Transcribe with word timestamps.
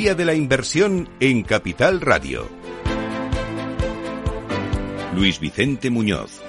Día 0.00 0.14
de 0.14 0.24
la 0.24 0.32
Inversión 0.32 1.10
en 1.20 1.42
Capital 1.42 2.00
Radio. 2.00 2.48
Luis 5.14 5.38
Vicente 5.38 5.90
Muñoz. 5.90 6.40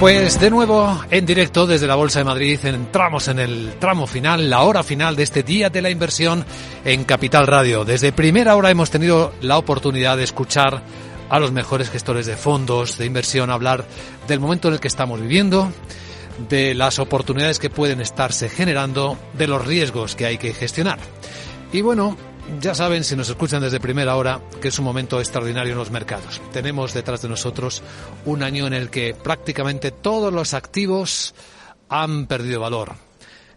Pues 0.00 0.38
de 0.38 0.50
nuevo 0.50 1.00
en 1.10 1.24
directo 1.24 1.66
desde 1.66 1.86
la 1.86 1.94
Bolsa 1.94 2.18
de 2.18 2.26
Madrid 2.26 2.60
entramos 2.64 3.28
en 3.28 3.38
el 3.38 3.76
tramo 3.80 4.06
final, 4.06 4.50
la 4.50 4.62
hora 4.62 4.82
final 4.82 5.16
de 5.16 5.22
este 5.22 5.42
día 5.42 5.70
de 5.70 5.80
la 5.80 5.88
inversión 5.88 6.44
en 6.84 7.04
Capital 7.04 7.46
Radio. 7.46 7.86
Desde 7.86 8.12
primera 8.12 8.56
hora 8.56 8.70
hemos 8.70 8.90
tenido 8.90 9.32
la 9.40 9.56
oportunidad 9.56 10.18
de 10.18 10.24
escuchar 10.24 10.82
a 11.30 11.40
los 11.40 11.50
mejores 11.50 11.88
gestores 11.88 12.26
de 12.26 12.36
fondos 12.36 12.98
de 12.98 13.06
inversión 13.06 13.50
hablar 13.50 13.86
del 14.28 14.38
momento 14.38 14.68
en 14.68 14.74
el 14.74 14.80
que 14.80 14.88
estamos 14.88 15.18
viviendo, 15.18 15.72
de 16.50 16.74
las 16.74 16.98
oportunidades 16.98 17.58
que 17.58 17.70
pueden 17.70 18.02
estarse 18.02 18.50
generando, 18.50 19.16
de 19.32 19.46
los 19.46 19.64
riesgos 19.64 20.14
que 20.14 20.26
hay 20.26 20.36
que 20.36 20.52
gestionar. 20.52 20.98
Y 21.72 21.80
bueno, 21.80 22.18
ya 22.60 22.74
saben, 22.74 23.04
si 23.04 23.16
nos 23.16 23.28
escuchan 23.28 23.62
desde 23.62 23.80
primera 23.80 24.16
hora, 24.16 24.40
que 24.60 24.68
es 24.68 24.78
un 24.78 24.84
momento 24.84 25.20
extraordinario 25.20 25.72
en 25.72 25.78
los 25.78 25.90
mercados. 25.90 26.40
Tenemos 26.52 26.94
detrás 26.94 27.22
de 27.22 27.28
nosotros 27.28 27.82
un 28.24 28.42
año 28.42 28.66
en 28.66 28.72
el 28.72 28.90
que 28.90 29.14
prácticamente 29.14 29.90
todos 29.90 30.32
los 30.32 30.54
activos 30.54 31.34
han 31.88 32.26
perdido 32.26 32.60
valor. 32.60 32.94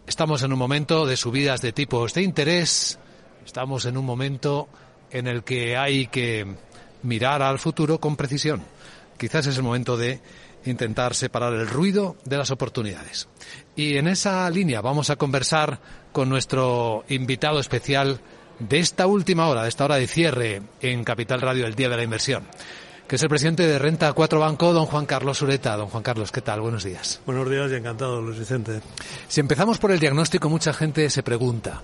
Estamos 0.08 0.44
en 0.44 0.53
un 0.53 0.59
momento 0.59 1.05
de 1.05 1.17
subidas 1.17 1.61
de 1.61 1.72
tipos 1.72 2.14
de 2.14 2.23
interés, 2.23 2.99
estamos 3.45 3.86
en 3.86 3.97
un 3.97 4.05
momento 4.05 4.67
en 5.11 5.27
el 5.27 5.44
que 5.44 5.77
hay 5.77 6.08
que 6.08 6.47
mirar 7.03 7.42
al 7.42 7.59
futuro 7.59 7.99
con 7.99 8.16
precisión. 8.16 8.64
Quizás 9.17 9.47
es 9.47 9.58
el 9.58 9.64
momento 9.64 9.97
de 9.97 10.19
intentar 10.66 11.16
separar 11.16 11.53
el 11.53 11.67
ruido 11.67 12.17
de 12.25 12.38
las 12.38 12.52
oportunidades. 12.52 13.27
Y 13.75 13.97
en 13.97 14.08
esa 14.08 14.49
línea 14.49 14.81
vamos 14.81 15.09
a 15.09 15.16
conversar 15.16 15.80
con 16.11 16.30
nuestro 16.30 17.05
invitado 17.09 17.59
especial, 17.59 18.19
de 18.59 18.79
esta 18.79 19.07
última 19.07 19.47
hora, 19.47 19.63
de 19.63 19.69
esta 19.69 19.85
hora 19.85 19.95
de 19.95 20.07
cierre 20.07 20.61
en 20.81 21.03
Capital 21.03 21.41
Radio, 21.41 21.65
el 21.65 21.75
Día 21.75 21.89
de 21.89 21.97
la 21.97 22.03
Inversión, 22.03 22.43
que 23.07 23.15
es 23.15 23.23
el 23.23 23.29
presidente 23.29 23.65
de 23.65 23.79
Renta 23.79 24.11
4 24.13 24.39
Banco, 24.39 24.73
don 24.73 24.85
Juan 24.85 25.05
Carlos 25.05 25.41
Ureta. 25.41 25.75
Don 25.77 25.88
Juan 25.88 26.03
Carlos, 26.03 26.31
¿qué 26.31 26.41
tal? 26.41 26.61
Buenos 26.61 26.83
días. 26.83 27.21
Buenos 27.25 27.49
días 27.49 27.71
y 27.71 27.75
encantado, 27.75 28.21
Luis 28.21 28.37
Vicente. 28.37 28.81
Si 29.27 29.39
empezamos 29.39 29.77
por 29.80 29.91
el 29.91 29.99
diagnóstico, 29.99 30.49
mucha 30.49 30.73
gente 30.73 31.09
se 31.09 31.23
pregunta 31.23 31.81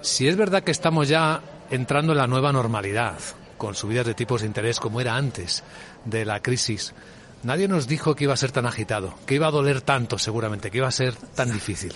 si 0.00 0.26
es 0.26 0.36
verdad 0.36 0.62
que 0.62 0.72
estamos 0.72 1.08
ya 1.08 1.42
entrando 1.70 2.12
en 2.12 2.18
la 2.18 2.26
nueva 2.26 2.52
normalidad, 2.52 3.18
con 3.58 3.74
subidas 3.74 4.06
de 4.06 4.14
tipos 4.14 4.40
de 4.40 4.46
interés 4.46 4.80
como 4.80 5.00
era 5.00 5.16
antes 5.16 5.62
de 6.04 6.24
la 6.24 6.40
crisis. 6.40 6.94
Nadie 7.42 7.68
nos 7.68 7.88
dijo 7.88 8.14
que 8.14 8.24
iba 8.24 8.34
a 8.34 8.36
ser 8.36 8.52
tan 8.52 8.66
agitado, 8.66 9.14
que 9.26 9.34
iba 9.34 9.48
a 9.48 9.50
doler 9.50 9.80
tanto 9.80 10.18
seguramente, 10.18 10.70
que 10.70 10.78
iba 10.78 10.88
a 10.88 10.92
ser 10.92 11.14
tan 11.14 11.52
difícil. 11.52 11.92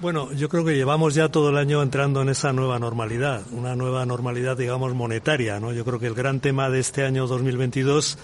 Bueno, 0.00 0.32
yo 0.32 0.48
creo 0.48 0.64
que 0.64 0.76
llevamos 0.76 1.16
ya 1.16 1.28
todo 1.28 1.50
el 1.50 1.56
año 1.56 1.82
entrando 1.82 2.22
en 2.22 2.28
esa 2.28 2.52
nueva 2.52 2.78
normalidad, 2.78 3.42
una 3.50 3.74
nueva 3.74 4.06
normalidad, 4.06 4.56
digamos, 4.56 4.94
monetaria, 4.94 5.58
¿no? 5.58 5.72
Yo 5.72 5.84
creo 5.84 5.98
que 5.98 6.06
el 6.06 6.14
gran 6.14 6.38
tema 6.38 6.70
de 6.70 6.78
este 6.78 7.04
año 7.04 7.26
2022 7.26 8.16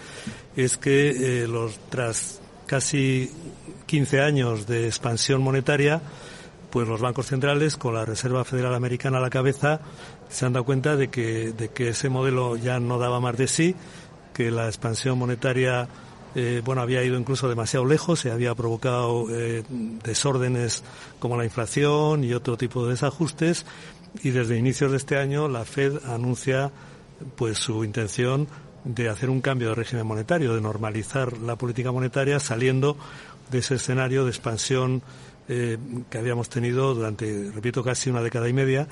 es 0.55 0.77
que 0.77 1.43
eh, 1.43 1.49
los 1.49 1.77
tras 1.91 2.41
casi 2.67 3.29
15 3.87 4.21
años 4.21 4.69
de 4.69 4.87
expansión 4.87 5.43
monetaria, 5.43 6.01
pues 6.71 6.87
los 6.87 7.01
bancos 7.01 7.27
centrales, 7.27 7.77
con 7.77 7.95
la 7.95 8.05
Reserva 8.05 8.45
Federal 8.45 8.77
Americana 8.77 9.19
a 9.19 9.21
la 9.21 9.31
cabeza, 9.31 9.81
se 10.29 10.47
han 10.47 10.53
dado 10.53 10.65
cuenta 10.65 10.95
de 10.95 11.09
que, 11.09 11.51
de 11.51 11.71
que 11.71 11.89
ese 11.89 12.09
modelo 12.09 12.55
ya 12.55 12.79
no 12.79 13.01
daba 13.01 13.19
más 13.19 13.37
de 13.37 13.49
sí, 13.49 13.75
que 14.33 14.53
la 14.53 14.67
expansión 14.67 15.19
monetaria 15.19 15.89
eh, 16.35 16.63
bueno, 16.65 16.83
había 16.83 17.03
ido 17.05 17.19
incluso 17.19 17.49
demasiado 17.49 17.87
lejos, 17.87 18.21
se 18.21 18.31
había 18.31 18.55
provocado 18.55 19.27
eh, 19.31 19.63
desórdenes 20.03 20.83
como 21.19 21.37
la 21.37 21.45
inflación 21.45 22.25
y 22.25 22.35
otro 22.35 22.57
tipo 22.57 22.85
de 22.85 22.93
desajustes 22.93 23.67
y 24.23 24.31
desde 24.31 24.59
inicios 24.59 24.91
de 24.91 24.97
este 24.97 25.17
año 25.17 25.49
la 25.49 25.65
Fed 25.65 26.05
anuncia 26.07 26.71
pues 27.37 27.59
su 27.59 27.85
intención 27.85 28.49
de 28.85 29.09
hacer 29.09 29.31
un 29.31 29.41
cambio 29.41 29.71
de 29.71 29.75
régimen 29.77 30.07
monetario, 30.07 30.55
de 30.55 30.61
normalizar 30.61 31.39
la 31.39 31.57
política 31.57 31.91
monetaria 31.91 32.39
saliendo 32.39 32.97
de 33.51 33.59
ese 33.59 33.77
escenario 33.77 34.25
de 34.25 34.31
expansión 34.31 35.03
eh, 35.49 35.79
que 36.11 36.19
habíamos 36.19 36.49
tenido 36.49 36.95
durante, 36.95 37.51
repito, 37.55 37.83
casi 37.83 38.11
una 38.11 38.23
década 38.23 38.49
y 38.49 38.53
media, 38.53 38.89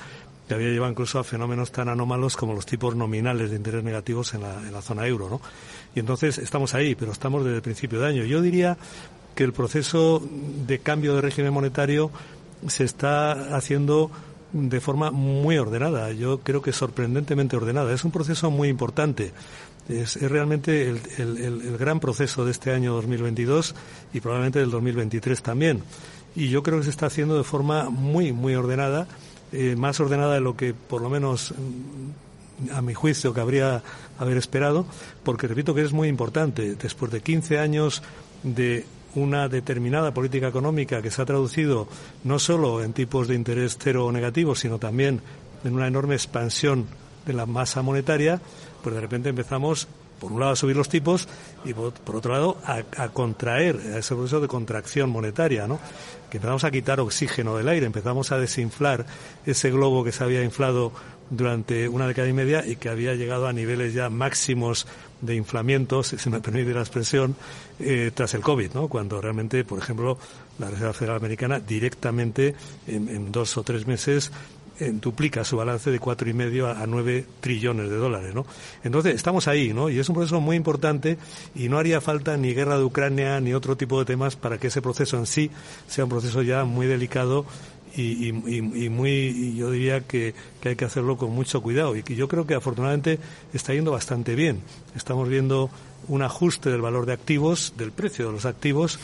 que 0.47 0.55
había 0.55 0.69
llevado 0.69 0.93
incluso 0.93 1.19
a 1.19 1.25
fenómenos 1.25 1.73
tan 1.73 1.89
anómalos 1.89 2.37
como 2.37 2.55
los 2.55 2.67
tipos 2.67 2.95
nominales 2.95 3.51
de 3.51 3.57
interés 3.57 3.83
negativos 3.83 4.35
en 4.35 4.43
la, 4.43 4.55
en 4.59 4.73
la 4.73 4.83
zona 4.83 5.07
euro, 5.07 5.29
¿no? 5.29 5.41
Y 5.95 6.01
entonces 6.01 6.39
estamos 6.39 6.75
ahí, 6.75 6.95
pero 6.95 7.13
estamos 7.13 7.45
desde 7.45 7.57
el 7.57 7.63
principio 7.63 8.01
de 8.01 8.07
año. 8.07 8.25
Yo 8.25 8.41
diría 8.41 8.77
que 9.35 9.45
el 9.45 9.53
proceso 9.53 10.23
de 10.67 10.79
cambio 10.79 11.15
de 11.15 11.21
régimen 11.21 11.53
monetario 11.53 12.11
se 12.69 12.85
está 12.85 13.57
haciendo 13.57 14.11
de 14.53 14.81
forma 14.81 15.11
muy 15.11 15.57
ordenada, 15.57 16.13
yo 16.13 16.41
creo 16.41 16.61
que 16.61 16.73
sorprendentemente 16.73 17.57
ordenada. 17.57 17.93
Es 17.93 18.05
un 18.05 18.11
proceso 18.11 18.51
muy 18.51 18.69
importante. 18.69 19.33
Es, 19.89 20.21
realmente 20.21 20.89
el, 20.89 21.01
el, 21.19 21.77
gran 21.79 21.99
proceso 21.99 22.45
de 22.45 22.53
este 22.53 22.73
año 22.73 22.93
2022 22.95 23.75
y 24.13 24.21
probablemente 24.21 24.61
del 24.61 24.71
2023 24.71 25.43
también. 25.43 25.83
Y 26.37 26.49
yo 26.49 26.63
creo 26.63 26.79
que 26.79 26.85
se 26.85 26.91
está 26.91 27.07
haciendo 27.07 27.37
de 27.37 27.45
forma 27.45 27.91
muy, 27.91 28.33
muy 28.33 28.55
ordenada, 28.55 29.07
eh, 29.53 29.75
más 29.77 30.01
ordenada 30.01 30.35
de 30.35 30.41
lo 30.41 30.57
que 30.57 30.73
por 30.73 31.03
lo 31.03 31.11
menos 31.11 31.53
a 32.73 32.83
mi 32.83 32.95
juicio, 32.95 33.33
que 33.35 33.41
habría 33.41 33.83
haber 34.19 34.37
esperado, 34.37 34.87
porque 35.25 35.47
repito 35.47 35.75
que 35.75 35.83
es 35.83 35.93
muy 35.93 36.09
importante. 36.09 36.75
Después 36.75 37.11
de 37.11 37.21
15 37.21 37.59
años 37.59 38.03
de 38.43 38.85
una 39.15 39.49
determinada 39.49 40.15
política 40.15 40.49
económica 40.49 41.03
que 41.03 41.11
se 41.11 41.21
ha 41.21 41.27
traducido 41.27 41.89
no 42.25 42.39
solo 42.39 42.83
en 42.83 42.93
tipos 42.93 43.29
de 43.29 43.35
interés 43.35 43.77
cero 43.81 44.07
o 44.07 44.13
negativos, 44.13 44.61
sino 44.61 44.79
también 44.79 45.21
en 45.65 45.75
una 45.75 45.87
enorme 45.87 46.15
expansión 46.15 46.87
de 47.27 47.33
la 47.33 47.47
masa 47.47 47.83
monetaria, 47.83 48.41
pues 48.83 48.95
de 48.95 49.01
repente 49.01 49.29
empezamos 49.29 49.87
por 50.19 50.31
un 50.31 50.39
lado 50.39 50.53
a 50.53 50.57
subir 50.57 50.77
los 50.77 50.89
tipos 50.89 51.29
y 51.65 51.75
por, 51.75 51.93
otro 52.15 52.33
lado 52.33 52.57
a, 52.65 53.09
contraer, 53.09 53.77
a 53.95 53.99
ese 53.99 54.15
proceso 54.15 54.41
de 54.41 54.47
contracción 54.47 55.11
monetaria, 55.11 55.67
¿no? 55.67 55.81
Que 56.31 56.37
empezamos 56.37 56.63
a 56.63 56.71
quitar 56.71 57.01
oxígeno 57.01 57.57
del 57.57 57.69
aire, 57.69 57.87
empezamos 57.87 58.31
a 58.31 58.39
desinflar 58.39 59.05
ese 59.45 59.73
globo 59.73 60.05
que 60.05 60.13
se 60.13 60.23
había 60.23 60.45
inflado 60.45 60.93
durante 61.33 61.89
una 61.89 62.07
década 62.07 62.29
y 62.29 62.33
media 62.33 62.65
y 62.67 62.77
que 62.77 62.89
había 62.89 63.15
llegado 63.15 63.47
a 63.47 63.53
niveles 63.53 63.95
ya 63.95 64.11
máximos 64.11 64.87
de 65.21 65.35
inflamiento, 65.35 66.03
si 66.03 66.19
se 66.19 66.31
me 66.31 66.41
permite 66.43 66.75
la 66.75 66.81
expresión, 66.81 67.35
eh, 67.81 68.11
tras 68.15 68.35
el 68.35 68.43
COVID, 68.43 68.73
¿no? 68.75 68.89
Cuando 68.89 69.21
realmente, 69.21 69.65
por 69.65 69.79
ejemplo, 69.79 70.19
la 70.59 70.71
Reserva 70.71 70.93
Federal 70.93 71.17
Americana 71.17 71.61
directamente 71.61 72.55
en 72.87 73.33
dos 73.33 73.57
o 73.57 73.63
tres 73.63 73.87
meses 73.87 74.31
duplica 74.91 75.45
su 75.45 75.57
balance 75.57 75.91
de 75.91 75.99
cuatro 75.99 76.29
y 76.29 76.33
medio 76.33 76.69
a, 76.69 76.87
nueve 76.87 77.25
trillones 77.41 77.91
de 77.91 77.97
dólares, 77.97 78.35
¿no? 78.35 78.47
Entonces 78.83 79.15
estamos 79.15 79.49
ahí, 79.49 79.73
¿no? 79.73 79.89
Y 79.91 79.99
es 79.99 80.09
un 80.09 80.15
proceso 80.15 80.41
muy 80.41 80.57
importante 80.57 81.19
y 81.55 81.69
no 81.69 81.79
haría 81.79 82.01
falta 82.01 82.37
ni 82.37 82.55
guerra 82.55 82.79
de 82.79 82.85
Ucrania 82.85 83.41
ni 83.41 83.55
otro 83.55 83.77
tipo 83.77 83.99
de 83.99 84.05
temas 84.05 84.37
para 84.37 84.59
que 84.59 84.69
ese 84.69 84.83
proceso 84.83 85.19
en 85.19 85.27
sí 85.27 85.51
sea 85.87 86.05
un 86.05 86.11
proceso 86.11 86.43
ya 86.43 86.65
muy 86.65 86.87
delicado 86.87 87.45
y, 87.95 88.29
y, 88.29 88.89
muy, 88.89 89.55
yo 89.57 89.71
diría 89.71 90.01
que, 90.01 90.35
que, 90.61 90.71
hay 90.71 90.77
que 90.77 90.85
hacerlo 90.85 91.17
con 91.17 91.31
mucho 91.31 91.61
cuidado 91.63 91.97
y 91.97 92.03
que 92.03 92.15
yo 92.15 92.29
creo 92.29 92.47
que 92.47 92.55
afortunadamente 92.55 93.19
está 93.53 93.75
yendo 93.75 93.93
bastante 93.93 94.35
bien. 94.35 94.61
Estamos 94.95 95.29
viendo 95.29 95.71
un 96.09 96.23
ajuste 96.23 96.71
del 96.71 96.81
valor 96.81 97.07
de 97.07 97.13
activos, 97.13 97.75
del 97.77 97.93
precio 97.93 98.27
de 98.27 98.33
los 98.33 98.45
activos. 98.47 98.99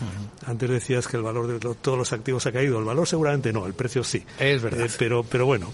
Antes 0.47 0.71
decías 0.71 1.07
que 1.07 1.17
el 1.17 1.23
valor 1.23 1.47
de 1.47 1.75
todos 1.75 1.99
los 1.99 2.13
activos 2.13 2.47
ha 2.47 2.53
caído. 2.53 2.79
El 2.79 2.85
valor 2.85 3.07
seguramente 3.07 3.53
no, 3.53 3.67
el 3.67 3.75
precio 3.75 4.05
sí. 4.05 4.23
Es 4.39 4.63
verdad. 4.63 4.87
Eh, 4.87 4.91
pero, 4.99 5.23
pero 5.23 5.47
bueno, 5.47 5.73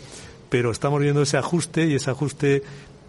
pero 0.48 0.70
estamos 0.70 1.00
viendo 1.00 1.22
ese 1.22 1.36
ajuste 1.36 1.86
y 1.86 1.94
ese 1.94 2.10
ajuste 2.10 2.62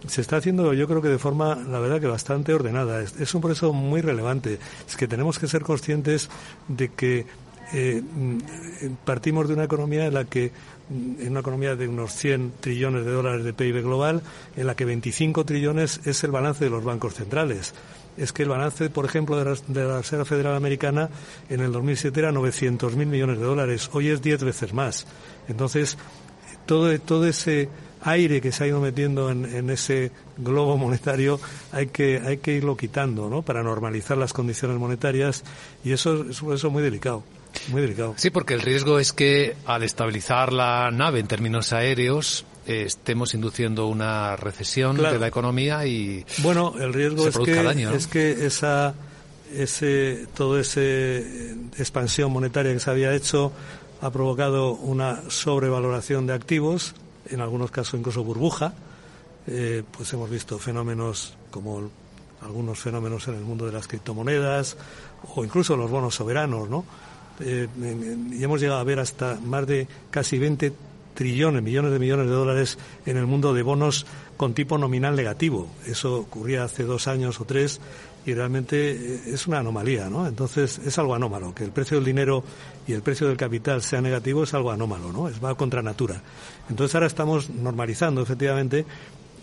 se 0.08 0.22
está 0.22 0.38
haciendo 0.38 0.72
yo 0.74 0.88
creo 0.88 1.02
que 1.02 1.08
de 1.08 1.18
forma, 1.18 1.56
la 1.56 1.80
verdad 1.80 2.00
que 2.00 2.08
bastante 2.08 2.54
ordenada. 2.54 3.02
Es, 3.02 3.20
es 3.20 3.34
un 3.34 3.42
proceso 3.42 3.74
muy 3.74 4.02
relevante. 4.02 4.60
Es 4.88 4.96
que 4.96 5.08
tenemos 5.08 5.40
que 5.40 5.48
ser 5.48 5.64
conscientes 5.64 6.30
de 6.68 6.90
que 6.90 7.26
eh, 7.74 8.02
mm, 8.02 8.38
partimos 9.04 9.48
de 9.48 9.54
una 9.54 9.64
economía 9.64 10.06
en 10.06 10.14
la 10.14 10.26
que 10.26 10.52
mm, 10.90 11.22
en 11.22 11.32
una 11.32 11.40
economía 11.40 11.76
de 11.76 11.88
unos 11.88 12.14
100 12.14 12.54
trillones 12.60 13.06
de 13.06 13.12
dólares 13.12 13.44
de 13.44 13.54
PIB 13.54 13.82
global, 13.82 14.22
en 14.56 14.68
la 14.68 14.76
que 14.76 14.86
25 14.86 15.46
trillones 15.46 16.02
es 16.06 16.24
el 16.24 16.32
balance 16.32 16.64
de 16.64 16.70
los 16.70 16.84
bancos 16.84 17.16
centrales 17.16 17.74
es 18.18 18.32
que 18.32 18.44
el 18.44 18.50
balance, 18.50 18.90
por 18.90 19.06
ejemplo, 19.06 19.38
de 19.38 19.84
la, 19.84 19.98
Reserva 19.98 20.26
Federal 20.26 20.56
Americana 20.56 21.10
en 21.50 21.62
el 21.62 21.72
2007 21.72 22.20
era 22.20 22.32
900.000 22.32 23.06
millones 23.06 23.40
de 23.40 23.46
dólares, 23.46 23.90
hoy 23.94 24.10
es 24.10 24.22
10 24.22 24.44
veces 24.44 24.74
más. 24.74 25.06
Entonces, 25.48 25.98
todo, 26.66 26.98
todo 27.00 27.26
ese 27.28 27.70
aire 28.02 28.40
que 28.40 28.52
se 28.52 28.64
ha 28.64 28.68
ido 28.68 28.80
metiendo 28.80 29.32
en, 29.32 29.70
ese 29.70 30.12
globo 30.38 30.78
monetario 30.78 31.40
hay 31.72 31.88
que, 31.88 32.22
hay 32.24 32.38
que 32.38 32.54
irlo 32.54 32.78
quitando, 32.78 33.30
¿no? 33.30 33.42
Para 33.42 33.64
normalizar 33.64 34.18
las 34.18 34.32
condiciones 34.32 34.78
monetarias 34.78 35.44
y 35.84 35.92
eso, 35.92 36.26
eso, 36.30 36.54
eso 36.54 36.68
es 36.68 36.74
muy 36.74 36.84
delicado. 36.84 37.24
Muy 37.70 37.82
delicado. 37.82 38.14
Sí, 38.18 38.30
porque 38.30 38.54
el 38.54 38.62
riesgo 38.62 39.00
es 39.00 39.14
que 39.14 39.56
al 39.66 39.84
estabilizar 39.84 40.54
la 40.54 40.92
nave 40.92 41.20
en 41.20 41.28
términos 41.28 41.74
aéreos, 41.74 42.46
eh, 42.68 42.84
estemos 42.86 43.34
induciendo 43.34 43.88
una 43.88 44.36
recesión 44.36 44.98
de 44.98 45.20
la 45.20 45.28
economía 45.28 45.86
y 45.86 46.26
bueno 46.40 46.74
el 46.80 46.94
riesgo 46.94 47.28
es 47.28 47.38
que 47.38 47.88
es 47.96 48.08
que 48.08 48.46
esa 48.48 48.96
ese 49.54 50.26
todo 50.34 50.60
ese 50.60 51.54
expansión 51.78 52.32
monetaria 52.32 52.74
que 52.74 52.80
se 52.80 52.90
había 52.90 53.14
hecho 53.14 53.52
ha 54.02 54.10
provocado 54.10 54.72
una 54.72 55.22
sobrevaloración 55.30 56.26
de 56.26 56.34
activos 56.34 56.96
en 57.30 57.40
algunos 57.40 57.70
casos 57.70 58.00
incluso 58.00 58.24
burbuja 58.24 58.74
eh, 59.46 59.84
pues 59.96 60.12
hemos 60.14 60.32
visto 60.32 60.58
fenómenos 60.58 61.38
como 61.52 61.92
algunos 62.42 62.80
fenómenos 62.80 63.28
en 63.28 63.36
el 63.36 63.42
mundo 63.42 63.66
de 63.66 63.72
las 63.72 63.88
criptomonedas 63.88 64.78
o 65.36 65.44
incluso 65.44 65.76
los 65.76 65.90
bonos 65.90 66.16
soberanos, 66.16 66.70
¿no? 66.70 66.86
Eh, 67.40 67.68
y 68.32 68.44
hemos 68.44 68.62
llegado 68.62 68.80
a 68.80 68.84
ver 68.84 69.00
hasta 69.00 69.40
más 69.44 69.68
de 69.68 69.88
casi 70.10 70.38
20 70.38 70.74
trillones, 71.14 71.64
millones 71.64 71.92
de 71.92 72.00
millones 72.00 72.28
de 72.28 72.34
dólares 72.34 72.78
en 73.06 73.18
el 73.18 73.26
mundo 73.26 73.54
de 73.54 73.64
bonos 73.64 74.06
con 74.38 74.54
tipo 74.54 74.78
nominal 74.78 75.16
negativo. 75.16 75.70
Eso 75.86 76.20
ocurría 76.20 76.64
hace 76.64 76.84
dos 76.84 77.08
años 77.08 77.40
o 77.40 77.46
tres 77.46 77.80
y 78.26 78.34
realmente 78.34 78.92
eh, 78.92 79.22
es 79.28 79.48
una 79.48 79.60
anomalía, 79.60 80.10
¿no? 80.10 80.28
Entonces 80.28 80.80
es 80.80 80.98
algo 80.98 81.16
anómalo. 81.16 81.54
Que 81.54 81.64
el 81.64 81.72
precio 81.72 81.98
del 81.98 82.06
dinero 82.06 82.44
y 82.88 82.94
el 82.94 83.02
precio 83.02 83.28
del 83.28 83.38
capital 83.38 83.82
sea 83.82 84.02
negativo 84.02 84.44
es 84.44 84.54
algo 84.54 84.72
anómalo, 84.72 85.12
¿no? 85.12 85.28
Es 85.30 85.44
va 85.44 85.56
contra 85.56 85.82
natura. 85.82 86.22
Entonces 86.70 86.94
ahora 86.96 87.08
estamos 87.08 87.50
normalizando, 87.50 88.22
efectivamente, 88.22 88.86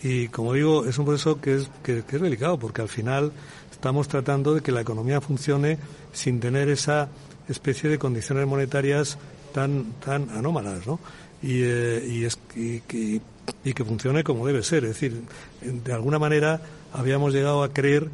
y 0.03 0.29
como 0.29 0.53
digo, 0.55 0.85
es 0.85 0.99
un 0.99 1.05
proceso 1.05 1.41
que 1.41 1.55
es, 1.55 1.71
que, 1.83 1.99
es 1.99 2.21
delicado 2.21 2.59
porque 2.59 2.83
al 2.83 2.89
final 2.89 3.33
estamos 3.71 4.09
tratando 4.09 4.55
de 4.55 4.61
que 4.61 4.73
la 4.73 4.81
economía 4.81 5.21
funcione 5.21 5.79
sin 6.13 6.41
tener 6.41 6.69
esa 6.69 7.09
especie 7.53 7.89
de 7.89 7.99
condiciones 7.99 8.47
monetarias 8.47 9.19
tan, 9.53 9.93
tan 10.05 10.31
anómalas, 10.31 10.87
¿no? 10.87 10.99
Y, 11.43 11.63
eh, 11.63 12.05
y, 12.09 12.25
es, 12.25 12.39
y, 12.55 12.81
que 12.81 13.85
funcione 13.85 14.25
como 14.25 14.47
debe 14.47 14.63
ser. 14.63 14.85
Es 14.85 14.95
decir, 14.95 15.23
de 15.61 15.93
alguna 15.93 16.19
manera 16.19 16.61
habíamos 16.93 17.33
llegado 17.33 17.63
a 17.63 17.73
creer 17.73 18.09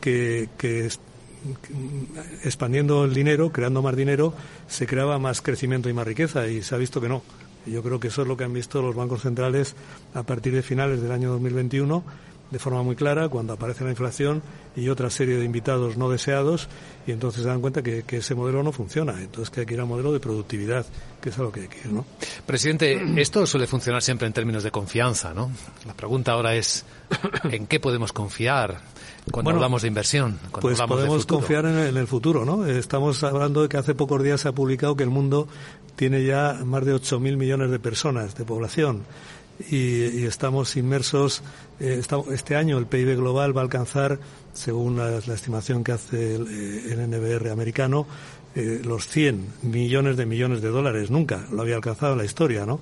que, 0.00 0.48
que 0.56 0.88
expandiendo 2.44 3.04
el 3.04 3.14
dinero, 3.14 3.52
creando 3.52 3.82
más 3.82 3.96
dinero, 3.96 4.34
se 4.68 4.86
creaba 4.86 5.18
más 5.18 5.42
crecimiento 5.42 5.88
y 5.88 5.92
más 5.92 6.06
riqueza 6.06 6.46
y 6.46 6.62
se 6.62 6.74
ha 6.74 6.78
visto 6.78 7.00
que 7.00 7.08
no. 7.08 7.22
Yo 7.66 7.82
creo 7.82 8.00
que 8.00 8.08
eso 8.08 8.22
es 8.22 8.28
lo 8.28 8.36
que 8.36 8.44
han 8.44 8.54
visto 8.54 8.80
los 8.80 8.94
bancos 8.94 9.22
centrales 9.22 9.74
a 10.14 10.22
partir 10.22 10.54
de 10.54 10.62
finales 10.62 11.02
del 11.02 11.12
año 11.12 11.30
2021 11.32 12.02
de 12.50 12.58
forma 12.58 12.82
muy 12.82 12.96
clara 12.96 13.28
cuando 13.28 13.52
aparece 13.52 13.84
la 13.84 13.90
inflación 13.90 14.42
y 14.76 14.88
otra 14.88 15.10
serie 15.10 15.36
de 15.36 15.44
invitados 15.44 15.96
no 15.96 16.10
deseados 16.10 16.68
y 17.06 17.12
entonces 17.12 17.42
se 17.42 17.48
dan 17.48 17.60
cuenta 17.60 17.82
que, 17.82 18.04
ese 18.10 18.34
modelo 18.34 18.62
no 18.62 18.72
funciona. 18.72 19.20
Entonces 19.20 19.50
que 19.50 19.60
hay 19.60 19.66
que 19.66 19.74
ir 19.74 19.80
al 19.80 19.86
modelo 19.86 20.12
de 20.12 20.20
productividad, 20.20 20.84
que 21.20 21.30
es 21.30 21.38
a 21.38 21.42
lo 21.42 21.52
que 21.52 21.60
hay 21.60 21.68
que 21.68 21.78
ir, 21.78 21.92
¿no? 21.92 22.04
Presidente, 22.46 23.20
esto 23.20 23.46
suele 23.46 23.66
funcionar 23.66 24.02
siempre 24.02 24.26
en 24.26 24.32
términos 24.32 24.62
de 24.62 24.70
confianza, 24.70 25.32
¿no? 25.32 25.50
La 25.86 25.94
pregunta 25.94 26.32
ahora 26.32 26.54
es 26.54 26.84
¿en 27.44 27.66
qué 27.66 27.80
podemos 27.80 28.12
confiar? 28.12 28.80
Cuando 29.30 29.50
hablamos 29.50 29.82
de 29.82 29.88
inversión, 29.88 30.38
cuando 30.50 30.60
pues 30.60 30.80
podemos 30.80 31.26
confiar 31.26 31.66
en 31.66 31.96
el, 31.96 32.06
futuro, 32.06 32.44
¿no? 32.44 32.66
Estamos 32.66 33.22
hablando 33.22 33.62
de 33.62 33.68
que 33.68 33.76
hace 33.76 33.94
pocos 33.94 34.22
días 34.22 34.40
se 34.40 34.48
ha 34.48 34.52
publicado 34.52 34.96
que 34.96 35.04
el 35.04 35.10
mundo 35.10 35.46
tiene 35.94 36.24
ya 36.24 36.58
más 36.64 36.84
de 36.84 36.94
8.000 36.94 37.36
millones 37.36 37.70
de 37.70 37.78
personas 37.78 38.34
de 38.34 38.44
población 38.44 39.04
y, 39.68 40.24
estamos 40.24 40.76
inmersos. 40.76 41.42
Eh, 41.78 42.02
este 42.32 42.56
año 42.56 42.78
el 42.78 42.86
PIB 42.86 43.16
global 43.16 43.56
va 43.56 43.62
a 43.62 43.64
alcanzar, 43.64 44.18
según 44.52 44.96
la, 44.96 45.18
estimación 45.18 45.84
que 45.84 45.92
hace 45.92 46.36
el, 46.36 46.46
eh, 46.48 47.06
NBR 47.06 47.50
americano, 47.50 48.06
eh, 48.54 48.80
los 48.84 49.06
100 49.08 49.46
millones 49.62 50.16
de 50.16 50.26
millones 50.26 50.62
de 50.62 50.68
dólares. 50.68 51.10
Nunca 51.10 51.46
lo 51.52 51.62
había 51.62 51.76
alcanzado 51.76 52.12
en 52.12 52.18
la 52.18 52.24
historia, 52.24 52.66
¿no? 52.66 52.80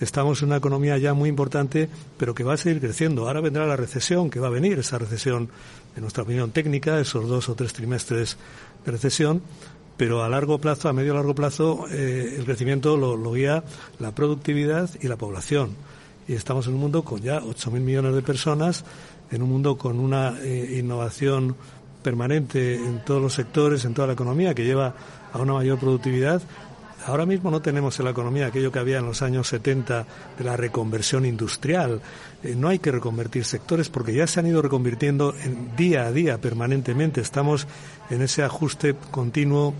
Estamos 0.00 0.42
en 0.42 0.48
una 0.48 0.58
economía 0.58 0.96
ya 0.96 1.12
muy 1.12 1.28
importante, 1.28 1.88
pero 2.16 2.34
que 2.34 2.44
va 2.44 2.54
a 2.54 2.56
seguir 2.56 2.80
creciendo. 2.80 3.26
Ahora 3.26 3.40
vendrá 3.40 3.66
la 3.66 3.76
recesión, 3.76 4.30
que 4.30 4.38
va 4.38 4.46
a 4.46 4.50
venir 4.50 4.78
esa 4.78 4.98
recesión, 4.98 5.48
en 5.96 6.02
nuestra 6.02 6.22
opinión 6.22 6.52
técnica, 6.52 7.00
esos 7.00 7.28
dos 7.28 7.48
o 7.48 7.56
tres 7.56 7.72
trimestres 7.72 8.36
de 8.84 8.92
recesión, 8.92 9.42
pero 9.96 10.22
a 10.22 10.28
largo 10.28 10.60
plazo, 10.60 10.88
a 10.88 10.92
medio 10.92 11.14
largo 11.14 11.34
plazo, 11.34 11.88
el 11.90 12.44
crecimiento 12.44 12.96
lo 12.96 13.32
guía 13.32 13.64
la 13.98 14.14
productividad 14.14 14.88
y 15.00 15.08
la 15.08 15.16
población 15.16 15.74
y 16.28 16.34
estamos 16.34 16.66
en 16.66 16.74
un 16.74 16.80
mundo 16.80 17.02
con 17.02 17.20
ya 17.20 17.40
8.000 17.40 17.80
millones 17.80 18.14
de 18.14 18.22
personas, 18.22 18.84
en 19.30 19.42
un 19.42 19.48
mundo 19.48 19.78
con 19.78 19.98
una 19.98 20.38
eh, 20.40 20.76
innovación 20.78 21.56
permanente 22.02 22.76
en 22.76 23.02
todos 23.04 23.20
los 23.20 23.32
sectores, 23.32 23.84
en 23.86 23.94
toda 23.94 24.06
la 24.08 24.12
economía, 24.12 24.54
que 24.54 24.64
lleva 24.64 24.94
a 25.32 25.38
una 25.38 25.54
mayor 25.54 25.78
productividad. 25.78 26.42
Ahora 27.06 27.24
mismo 27.24 27.50
no 27.50 27.62
tenemos 27.62 27.98
en 27.98 28.04
la 28.04 28.10
economía 28.10 28.46
aquello 28.46 28.70
que 28.70 28.78
había 28.78 28.98
en 28.98 29.06
los 29.06 29.22
años 29.22 29.48
70 29.48 30.06
de 30.36 30.44
la 30.44 30.56
reconversión 30.56 31.24
industrial. 31.24 32.02
Eh, 32.42 32.54
no 32.54 32.68
hay 32.68 32.78
que 32.78 32.92
reconvertir 32.92 33.46
sectores 33.46 33.88
porque 33.88 34.12
ya 34.12 34.26
se 34.26 34.40
han 34.40 34.46
ido 34.46 34.60
reconvirtiendo 34.60 35.34
en 35.42 35.74
día 35.76 36.04
a 36.04 36.12
día, 36.12 36.38
permanentemente. 36.38 37.22
Estamos 37.22 37.66
en 38.10 38.20
ese 38.20 38.42
ajuste 38.42 38.94
continuo 39.10 39.72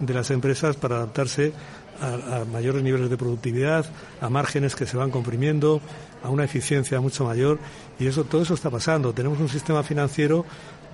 de 0.00 0.12
las 0.12 0.30
empresas 0.30 0.76
para 0.76 0.96
adaptarse 0.96 1.54
a, 2.00 2.44
mayores 2.44 2.82
niveles 2.82 3.10
de 3.10 3.16
productividad, 3.16 3.86
a 4.20 4.28
márgenes 4.28 4.74
que 4.74 4.86
se 4.86 4.96
van 4.96 5.10
comprimiendo, 5.10 5.80
a 6.22 6.30
una 6.30 6.44
eficiencia 6.44 7.00
mucho 7.00 7.24
mayor 7.24 7.58
y 7.98 8.06
eso 8.06 8.24
todo 8.24 8.42
eso 8.42 8.54
está 8.54 8.70
pasando. 8.70 9.12
Tenemos 9.12 9.38
un 9.40 9.48
sistema 9.48 9.82
financiero 9.82 10.44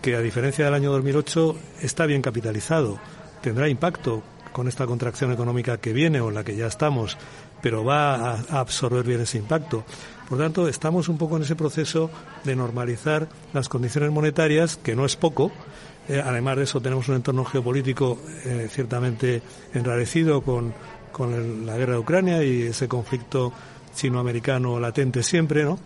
que 0.00 0.16
a 0.16 0.20
diferencia 0.20 0.64
del 0.64 0.75
año 0.75 0.90
2008 0.93 1.56
está 1.81 2.06
bien 2.06 2.22
capitalizado. 2.22 2.99
Tendrá 3.40 3.69
impacto 3.69 4.22
con 4.52 4.69
esta 4.69 4.87
contracción 4.87 5.32
económica 5.32 5.78
que 5.78 5.93
viene 5.93 6.20
o 6.20 6.28
en 6.28 6.34
la 6.34 6.44
que 6.44 6.56
ya 6.56 6.66
estamos, 6.66 7.16
pero 7.62 7.84
va 7.84 8.14
a, 8.14 8.60
absorber 8.60 9.05
bien 9.05 9.22
ese 9.22 9.38
impacto. 9.38 9.84
Por 10.28 10.38
tanto, 10.38 10.69
estamos 10.69 11.08
un 11.08 11.19
poco 11.19 11.37
en 11.37 11.43
ese 11.43 11.56
proceso 11.56 12.10
de 12.44 12.56
normalizar 12.56 13.28
las 13.52 13.69
condiciones 13.69 14.10
monetarias, 14.10 14.76
que 14.76 14.94
no 14.94 15.05
es 15.05 15.16
poco, 15.16 15.52
eh, 16.08 16.22
además 16.25 16.56
de 16.56 16.64
eso, 16.64 16.81
tenemos 16.81 17.08
un 17.08 17.16
entorno 17.16 17.44
geopolítico 17.44 18.19
eh, 18.44 18.69
ciertamente 18.70 19.43
enrarecido 19.75 20.40
con, 20.43 20.75
con 21.12 21.64
la 21.64 21.76
guerra 21.76 21.94
de 21.94 21.99
Ucrania 21.99 22.43
y 22.43 22.62
ese 22.62 22.88
conflicto 22.88 23.52
chino-americano 23.94 24.81
latente 24.81 25.22
siempre, 25.22 25.64
¿no? 25.64 25.78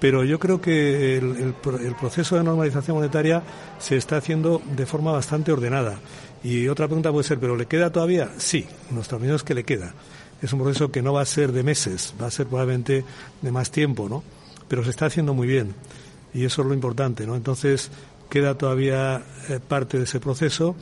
Pero 0.00 0.22
yo 0.24 0.38
creo 0.38 0.60
que 0.60 1.18
el, 1.18 1.54
proceso 1.98 2.36
de 2.36 2.44
normalización 2.44 2.96
monetaria 2.96 3.42
se 3.78 3.96
está 3.96 4.16
haciendo 4.18 4.62
de 4.76 4.86
forma 4.86 5.10
bastante 5.10 5.50
ordenada. 5.50 5.98
Y 6.44 6.68
otra 6.68 6.86
pregunta 6.86 7.10
puede 7.10 7.24
ser, 7.24 7.40
¿pero 7.40 7.56
le 7.56 7.66
queda 7.66 7.90
todavía? 7.90 8.30
Sí, 8.38 8.64
nuestra 8.90 9.16
opinión 9.16 9.36
es 9.36 9.42
que 9.42 9.54
le 9.54 9.64
queda. 9.64 9.92
Es 10.40 10.52
un 10.52 10.60
proceso 10.60 10.92
que 10.92 11.02
no 11.02 11.12
va 11.12 11.22
a 11.22 11.26
ser 11.26 11.50
de 11.50 11.64
meses, 11.64 12.14
va 12.20 12.28
a 12.28 12.30
ser 12.30 12.46
probablemente 12.46 13.04
de 13.42 13.50
más 13.50 13.72
tiempo, 13.72 14.08
¿no? 14.08 14.22
Pero 14.68 14.84
se 14.84 14.90
está 14.90 15.06
haciendo 15.06 15.34
muy 15.34 15.48
bien. 15.48 15.74
Y 16.32 16.44
eso 16.44 16.62
es 16.62 16.68
lo 16.68 16.74
importante, 16.74 17.26
¿no? 17.26 17.34
Entonces, 17.34 17.90
queda 18.28 18.56
todavía 18.56 19.22
eh, 19.48 19.60
parte 19.66 19.98
de 19.98 20.04
ese 20.04 20.20
proceso, 20.20 20.76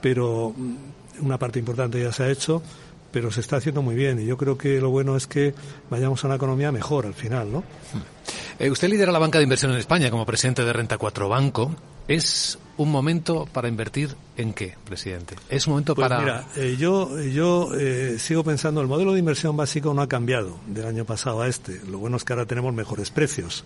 pero 0.00 0.54
mm, 0.56 1.24
una 1.24 1.38
parte 1.38 1.58
importante 1.58 2.02
ya 2.02 2.12
se 2.12 2.24
ha 2.24 2.30
hecho 2.30 2.62
pero 3.10 3.30
se 3.30 3.40
está 3.40 3.56
haciendo 3.56 3.82
muy 3.82 3.94
bien 3.94 4.20
y 4.20 4.26
yo 4.26 4.36
creo 4.36 4.56
que 4.56 4.80
lo 4.80 4.90
bueno 4.90 5.16
es 5.16 5.26
que 5.26 5.54
vayamos 5.90 6.22
a 6.24 6.28
una 6.28 6.36
economía 6.36 6.72
mejor 6.72 7.06
al 7.06 7.14
final, 7.14 7.52
¿no? 7.52 7.64
Eh, 8.58 8.70
usted 8.70 8.88
lidera 8.88 9.12
la 9.12 9.18
banca 9.18 9.38
de 9.38 9.44
inversión 9.44 9.72
en 9.72 9.78
España 9.78 10.10
como 10.10 10.26
presidente 10.26 10.64
de 10.64 10.72
Renta 10.72 10.98
4 10.98 11.28
Banco. 11.28 11.74
¿Es 12.08 12.58
un 12.76 12.90
momento 12.90 13.46
para 13.52 13.68
invertir 13.68 14.16
en 14.36 14.52
qué, 14.52 14.74
presidente? 14.84 15.36
¿Es 15.48 15.66
un 15.66 15.74
momento 15.74 15.94
pues 15.94 16.08
para...? 16.08 16.20
Mira, 16.20 16.46
eh, 16.56 16.76
yo, 16.78 17.20
yo 17.20 17.70
eh, 17.78 18.16
sigo 18.18 18.42
pensando, 18.42 18.80
el 18.80 18.88
modelo 18.88 19.12
de 19.12 19.20
inversión 19.20 19.56
básico 19.56 19.94
no 19.94 20.02
ha 20.02 20.08
cambiado 20.08 20.58
del 20.66 20.86
año 20.86 21.04
pasado 21.04 21.42
a 21.42 21.48
este. 21.48 21.80
Lo 21.88 21.98
bueno 21.98 22.16
es 22.16 22.24
que 22.24 22.32
ahora 22.32 22.46
tenemos 22.46 22.74
mejores 22.74 23.10
precios 23.10 23.64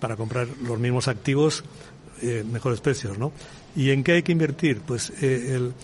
para 0.00 0.16
comprar 0.16 0.46
los 0.62 0.78
mismos 0.78 1.08
activos, 1.08 1.64
mejores 2.22 2.80
precios, 2.80 3.18
¿no? 3.18 3.32
¿Y 3.74 3.90
en 3.90 4.02
qué 4.02 4.12
hay 4.12 4.22
que 4.22 4.32
invertir? 4.32 4.80
Pues 4.80 5.12
el, 5.22 5.74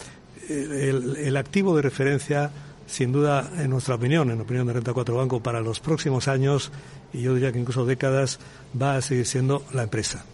el, 0.49 1.17
el 1.17 1.37
activo 1.37 1.77
de 1.77 1.83
referencia 1.83 2.51
sin 2.93 3.11
duda, 3.11 3.51
en 3.57 3.71
nuestra 3.71 3.95
opinión, 3.95 4.31
en 4.31 4.41
opinión 4.41 4.67
de 4.67 4.75
Renta 4.75 4.93
4 4.93 5.17
Banco, 5.17 5.43
para 5.43 5.63
los 5.63 5.81
próximos 5.81 6.29
años, 6.29 6.71
y 7.15 7.23
yo 7.23 7.35
diría 7.35 7.51
que 7.51 7.59
incluso 7.59 7.87
décadas, 7.87 8.39
va 8.81 8.97
a 8.97 9.01
seguir 9.01 9.27
siendo 9.27 9.65
la 9.73 9.85
empresa. 9.85 10.27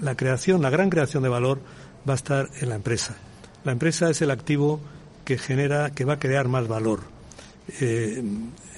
La 0.00 0.16
creación, 0.16 0.62
la 0.62 0.70
gran 0.70 0.90
creación 0.90 1.24
de 1.24 1.28
valor 1.28 1.58
va 2.08 2.12
a 2.12 2.16
estar 2.16 2.48
en 2.60 2.68
la 2.68 2.76
empresa. 2.76 3.16
La 3.64 3.72
empresa 3.72 4.10
es 4.10 4.22
el 4.22 4.30
activo 4.30 4.80
que 5.24 5.38
genera, 5.38 5.90
que 5.90 6.04
va 6.04 6.14
a 6.14 6.18
crear 6.20 6.46
más 6.46 6.68
valor. 6.68 7.00
Eh, 7.80 8.22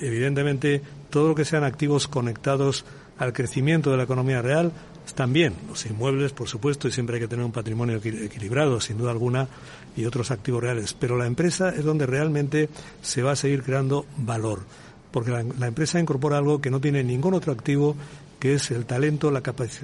evidentemente, 0.00 0.80
todo 1.10 1.28
lo 1.28 1.34
que 1.34 1.44
sean 1.44 1.64
activos 1.64 2.08
conectados 2.08 2.86
al 3.18 3.34
crecimiento 3.34 3.90
de 3.90 3.98
la 3.98 4.04
economía 4.04 4.40
real 4.40 4.72
están 5.06 5.32
bien. 5.32 5.54
Los 5.68 5.86
inmuebles, 5.86 6.32
por 6.32 6.48
supuesto, 6.48 6.88
y 6.88 6.92
siempre 6.92 7.16
hay 7.16 7.22
que 7.22 7.28
tener 7.28 7.44
un 7.44 7.52
patrimonio 7.52 7.96
equilibrado, 7.96 8.80
sin 8.80 8.98
duda 8.98 9.12
alguna, 9.12 9.48
y 9.96 10.04
otros 10.04 10.30
activos 10.30 10.62
reales. 10.62 10.92
Pero 10.92 11.16
la 11.16 11.26
empresa 11.26 11.70
es 11.70 11.84
donde 11.84 12.06
realmente 12.06 12.68
se 13.00 13.22
va 13.22 13.32
a 13.32 13.36
seguir 13.36 13.62
creando 13.62 14.04
valor, 14.18 14.62
porque 15.10 15.30
la, 15.30 15.66
empresa 15.66 16.00
incorpora 16.00 16.38
algo 16.38 16.60
que 16.60 16.70
no 16.70 16.80
tiene 16.80 17.02
ningún 17.02 17.34
otro 17.34 17.52
activo 17.52 17.96
que 18.38 18.52
es 18.52 18.70
el 18.70 18.84
talento, 18.84 19.30
la, 19.30 19.42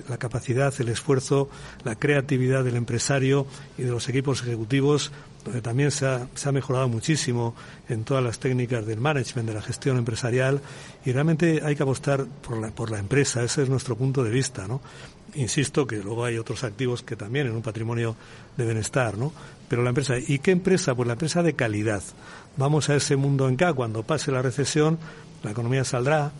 la 0.08 0.18
capacidad, 0.18 0.74
el 0.78 0.88
esfuerzo, 0.90 1.48
la 1.84 1.94
creatividad 1.94 2.62
del 2.64 2.76
empresario 2.76 3.46
y 3.78 3.82
de 3.82 3.90
los 3.90 4.10
equipos 4.10 4.42
ejecutivos, 4.42 5.10
donde 5.44 5.62
también 5.62 5.90
se 5.90 6.06
ha, 6.06 6.28
se 6.34 6.48
ha, 6.48 6.52
mejorado 6.52 6.86
muchísimo 6.88 7.54
en 7.88 8.04
todas 8.04 8.22
las 8.22 8.38
técnicas 8.38 8.84
del 8.86 9.00
management, 9.00 9.48
de 9.48 9.54
la 9.54 9.62
gestión 9.62 9.96
empresarial, 9.96 10.60
y 11.04 11.12
realmente 11.12 11.62
hay 11.64 11.74
que 11.74 11.82
apostar 11.82 12.26
por 12.26 12.60
la, 12.60 12.68
por 12.68 12.90
la 12.90 12.98
empresa, 12.98 13.42
ese 13.42 13.62
es 13.62 13.68
nuestro 13.68 13.96
punto 13.96 14.22
de 14.22 14.30
vista, 14.30 14.68
¿no? 14.68 14.82
Insisto 15.34 15.86
que 15.86 15.96
luego 15.96 16.24
hay 16.24 16.36
otros 16.36 16.62
activos 16.62 17.02
que 17.02 17.16
también 17.16 17.46
en 17.46 17.54
un 17.54 17.62
patrimonio 17.62 18.16
deben 18.56 18.76
estar, 18.76 19.16
¿no? 19.16 19.32
Pero 19.68 19.82
la 19.82 19.88
empresa, 19.88 20.14
¿y 20.18 20.38
qué 20.40 20.50
empresa? 20.50 20.94
Pues 20.94 21.06
la 21.06 21.14
empresa 21.14 21.42
de 21.42 21.54
calidad. 21.54 22.02
Vamos 22.58 22.90
a 22.90 22.96
ese 22.96 23.16
mundo 23.16 23.48
en 23.48 23.56
K, 23.56 23.72
cuando 23.72 24.02
pase 24.02 24.30
la 24.30 24.42
recesión, 24.42 24.98
la 25.42 25.52
economía 25.52 25.84
saldrá, 25.84 26.32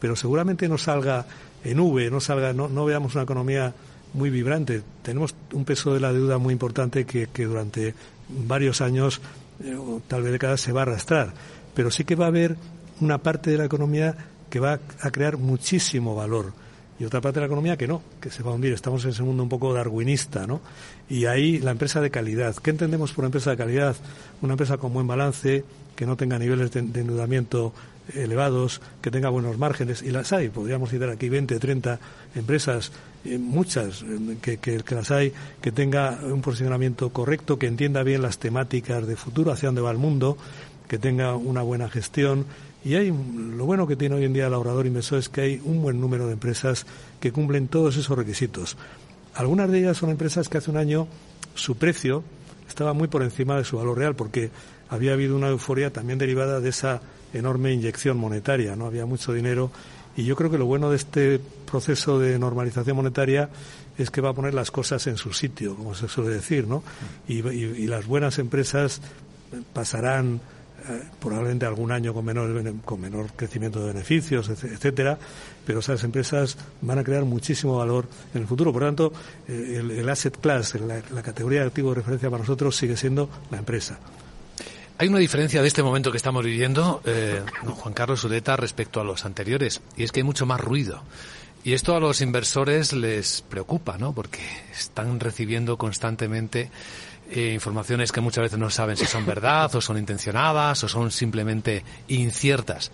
pero 0.00 0.16
seguramente 0.16 0.68
no 0.68 0.78
salga 0.78 1.26
en 1.62 1.78
V, 1.78 2.10
no 2.10 2.20
salga, 2.20 2.52
no, 2.52 2.84
veamos 2.84 3.14
una 3.14 3.22
economía 3.22 3.72
muy 4.14 4.30
vibrante. 4.30 4.82
Tenemos 5.02 5.34
un 5.52 5.64
peso 5.64 5.94
de 5.94 6.00
la 6.00 6.12
deuda 6.12 6.38
muy 6.38 6.52
importante 6.52 7.04
que, 7.04 7.28
que 7.28 7.44
durante 7.44 7.94
varios 8.28 8.80
años 8.80 9.20
eh, 9.62 9.76
o 9.76 10.02
tal 10.08 10.22
vez 10.22 10.32
décadas 10.32 10.60
se 10.60 10.72
va 10.72 10.80
a 10.80 10.82
arrastrar. 10.82 11.32
Pero 11.74 11.92
sí 11.92 12.04
que 12.04 12.16
va 12.16 12.24
a 12.24 12.28
haber 12.28 12.56
una 13.00 13.18
parte 13.18 13.50
de 13.50 13.58
la 13.58 13.66
economía 13.66 14.16
que 14.50 14.58
va 14.58 14.80
a 15.00 15.10
crear 15.12 15.36
muchísimo 15.36 16.16
valor 16.16 16.52
y 17.00 17.04
otra 17.04 17.20
parte 17.20 17.40
de 17.40 17.40
la 17.40 17.46
economía 17.46 17.76
que 17.76 17.88
no, 17.88 18.02
que 18.20 18.30
se 18.30 18.42
va 18.42 18.52
a 18.52 18.54
hundir. 18.54 18.74
Estamos 18.74 19.02
en 19.04 19.10
ese 19.10 19.22
mundo 19.22 19.42
un 19.42 19.48
poco 19.48 19.72
darwinista, 19.72 20.46
¿no? 20.46 20.60
Y 21.08 21.24
ahí 21.24 21.58
la 21.58 21.72
empresa 21.72 22.00
de 22.00 22.10
calidad. 22.10 22.54
¿Qué 22.56 22.70
entendemos 22.70 23.12
por 23.12 23.24
empresa 23.24 23.50
de 23.50 23.56
calidad? 23.56 23.96
Una 24.42 24.52
empresa 24.52 24.76
con 24.76 24.92
buen 24.92 25.06
balance, 25.06 25.64
que 25.96 26.06
no 26.06 26.16
tenga 26.16 26.38
niveles 26.38 26.70
de, 26.70 26.82
de 26.82 27.00
endeudamiento 27.00 27.72
elevados, 28.14 28.80
que 29.00 29.10
tenga 29.10 29.28
buenos 29.28 29.58
márgenes, 29.58 30.02
y 30.02 30.10
las 30.10 30.32
hay, 30.32 30.48
podríamos 30.48 30.90
citar 30.90 31.10
aquí 31.10 31.28
20, 31.28 31.58
30 31.58 31.98
empresas, 32.34 32.92
eh, 33.24 33.38
muchas 33.38 34.02
eh, 34.02 34.58
que, 34.60 34.82
las 34.90 35.10
hay, 35.10 35.32
que 35.60 35.72
tenga 35.72 36.18
un 36.22 36.40
posicionamiento 36.40 37.10
correcto, 37.10 37.58
que 37.58 37.66
entienda 37.66 38.02
bien 38.02 38.22
las 38.22 38.38
temáticas 38.38 39.06
de 39.06 39.16
futuro, 39.16 39.52
hacia 39.52 39.68
dónde 39.68 39.82
va 39.82 39.90
el 39.90 39.98
mundo, 39.98 40.36
que 40.88 40.98
tenga 40.98 41.36
una 41.36 41.62
buena 41.62 41.88
gestión. 41.88 42.46
Y 42.84 42.94
hay, 42.94 43.10
lo 43.10 43.66
bueno 43.66 43.86
que 43.86 43.96
tiene 43.96 44.14
hoy 44.14 44.24
en 44.24 44.32
día 44.32 44.46
el 44.46 44.54
ahorrador 44.54 44.86
inversor 44.86 45.18
es 45.18 45.28
que 45.28 45.42
hay 45.42 45.62
un 45.64 45.82
buen 45.82 46.00
número 46.00 46.26
de 46.26 46.32
empresas 46.32 46.86
que 47.20 47.32
cumplen 47.32 47.68
todos 47.68 47.96
esos 47.96 48.16
requisitos. 48.16 48.76
Algunas 49.34 49.70
de 49.70 49.80
ellas 49.80 49.98
son 49.98 50.10
empresas 50.10 50.48
que 50.48 50.58
hace 50.58 50.70
un 50.70 50.76
año 50.76 51.06
su 51.54 51.76
precio 51.76 52.24
estaba 52.68 52.92
muy 52.94 53.08
por 53.08 53.22
encima 53.22 53.56
de 53.56 53.64
su 53.64 53.76
valor 53.76 53.98
real 53.98 54.14
porque 54.14 54.50
había 54.88 55.12
habido 55.12 55.36
una 55.36 55.48
euforia 55.48 55.92
también 55.92 56.18
derivada 56.18 56.60
de 56.60 56.70
esa 56.70 57.02
enorme 57.34 57.72
inyección 57.72 58.16
monetaria, 58.16 58.74
no 58.76 58.86
había 58.86 59.06
mucho 59.06 59.32
dinero 59.32 59.70
y 60.16 60.24
yo 60.24 60.34
creo 60.34 60.50
que 60.50 60.58
lo 60.58 60.66
bueno 60.66 60.90
de 60.90 60.96
este 60.96 61.40
proceso 61.70 62.18
de 62.18 62.38
normalización 62.38 62.96
monetaria 62.96 63.50
es 63.98 64.10
que 64.10 64.20
va 64.20 64.30
a 64.30 64.34
poner 64.34 64.54
las 64.54 64.70
cosas 64.70 65.06
en 65.06 65.16
su 65.16 65.32
sitio, 65.32 65.76
como 65.76 65.94
se 65.94 66.08
suele 66.08 66.30
decir, 66.30 66.66
¿no? 66.66 66.82
Y, 67.28 67.46
y, 67.48 67.64
y 67.64 67.86
las 67.86 68.06
buenas 68.06 68.38
empresas 68.38 69.00
pasarán 69.72 70.40
probablemente 71.20 71.66
algún 71.66 71.92
año 71.92 72.14
con 72.14 72.24
menor, 72.24 72.74
con 72.84 73.00
menor 73.00 73.26
crecimiento 73.36 73.80
de 73.80 73.92
beneficios, 73.92 74.48
etcétera, 74.48 75.18
pero 75.66 75.80
esas 75.80 76.02
empresas 76.04 76.56
van 76.80 76.98
a 76.98 77.04
crear 77.04 77.24
muchísimo 77.24 77.76
valor 77.76 78.06
en 78.34 78.42
el 78.42 78.46
futuro. 78.46 78.72
Por 78.72 78.82
lo 78.82 78.88
tanto, 78.88 79.12
eh, 79.48 79.76
el, 79.78 79.90
el, 79.90 80.08
asset 80.08 80.36
class, 80.40 80.74
la, 80.80 81.22
categoría 81.22 81.60
de 81.60 81.66
activo 81.66 81.90
de 81.90 81.96
referencia 81.96 82.30
para 82.30 82.42
nosotros 82.42 82.76
sigue 82.76 82.96
siendo 82.96 83.28
la 83.50 83.58
empresa. 83.58 83.98
Hay 84.98 85.08
una 85.08 85.18
diferencia 85.18 85.62
de 85.62 85.68
este 85.68 85.82
momento 85.82 86.10
que 86.10 86.18
estamos 86.18 86.44
viviendo, 86.44 87.00
eh, 87.06 87.40
Juan 87.64 87.94
Carlos 87.94 88.22
Ureta, 88.24 88.56
respecto 88.56 89.00
a 89.00 89.04
los 89.04 89.24
anteriores, 89.24 89.80
y 89.96 90.02
es 90.02 90.12
que 90.12 90.20
hay 90.20 90.24
mucho 90.24 90.44
más 90.44 90.60
ruido. 90.60 91.02
Y 91.62 91.74
esto 91.74 91.94
a 91.94 92.00
los 92.00 92.20
inversores 92.20 92.92
les 92.92 93.42
preocupa, 93.42 93.98
¿no? 93.98 94.12
Porque 94.12 94.40
están 94.72 95.20
recibiendo 95.20 95.76
constantemente 95.76 96.70
eh, 97.30 97.52
informaciones 97.52 98.12
que 98.12 98.20
muchas 98.20 98.42
veces 98.42 98.58
no 98.58 98.70
saben 98.70 98.96
si 98.96 99.06
son 99.06 99.26
verdad 99.26 99.74
o 99.74 99.80
son 99.80 99.98
intencionadas 99.98 100.82
o 100.84 100.88
son 100.88 101.10
simplemente 101.10 101.84
inciertas. 102.08 102.90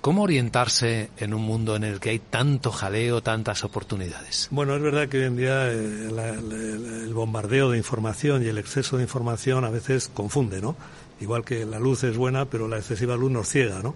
¿Cómo 0.00 0.22
orientarse 0.22 1.08
en 1.16 1.32
un 1.32 1.42
mundo 1.42 1.76
en 1.76 1.82
el 1.82 1.98
que 1.98 2.10
hay 2.10 2.18
tanto 2.18 2.70
jaleo, 2.70 3.22
tantas 3.22 3.64
oportunidades? 3.64 4.48
Bueno, 4.50 4.76
es 4.76 4.82
verdad 4.82 5.08
que 5.08 5.18
hoy 5.18 5.24
en 5.24 5.36
día 5.36 5.70
eh, 5.72 6.08
la, 6.12 6.32
la, 6.32 6.56
el 6.56 7.14
bombardeo 7.14 7.70
de 7.70 7.78
información 7.78 8.44
y 8.44 8.48
el 8.48 8.58
exceso 8.58 8.98
de 8.98 9.04
información 9.04 9.64
a 9.64 9.70
veces 9.70 10.10
confunde, 10.12 10.60
¿no? 10.60 10.76
igual 11.20 11.44
que 11.44 11.64
la 11.64 11.78
luz 11.78 12.04
es 12.04 12.16
buena, 12.16 12.46
pero 12.46 12.68
la 12.68 12.78
excesiva 12.78 13.16
luz 13.16 13.30
nos 13.30 13.48
ciega, 13.48 13.80
¿no? 13.82 13.94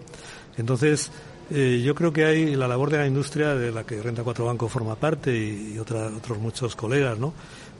Entonces, 0.56 1.10
eh, 1.50 1.82
yo 1.84 1.94
creo 1.94 2.12
que 2.12 2.24
hay 2.24 2.56
la 2.56 2.68
labor 2.68 2.90
de 2.90 2.98
la 2.98 3.06
industria 3.06 3.54
de 3.54 3.72
la 3.72 3.84
que 3.84 4.02
Renta 4.02 4.22
4 4.22 4.44
Banco 4.44 4.68
forma 4.68 4.96
parte 4.96 5.36
y, 5.36 5.78
otra, 5.78 6.08
otros 6.08 6.38
muchos 6.38 6.76
colegas, 6.76 7.18
¿no? 7.18 7.32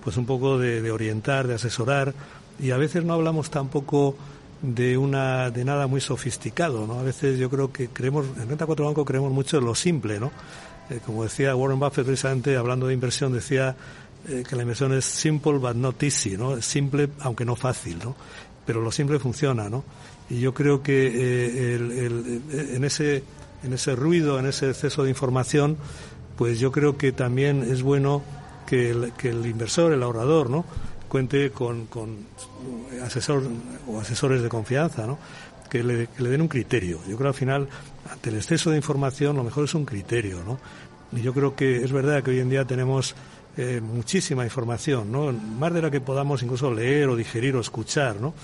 Pues 0.02 0.16
un 0.16 0.26
poco 0.26 0.58
de, 0.58 0.90
orientar, 0.90 1.46
de 1.46 1.54
asesorar 1.54 2.14
y 2.58 2.70
a 2.70 2.76
veces 2.76 3.04
no 3.04 3.12
hablamos 3.12 3.50
tampoco 3.50 4.16
de 4.62 4.96
una 4.96 5.50
de 5.50 5.64
nada 5.64 5.86
muy 5.86 6.00
sofisticado, 6.00 6.86
¿no? 6.86 6.98
A 6.98 7.02
veces 7.02 7.38
yo 7.38 7.50
creo 7.50 7.72
que 7.72 7.88
creemos 7.88 8.26
en 8.40 8.48
Renta 8.48 8.66
4 8.66 8.86
Banco 8.86 9.04
creemos 9.04 9.32
mucho 9.32 9.58
en 9.58 9.64
lo 9.64 9.74
simple, 9.74 10.18
¿no? 10.18 10.32
Eh, 10.90 11.00
como 11.04 11.24
decía 11.24 11.54
Warren 11.54 11.78
Buffett 11.78 12.06
precisamente 12.06 12.56
hablando 12.56 12.86
de 12.86 12.94
inversión 12.94 13.32
decía 13.32 13.76
eh, 14.26 14.42
que 14.48 14.56
la 14.56 14.62
inversión 14.62 14.94
es 14.94 15.04
simple 15.04 15.58
but 15.58 15.74
not 15.74 16.02
easy, 16.02 16.36
¿no? 16.36 16.60
Simple 16.62 17.10
aunque 17.20 17.44
no 17.44 17.54
fácil, 17.54 17.98
¿no? 18.02 18.16
pero 18.68 18.82
lo 18.82 18.92
simple 18.92 19.18
funciona, 19.18 19.70
¿no? 19.70 19.82
Y 20.28 20.40
yo 20.40 20.52
creo 20.52 20.82
que 20.82 21.06
el, 21.74 21.90
el, 21.90 22.42
en, 22.74 22.84
ese, 22.84 23.24
en 23.62 23.72
ese 23.72 23.94
ruido, 23.96 24.38
en 24.38 24.46
ese 24.46 24.70
exceso 24.70 25.02
de 25.02 25.10
información, 25.10 25.76
pues 26.36 26.58
yo 26.60 26.72
creo 26.72 26.96
que 26.96 27.12
también 27.12 27.62
es 27.62 27.82
bueno 27.82 28.22
que 28.66 28.90
el, 28.90 29.46
inversor, 29.46 29.92
el 29.92 30.02
ahorrador, 30.02 30.50
¿no? 30.50 30.64
cuente 31.08 31.50
con, 31.50 31.88
asesor 33.02 33.42
o 33.88 34.00
asesores 34.00 34.42
de 34.42 34.48
confianza, 34.48 35.06
¿no? 35.06 35.18
Que 35.70 35.82
le, 35.82 36.06
que 36.08 36.22
le, 36.22 36.30
den 36.30 36.42
un 36.42 36.48
criterio. 36.48 36.98
Yo 37.08 37.16
creo 37.16 37.18
que 37.18 37.28
al 37.28 37.34
final, 37.34 37.68
ante 38.10 38.30
el 38.30 38.36
exceso 38.36 38.70
de 38.70 38.76
información, 38.76 39.36
lo 39.36 39.44
mejor 39.44 39.64
es 39.64 39.74
un 39.74 39.84
criterio, 39.84 40.42
¿no? 40.44 40.58
Y 41.12 41.22
yo 41.22 41.32
creo 41.32 41.56
que 41.56 41.82
es 41.82 41.92
verdad 41.92 42.22
que 42.22 42.30
hoy 42.30 42.40
en 42.40 42.50
día 42.50 42.64
tenemos 42.64 43.14
eh, 43.56 43.80
muchísima 43.80 44.44
información, 44.44 45.10
¿no? 45.10 45.32
Más 45.32 45.72
de 45.72 45.82
la 45.82 45.90
que 45.90 46.00
podamos 46.00 46.42
incluso 46.42 46.72
leer 46.72 47.08
o 47.08 47.16
digerir 47.16 47.56
o 47.56 47.60
escuchar, 47.60 48.20
¿no? 48.20 48.34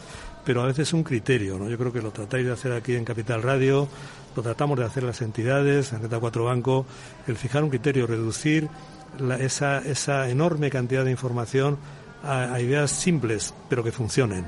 Pero 0.45 0.63
a 0.63 0.67
veces 0.67 0.89
es 0.89 0.93
un 0.93 1.05
criterio, 1.05 1.59
¿no? 1.59 1.69
Yo 1.69 1.79
creo 1.79 1.93
que 1.93 2.03
lo 2.03 2.11
tratáis 2.11 2.47
de 2.47 2.53
hacer 2.53 2.73
aquí 2.73 2.95
en 2.95 3.05
Capital 3.05 3.43
Radio, 3.43 3.89
lo 4.37 4.43
tratamos 4.43 4.79
de 4.79 4.85
hacer 4.85 5.03
las 5.03 5.23
entidades, 5.23 5.93
en 5.93 6.01
Renta 6.03 6.19
4 6.19 6.45
Banco, 6.45 6.87
el 7.27 7.37
fijar 7.37 7.63
un 7.65 7.71
criterio, 7.71 8.07
reducir 8.07 8.69
esa, 9.41 10.29
enorme 10.29 10.71
cantidad 10.71 11.05
de 11.05 11.11
información 11.11 11.79
a, 12.23 12.61
ideas 12.61 12.91
simples, 12.91 13.55
pero 13.69 13.85
que 13.85 13.93
funcionen. 13.93 14.45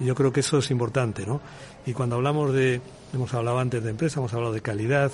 Y 0.00 0.04
yo 0.04 0.14
creo 0.14 0.32
que 0.32 0.40
eso 0.40 0.58
es 0.58 0.70
importante, 0.70 1.26
¿no? 1.26 1.40
Y 1.86 1.92
cuando 1.92 2.16
hablamos 2.16 2.52
de, 2.52 2.80
hemos 3.14 3.32
hablado 3.34 3.58
antes 3.58 3.82
de 3.82 3.90
empresa, 3.90 4.20
hemos 4.20 4.32
hablado 4.34 4.52
de 4.52 4.60
calidad, 4.60 5.12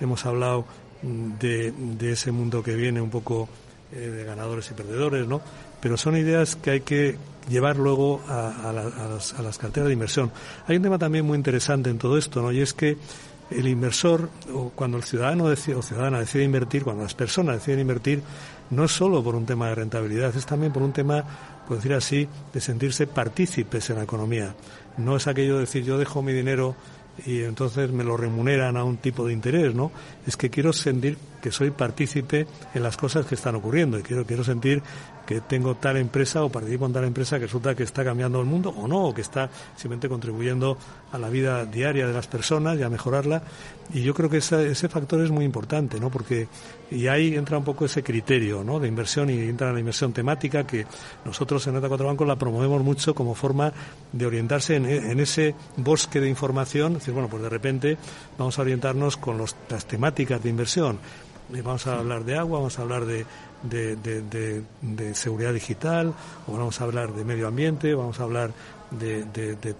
hemos 0.00 0.26
hablado 0.26 0.64
de, 1.02 1.72
de 1.72 2.12
ese 2.12 2.32
mundo 2.32 2.62
que 2.62 2.74
viene 2.74 3.00
un 3.00 3.10
poco 3.10 3.48
eh, 3.90 4.00
de 4.00 4.24
ganadores 4.24 4.70
y 4.70 4.74
perdedores, 4.74 5.26
¿no? 5.26 5.40
Pero 5.80 5.96
son 5.96 6.14
ideas 6.14 6.56
que 6.56 6.72
hay 6.72 6.80
que 6.82 7.16
llevar 7.48 7.78
luego 7.78 8.20
a, 8.28 8.70
las, 8.70 9.32
a, 9.32 9.42
las, 9.42 9.56
carteras 9.56 9.86
de 9.86 9.94
inversión. 9.94 10.30
Hay 10.66 10.76
un 10.76 10.82
tema 10.82 10.98
también 10.98 11.24
muy 11.24 11.38
interesante 11.38 11.88
en 11.88 11.96
todo 11.96 12.18
esto, 12.18 12.42
¿no? 12.42 12.52
Y 12.52 12.60
es 12.60 12.74
que 12.74 12.98
el 13.50 13.66
inversor, 13.66 14.28
o 14.52 14.70
cuando 14.70 14.96
el 14.96 15.04
ciudadano 15.04 15.48
decide, 15.48 15.76
o 15.76 15.82
ciudadana 15.82 16.20
decide 16.20 16.44
invertir, 16.44 16.84
cuando 16.84 17.02
las 17.02 17.14
personas 17.14 17.56
deciden 17.56 17.80
invertir, 17.80 18.22
no 18.70 18.84
es 18.84 18.92
solo 18.92 19.22
por 19.22 19.34
un 19.34 19.46
tema 19.46 19.68
de 19.68 19.74
rentabilidad, 19.74 20.34
es 20.36 20.46
también 20.46 20.72
por 20.72 20.82
un 20.82 20.92
tema, 20.92 21.24
por 21.66 21.76
decir 21.76 21.94
así, 21.94 22.28
de 22.52 22.60
sentirse 22.60 23.06
partícipes 23.06 23.88
en 23.90 23.96
la 23.96 24.02
economía. 24.02 24.54
No 24.98 25.16
es 25.16 25.26
aquello 25.26 25.54
de 25.54 25.60
decir 25.60 25.84
yo 25.84 25.98
dejo 25.98 26.22
mi 26.22 26.32
dinero 26.32 26.76
y 27.26 27.42
entonces 27.42 27.90
me 27.90 28.04
lo 28.04 28.16
remuneran 28.16 28.76
a 28.76 28.84
un 28.84 28.98
tipo 28.98 29.26
de 29.26 29.32
interés, 29.32 29.74
¿no? 29.74 29.90
Es 30.26 30.36
que 30.36 30.50
quiero 30.50 30.72
sentir 30.72 31.16
que 31.40 31.50
soy 31.50 31.70
partícipe 31.70 32.46
en 32.74 32.82
las 32.82 32.96
cosas 32.96 33.26
que 33.26 33.34
están 33.34 33.54
ocurriendo 33.54 33.98
y 33.98 34.02
quiero, 34.02 34.24
quiero 34.24 34.44
sentir 34.44 34.82
que 35.28 35.42
tengo 35.42 35.74
tal 35.74 35.98
empresa 35.98 36.42
o 36.42 36.48
participo 36.48 36.86
en 36.86 36.92
tal 36.94 37.04
empresa 37.04 37.36
que 37.36 37.44
resulta 37.44 37.74
que 37.74 37.82
está 37.82 38.02
cambiando 38.02 38.40
el 38.40 38.46
mundo 38.46 38.70
o 38.70 38.88
no, 38.88 39.08
o 39.08 39.14
que 39.14 39.20
está 39.20 39.50
simplemente 39.76 40.08
contribuyendo 40.08 40.78
a 41.12 41.18
la 41.18 41.28
vida 41.28 41.66
diaria 41.66 42.06
de 42.06 42.14
las 42.14 42.26
personas 42.26 42.78
y 42.78 42.82
a 42.82 42.88
mejorarla. 42.88 43.42
Y 43.92 44.00
yo 44.00 44.14
creo 44.14 44.30
que 44.30 44.38
esa, 44.38 44.62
ese 44.62 44.88
factor 44.88 45.20
es 45.20 45.30
muy 45.30 45.44
importante, 45.44 46.00
¿no? 46.00 46.08
Porque 46.08 46.48
y 46.90 47.08
ahí 47.08 47.34
entra 47.34 47.58
un 47.58 47.64
poco 47.64 47.84
ese 47.84 48.02
criterio, 48.02 48.64
¿no? 48.64 48.80
De 48.80 48.88
inversión 48.88 49.28
y 49.28 49.38
entra 49.40 49.70
la 49.70 49.80
inversión 49.80 50.14
temática 50.14 50.66
que 50.66 50.86
nosotros 51.26 51.66
en 51.66 51.74
Neta 51.74 51.88
4 51.88 52.06
Banco 52.06 52.24
la 52.24 52.36
promovemos 52.36 52.82
mucho 52.82 53.14
como 53.14 53.34
forma 53.34 53.70
de 54.10 54.24
orientarse 54.24 54.76
en, 54.76 55.20
ese 55.20 55.54
bosque 55.76 56.20
de 56.20 56.28
información. 56.30 56.92
Es 56.92 57.00
decir, 57.00 57.12
bueno, 57.12 57.28
pues 57.28 57.42
de 57.42 57.50
repente 57.50 57.98
vamos 58.38 58.58
a 58.58 58.62
orientarnos 58.62 59.18
con 59.18 59.36
las 59.38 59.84
temáticas 59.86 60.42
de 60.42 60.48
inversión 60.48 60.98
vamos 61.50 61.86
a 61.86 61.98
hablar 61.98 62.24
de 62.24 62.36
agua, 62.36 62.58
vamos 62.58 62.78
a 62.78 62.82
hablar 62.82 63.04
de, 63.04 63.24
de, 63.62 63.96
de, 63.96 64.22
de, 64.22 64.62
de 64.82 65.14
seguridad 65.14 65.52
digital, 65.52 66.14
o 66.46 66.52
vamos 66.52 66.80
a 66.80 66.84
hablar 66.84 67.12
de 67.12 67.24
medio 67.24 67.48
ambiente, 67.48 67.94
vamos 67.94 68.20
a 68.20 68.24
hablar 68.24 68.52
de, 68.90 69.74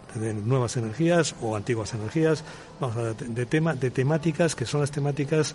nuevas 0.44 0.76
energías 0.76 1.34
o 1.40 1.56
antiguas 1.56 1.94
energías, 1.94 2.44
vamos 2.80 2.96
a 2.96 3.00
hablar 3.00 3.16
de, 3.16 3.46
tema, 3.46 3.74
de 3.74 3.90
temáticas 3.90 4.54
que 4.54 4.66
son 4.66 4.80
las 4.80 4.90
temáticas 4.90 5.54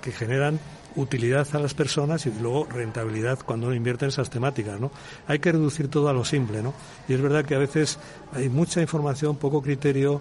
que 0.00 0.12
generan 0.12 0.60
utilidad 0.96 1.46
a 1.54 1.58
las 1.58 1.74
personas 1.74 2.26
y 2.26 2.30
luego 2.30 2.66
rentabilidad 2.66 3.38
cuando 3.44 3.66
uno 3.66 3.74
invierte 3.74 4.04
en 4.04 4.10
esas 4.10 4.30
temáticas, 4.30 4.78
¿no? 4.78 4.90
Hay 5.26 5.38
que 5.40 5.50
reducir 5.50 5.88
todo 5.88 6.08
a 6.08 6.12
lo 6.12 6.24
simple, 6.24 6.62
¿no? 6.62 6.72
Y 7.08 7.14
es 7.14 7.20
verdad 7.20 7.44
que 7.44 7.54
a 7.54 7.58
veces 7.58 7.98
hay 8.32 8.48
mucha 8.48 8.80
información, 8.80 9.36
poco 9.36 9.60
criterio, 9.60 10.20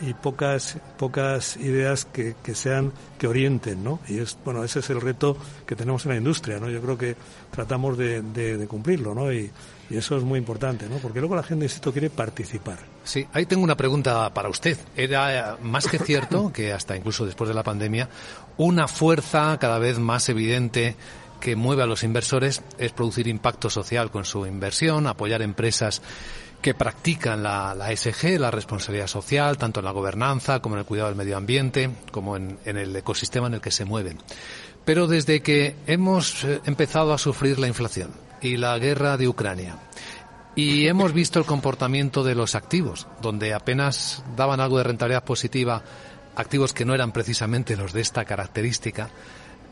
y 0.00 0.14
pocas 0.14 0.78
pocas 0.96 1.56
ideas 1.56 2.04
que, 2.04 2.34
que, 2.42 2.54
sean 2.54 2.92
que 3.18 3.26
orienten 3.26 3.82
no 3.82 4.00
y 4.08 4.18
es 4.18 4.36
bueno 4.44 4.64
ese 4.64 4.80
es 4.80 4.90
el 4.90 5.00
reto 5.00 5.36
que 5.66 5.76
tenemos 5.76 6.04
en 6.04 6.12
la 6.12 6.16
industria 6.18 6.58
no 6.58 6.68
yo 6.68 6.80
creo 6.80 6.98
que 6.98 7.16
tratamos 7.50 7.96
de, 7.98 8.22
de, 8.22 8.66
cumplirlo 8.66 9.14
no 9.14 9.32
y, 9.32 9.50
y, 9.90 9.96
eso 9.96 10.16
es 10.16 10.22
muy 10.22 10.38
importante 10.38 10.88
no 10.88 10.96
porque 10.98 11.20
luego 11.20 11.36
la 11.36 11.42
gente 11.42 11.66
insisto 11.66 11.92
quiere 11.92 12.10
participar. 12.10 12.78
Sí 13.04 13.26
ahí 13.32 13.46
tengo 13.46 13.62
una 13.62 13.76
pregunta 13.76 14.32
para 14.32 14.48
usted. 14.48 14.78
Era 14.96 15.58
más 15.62 15.86
que 15.86 15.98
cierto 15.98 16.52
que 16.54 16.72
hasta 16.72 16.96
incluso 16.96 17.26
después 17.26 17.48
de 17.48 17.54
la 17.54 17.62
pandemia 17.62 18.08
una 18.56 18.88
fuerza 18.88 19.58
cada 19.58 19.78
vez 19.78 19.98
más 19.98 20.28
evidente 20.28 20.96
que 21.40 21.56
mueve 21.56 21.82
a 21.82 21.86
los 21.86 22.04
inversores 22.04 22.62
es 22.78 22.92
producir 22.92 23.28
impacto 23.28 23.68
social 23.68 24.10
con 24.10 24.24
su 24.24 24.46
inversión 24.46 25.06
apoyar 25.06 25.42
empresas 25.42 26.00
que 26.64 26.72
practican 26.72 27.42
la, 27.42 27.74
la 27.74 27.94
SG, 27.94 28.40
la 28.40 28.50
responsabilidad 28.50 29.06
social, 29.06 29.58
tanto 29.58 29.80
en 29.80 29.84
la 29.84 29.90
gobernanza 29.90 30.60
como 30.60 30.76
en 30.76 30.78
el 30.78 30.86
cuidado 30.86 31.10
del 31.10 31.18
medio 31.18 31.36
ambiente, 31.36 31.90
como 32.10 32.38
en, 32.38 32.58
en 32.64 32.78
el 32.78 32.96
ecosistema 32.96 33.48
en 33.48 33.54
el 33.54 33.60
que 33.60 33.70
se 33.70 33.84
mueven. 33.84 34.16
Pero 34.86 35.06
desde 35.06 35.42
que 35.42 35.76
hemos 35.86 36.42
eh, 36.42 36.62
empezado 36.64 37.12
a 37.12 37.18
sufrir 37.18 37.58
la 37.58 37.68
inflación 37.68 38.12
y 38.40 38.56
la 38.56 38.78
guerra 38.78 39.18
de 39.18 39.28
Ucrania, 39.28 39.76
y 40.56 40.86
hemos 40.86 41.12
visto 41.12 41.38
el 41.38 41.44
comportamiento 41.44 42.24
de 42.24 42.34
los 42.34 42.54
activos, 42.54 43.08
donde 43.20 43.52
apenas 43.52 44.24
daban 44.34 44.60
algo 44.60 44.78
de 44.78 44.84
rentabilidad 44.84 45.24
positiva, 45.24 45.82
activos 46.34 46.72
que 46.72 46.86
no 46.86 46.94
eran 46.94 47.12
precisamente 47.12 47.76
los 47.76 47.92
de 47.92 48.00
esta 48.00 48.24
característica, 48.24 49.10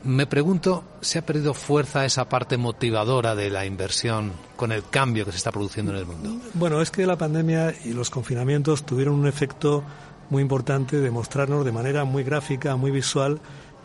me 0.05 0.27
pregunto, 0.27 0.85
¿se 1.01 1.19
ha 1.19 1.27
perdido 1.27 1.55
fuerza 1.55 2.05
esa 2.05 2.29
parte 2.29 2.57
motivadora 2.57 3.35
de 3.35 3.51
la 3.51 3.65
inversión 3.67 4.33
con 4.57 4.73
el 4.73 4.85
cambio 4.89 5.25
que 5.25 5.33
se 5.33 5.39
está 5.39 5.53
produciendo 5.53 5.93
en 5.93 5.99
el 5.99 6.07
mundo? 6.07 6.31
Bueno, 6.55 6.81
es 6.81 6.91
que 6.91 7.07
la 7.07 7.17
pandemia 7.17 7.75
y 7.85 7.93
los 7.93 8.11
confinamientos 8.11 8.85
tuvieron 8.85 9.15
un 9.15 9.27
efecto 9.27 9.85
muy 10.31 10.43
importante 10.43 10.99
de 10.99 11.11
mostrarnos 11.11 11.65
de 11.65 11.73
manera 11.73 12.05
muy 12.05 12.25
gráfica, 12.25 12.77
muy 12.77 12.91
visual, 12.91 13.41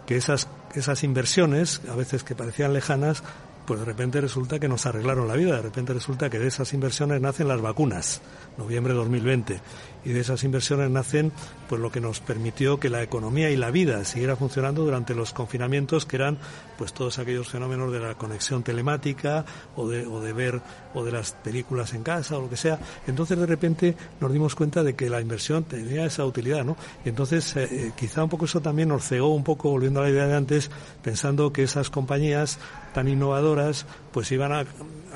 que 0.05 0.15
esas, 0.15 0.47
esas 0.73 1.03
inversiones, 1.03 1.81
a 1.91 1.95
veces 1.95 2.23
que 2.23 2.35
parecían 2.35 2.73
lejanas, 2.73 3.23
pues 3.67 3.81
de 3.81 3.85
repente 3.85 4.21
resulta 4.21 4.59
que 4.59 4.69
nos 4.69 4.85
arreglaron 4.85 5.27
la 5.27 5.35
vida, 5.35 5.57
de 5.57 5.61
repente 5.61 5.93
resulta 5.93 6.29
que 6.29 6.39
de 6.39 6.47
esas 6.47 6.73
inversiones 6.73 7.19
nacen 7.19 7.49
las 7.49 7.59
vacunas, 7.59 8.21
noviembre 8.57 8.93
de 8.93 8.99
2020, 8.99 9.59
y 10.05 10.13
de 10.13 10.21
esas 10.21 10.45
inversiones 10.45 10.89
nacen 10.89 11.33
pues 11.67 11.81
lo 11.81 11.91
que 11.91 11.99
nos 11.99 12.21
permitió 12.21 12.79
que 12.79 12.89
la 12.89 13.03
economía 13.03 13.49
y 13.49 13.57
la 13.57 13.69
vida 13.69 14.05
siguiera 14.05 14.37
funcionando 14.37 14.85
durante 14.85 15.13
los 15.13 15.33
confinamientos 15.33 16.05
que 16.05 16.15
eran 16.15 16.37
pues 16.77 16.93
todos 16.93 17.19
aquellos 17.19 17.49
fenómenos 17.49 17.91
de 17.91 17.99
la 17.99 18.15
conexión 18.15 18.63
telemática 18.63 19.43
o 19.75 19.89
de, 19.89 20.05
o 20.05 20.21
de 20.21 20.31
ver 20.31 20.61
o 20.93 21.03
de 21.03 21.11
las 21.11 21.33
películas 21.33 21.93
en 21.93 22.03
casa 22.03 22.37
o 22.37 22.41
lo 22.43 22.49
que 22.49 22.55
sea. 22.55 22.79
Entonces 23.05 23.37
de 23.37 23.45
repente 23.45 23.97
nos 24.21 24.31
dimos 24.31 24.55
cuenta 24.55 24.81
de 24.81 24.95
que 24.95 25.09
la 25.09 25.19
inversión 25.19 25.65
tenía 25.65 26.05
esa 26.05 26.23
utilidad, 26.23 26.63
¿no? 26.63 26.77
Y 27.03 27.09
entonces 27.09 27.53
eh, 27.57 27.67
eh, 27.69 27.91
quizá 27.97 28.23
un 28.23 28.29
poco 28.29 28.45
eso 28.45 28.61
también 28.61 28.87
nos 28.87 29.05
cegó 29.05 29.27
un 29.33 29.43
poco, 29.43 29.71
volviendo 29.71 29.99
a 29.99 30.03
la 30.03 30.09
idea 30.09 30.27
de 30.27 30.35
antes, 30.35 30.71
pensando 31.03 31.51
que 31.51 31.63
esas 31.63 31.89
compañías 31.89 32.59
tan 32.97 33.07
innovadoras 33.07 33.85
pues 34.11 34.31
iban 34.31 34.51
a, 34.51 34.65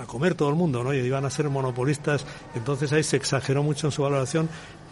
comer 0.06 0.36
todo 0.36 0.50
el 0.50 0.56
mundo, 0.56 0.84
¿no? 0.84 0.94
Y 0.94 1.00
iban 1.00 1.26
a 1.26 1.32
ser 1.32 1.50
monopolistas. 1.50 2.28
Entonces 2.54 2.94
ahí 2.94 3.02
se 3.02 3.18
exageró 3.18 3.64
mucho 3.64 3.88
en 3.88 3.92
su 3.92 4.04
valoración 4.04 4.50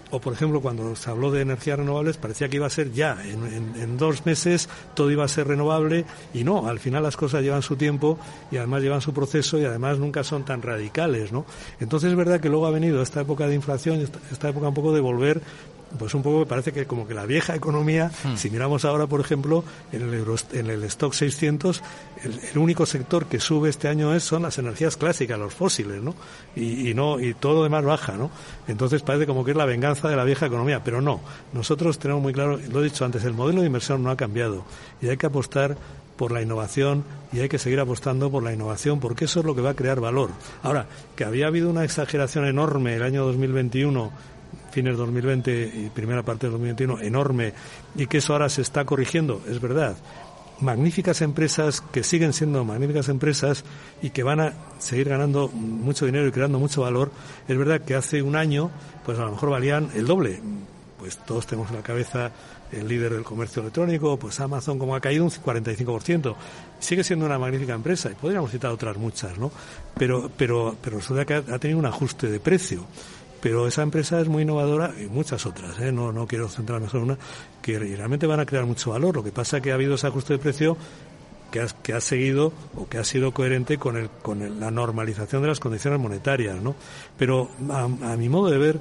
o 0.09 0.19
por 0.19 0.33
ejemplo 0.33 0.59
cuando 0.59 0.95
se 0.95 1.07
habló 1.07 1.29
de 1.29 1.41
energías 1.41 1.77
renovables 1.77 2.17
parecía 2.17 2.49
que 2.49 2.55
iba 2.55 2.65
a 2.65 2.71
ser 2.71 2.91
ya, 2.91 3.15
en, 3.23 3.95
dos 3.99 4.25
meses 4.25 4.69
todo 4.95 5.11
iba 5.11 5.23
a 5.23 5.27
ser 5.27 5.47
renovable 5.47 6.03
y 6.33 6.43
no, 6.43 6.65
al 6.65 6.79
final 6.79 7.03
las 7.03 7.15
cosas 7.15 7.43
llevan 7.43 7.61
su 7.61 7.75
tiempo 7.75 8.17
y 8.49 8.57
además 8.57 8.81
llevan 8.81 9.01
su 9.01 9.13
proceso 9.13 9.59
y 9.59 9.65
además 9.65 9.99
nunca 9.99 10.23
son 10.23 10.43
tan 10.43 10.63
radicales, 10.63 11.31
¿no? 11.31 11.45
Entonces 11.79 12.09
es 12.09 12.17
verdad 12.17 12.39
que 12.39 12.49
luego 12.49 12.65
ha 12.65 12.71
venido 12.71 13.03
esta 13.03 13.21
época 13.21 13.47
de 13.47 13.53
inflación, 13.53 13.99
esta 14.31 14.49
época 14.49 14.67
un 14.67 14.73
poco 14.73 14.93
de 14.93 15.01
volver 15.01 15.43
pues 15.97 16.13
un 16.13 16.21
poco 16.21 16.39
me 16.39 16.45
parece 16.45 16.71
que 16.71 16.85
como 16.85 17.07
que 17.07 17.13
la 17.13 17.25
vieja 17.25 17.55
economía, 17.55 18.11
hmm. 18.23 18.35
si 18.35 18.49
miramos 18.49 18.85
ahora, 18.85 19.07
por 19.07 19.21
ejemplo, 19.21 19.63
en 19.91 20.01
el, 20.01 20.25
en 20.53 20.69
el 20.69 20.83
stock 20.83 21.13
600, 21.13 21.81
el, 22.51 22.57
único 22.57 22.85
sector 22.85 23.25
que 23.25 23.39
sube 23.39 23.69
este 23.69 23.87
año 23.87 24.13
es, 24.13 24.23
son 24.23 24.43
las 24.43 24.57
energías 24.57 24.97
clásicas, 24.97 25.39
los 25.39 25.53
fósiles, 25.53 26.01
¿no? 26.01 26.15
Y, 26.55 26.89
y, 26.89 26.93
no 26.93 27.19
y 27.19 27.33
todo 27.33 27.55
lo 27.55 27.63
demás 27.63 27.83
baja, 27.83 28.13
¿no? 28.13 28.29
Entonces 28.67 29.01
parece 29.01 29.25
como 29.25 29.43
que 29.43 29.51
es 29.51 29.57
la 29.57 29.65
venganza 29.65 30.09
de 30.09 30.15
la 30.15 30.23
vieja 30.23 30.45
economía, 30.45 30.83
pero 30.83 31.01
no. 31.01 31.21
Nosotros 31.53 31.97
tenemos 31.97 32.21
muy 32.21 32.33
claro, 32.33 32.59
lo 32.71 32.81
he 32.81 32.83
dicho 32.83 33.05
antes, 33.05 33.23
el 33.23 33.33
modelo 33.33 33.61
de 33.61 33.67
inversión 33.67 34.03
no 34.03 34.11
ha 34.11 34.17
cambiado 34.17 34.65
y 35.01 35.09
hay 35.09 35.17
que 35.17 35.25
apostar 35.25 35.77
por 36.19 36.33
la 36.33 36.41
innovación 36.41 37.05
y 37.31 37.39
hay 37.39 37.47
que 37.47 37.57
seguir 37.57 37.79
apostando 37.79 38.29
por 38.29 38.43
la 38.43 38.51
innovación 38.51 38.99
porque 38.99 39.23
eso 39.23 39.39
es 39.39 39.45
lo 39.45 39.55
que 39.55 39.61
va 39.61 39.69
a 39.69 39.73
crear 39.73 40.01
valor. 40.01 40.31
Ahora, 40.63 40.87
que 41.15 41.23
había 41.23 41.47
habido 41.47 41.69
una 41.69 41.85
exageración 41.85 42.45
enorme 42.45 42.95
el 42.95 43.03
año 43.03 43.23
2021 43.25 44.11
fines 44.69 44.93
de 44.93 44.97
2020 44.97 45.71
y 45.75 45.89
primera 45.89 46.23
parte 46.23 46.47
de 46.47 46.51
2021 46.51 47.01
enorme 47.01 47.53
y 47.95 48.07
que 48.07 48.19
eso 48.19 48.33
ahora 48.33 48.49
se 48.49 48.61
está 48.61 48.85
corrigiendo, 48.85 49.41
es 49.47 49.59
verdad. 49.59 49.97
Magníficas 50.61 51.21
empresas 51.21 51.81
que 51.81 52.03
siguen 52.03 52.33
siendo 52.33 52.65
magníficas 52.65 53.07
empresas 53.07 53.63
y 54.01 54.09
que 54.09 54.23
van 54.23 54.41
a 54.41 54.53
seguir 54.77 55.07
ganando 55.07 55.47
mucho 55.47 56.05
dinero 56.05 56.27
y 56.27 56.31
creando 56.31 56.59
mucho 56.59 56.81
valor. 56.81 57.11
Es 57.47 57.57
verdad 57.57 57.81
que 57.81 57.95
hace 57.95 58.21
un 58.21 58.35
año, 58.35 58.69
pues 59.05 59.17
a 59.19 59.23
lo 59.23 59.31
mejor 59.31 59.51
valían 59.51 59.89
el 59.95 60.05
doble. 60.05 60.41
Pues 60.97 61.17
todos 61.19 61.47
tenemos 61.47 61.69
en 61.69 61.77
la 61.77 61.81
cabeza 61.81 62.31
el 62.73 62.87
líder 62.89 63.13
del 63.13 63.23
comercio 63.23 63.61
electrónico, 63.61 64.17
pues 64.17 64.37
Amazon 64.41 64.77
como 64.77 64.95
ha 64.95 64.99
caído 64.99 65.23
un 65.23 65.31
45%. 65.31 66.35
Sigue 66.79 67.05
siendo 67.05 67.25
una 67.25 67.39
magnífica 67.39 67.73
empresa 67.73 68.11
y 68.11 68.15
podríamos 68.15 68.51
citar 68.51 68.71
otras 68.71 68.97
muchas, 68.97 69.37
¿no? 69.37 69.51
Pero, 69.97 70.29
pero, 70.35 70.75
pero 70.81 70.97
resulta 70.97 71.25
que 71.25 71.35
ha 71.35 71.59
tenido 71.59 71.79
un 71.79 71.85
ajuste 71.85 72.27
de 72.29 72.41
precio 72.41 72.85
pero 73.41 73.67
esa 73.67 73.81
empresa 73.81 74.19
es 74.19 74.27
muy 74.27 74.43
innovadora 74.43 74.93
y 74.99 75.05
muchas 75.05 75.45
otras, 75.45 75.79
¿eh? 75.79 75.91
no, 75.91 76.11
no 76.11 76.27
quiero 76.27 76.49
centrarme 76.49 76.87
solo 76.87 77.03
en 77.03 77.11
una, 77.11 77.19
que 77.61 77.79
realmente 77.79 78.27
van 78.27 78.39
a 78.39 78.45
crear 78.45 78.65
mucho 78.65 78.91
valor. 78.91 79.15
Lo 79.15 79.23
que 79.23 79.31
pasa 79.31 79.57
es 79.57 79.63
que 79.63 79.71
ha 79.71 79.75
habido 79.75 79.95
ese 79.95 80.07
ajuste 80.07 80.33
de 80.33 80.39
precio 80.39 80.77
que 81.51 81.61
ha, 81.61 81.67
que 81.67 81.93
ha 81.93 82.01
seguido 82.01 82.53
o 82.75 82.87
que 82.87 82.97
ha 82.97 83.03
sido 83.03 83.33
coherente 83.33 83.77
con, 83.77 83.97
el, 83.97 84.09
con 84.09 84.59
la 84.59 84.71
normalización 84.71 85.41
de 85.41 85.47
las 85.47 85.59
condiciones 85.59 85.99
monetarias, 85.99 86.61
¿no? 86.61 86.75
Pero 87.17 87.49
a, 87.69 87.87
mi 87.87 88.29
modo 88.29 88.49
de 88.49 88.57
ver, 88.57 88.79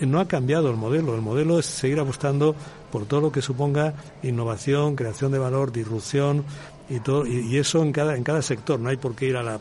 no 0.00 0.20
ha 0.20 0.28
cambiado 0.28 0.70
el 0.70 0.76
modelo. 0.76 1.14
El 1.14 1.22
modelo 1.22 1.58
es 1.58 1.66
seguir 1.66 2.00
apostando 2.00 2.54
por 2.90 3.06
todo 3.06 3.20
lo 3.20 3.32
que 3.32 3.42
suponga 3.42 3.94
innovación, 4.22 4.96
creación 4.96 5.32
de 5.32 5.38
valor, 5.38 5.72
disrupción 5.72 6.44
y 6.88 7.00
todo, 7.00 7.26
y, 7.26 7.56
eso 7.56 7.82
en 7.82 7.92
cada, 7.92 8.16
en 8.16 8.24
cada 8.24 8.42
sector. 8.42 8.80
No 8.80 8.88
hay 8.88 8.96
por 8.96 9.14
qué 9.14 9.26
ir 9.26 9.36
a 9.36 9.42
la 9.42 9.58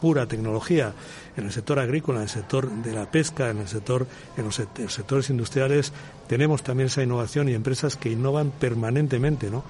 pura 0.00 0.26
tecnología 0.26 0.92
en 1.40 1.46
el 1.46 1.52
sector 1.52 1.78
agrícola, 1.78 2.18
en 2.18 2.24
el 2.24 2.28
sector 2.28 2.70
de 2.70 2.92
la 2.92 3.10
pesca, 3.10 3.50
en 3.50 3.58
el 3.58 3.68
sector, 3.68 4.06
en 4.36 4.44
los 4.44 4.54
sectores 4.54 5.30
industriales, 5.30 5.92
tenemos 6.26 6.62
también 6.62 6.88
esa 6.88 7.02
innovación 7.02 7.48
y 7.48 7.54
empresas 7.54 7.96
que 7.96 8.10
innovan 8.10 8.50
permanentemente, 8.50 9.50
¿no? 9.50 9.64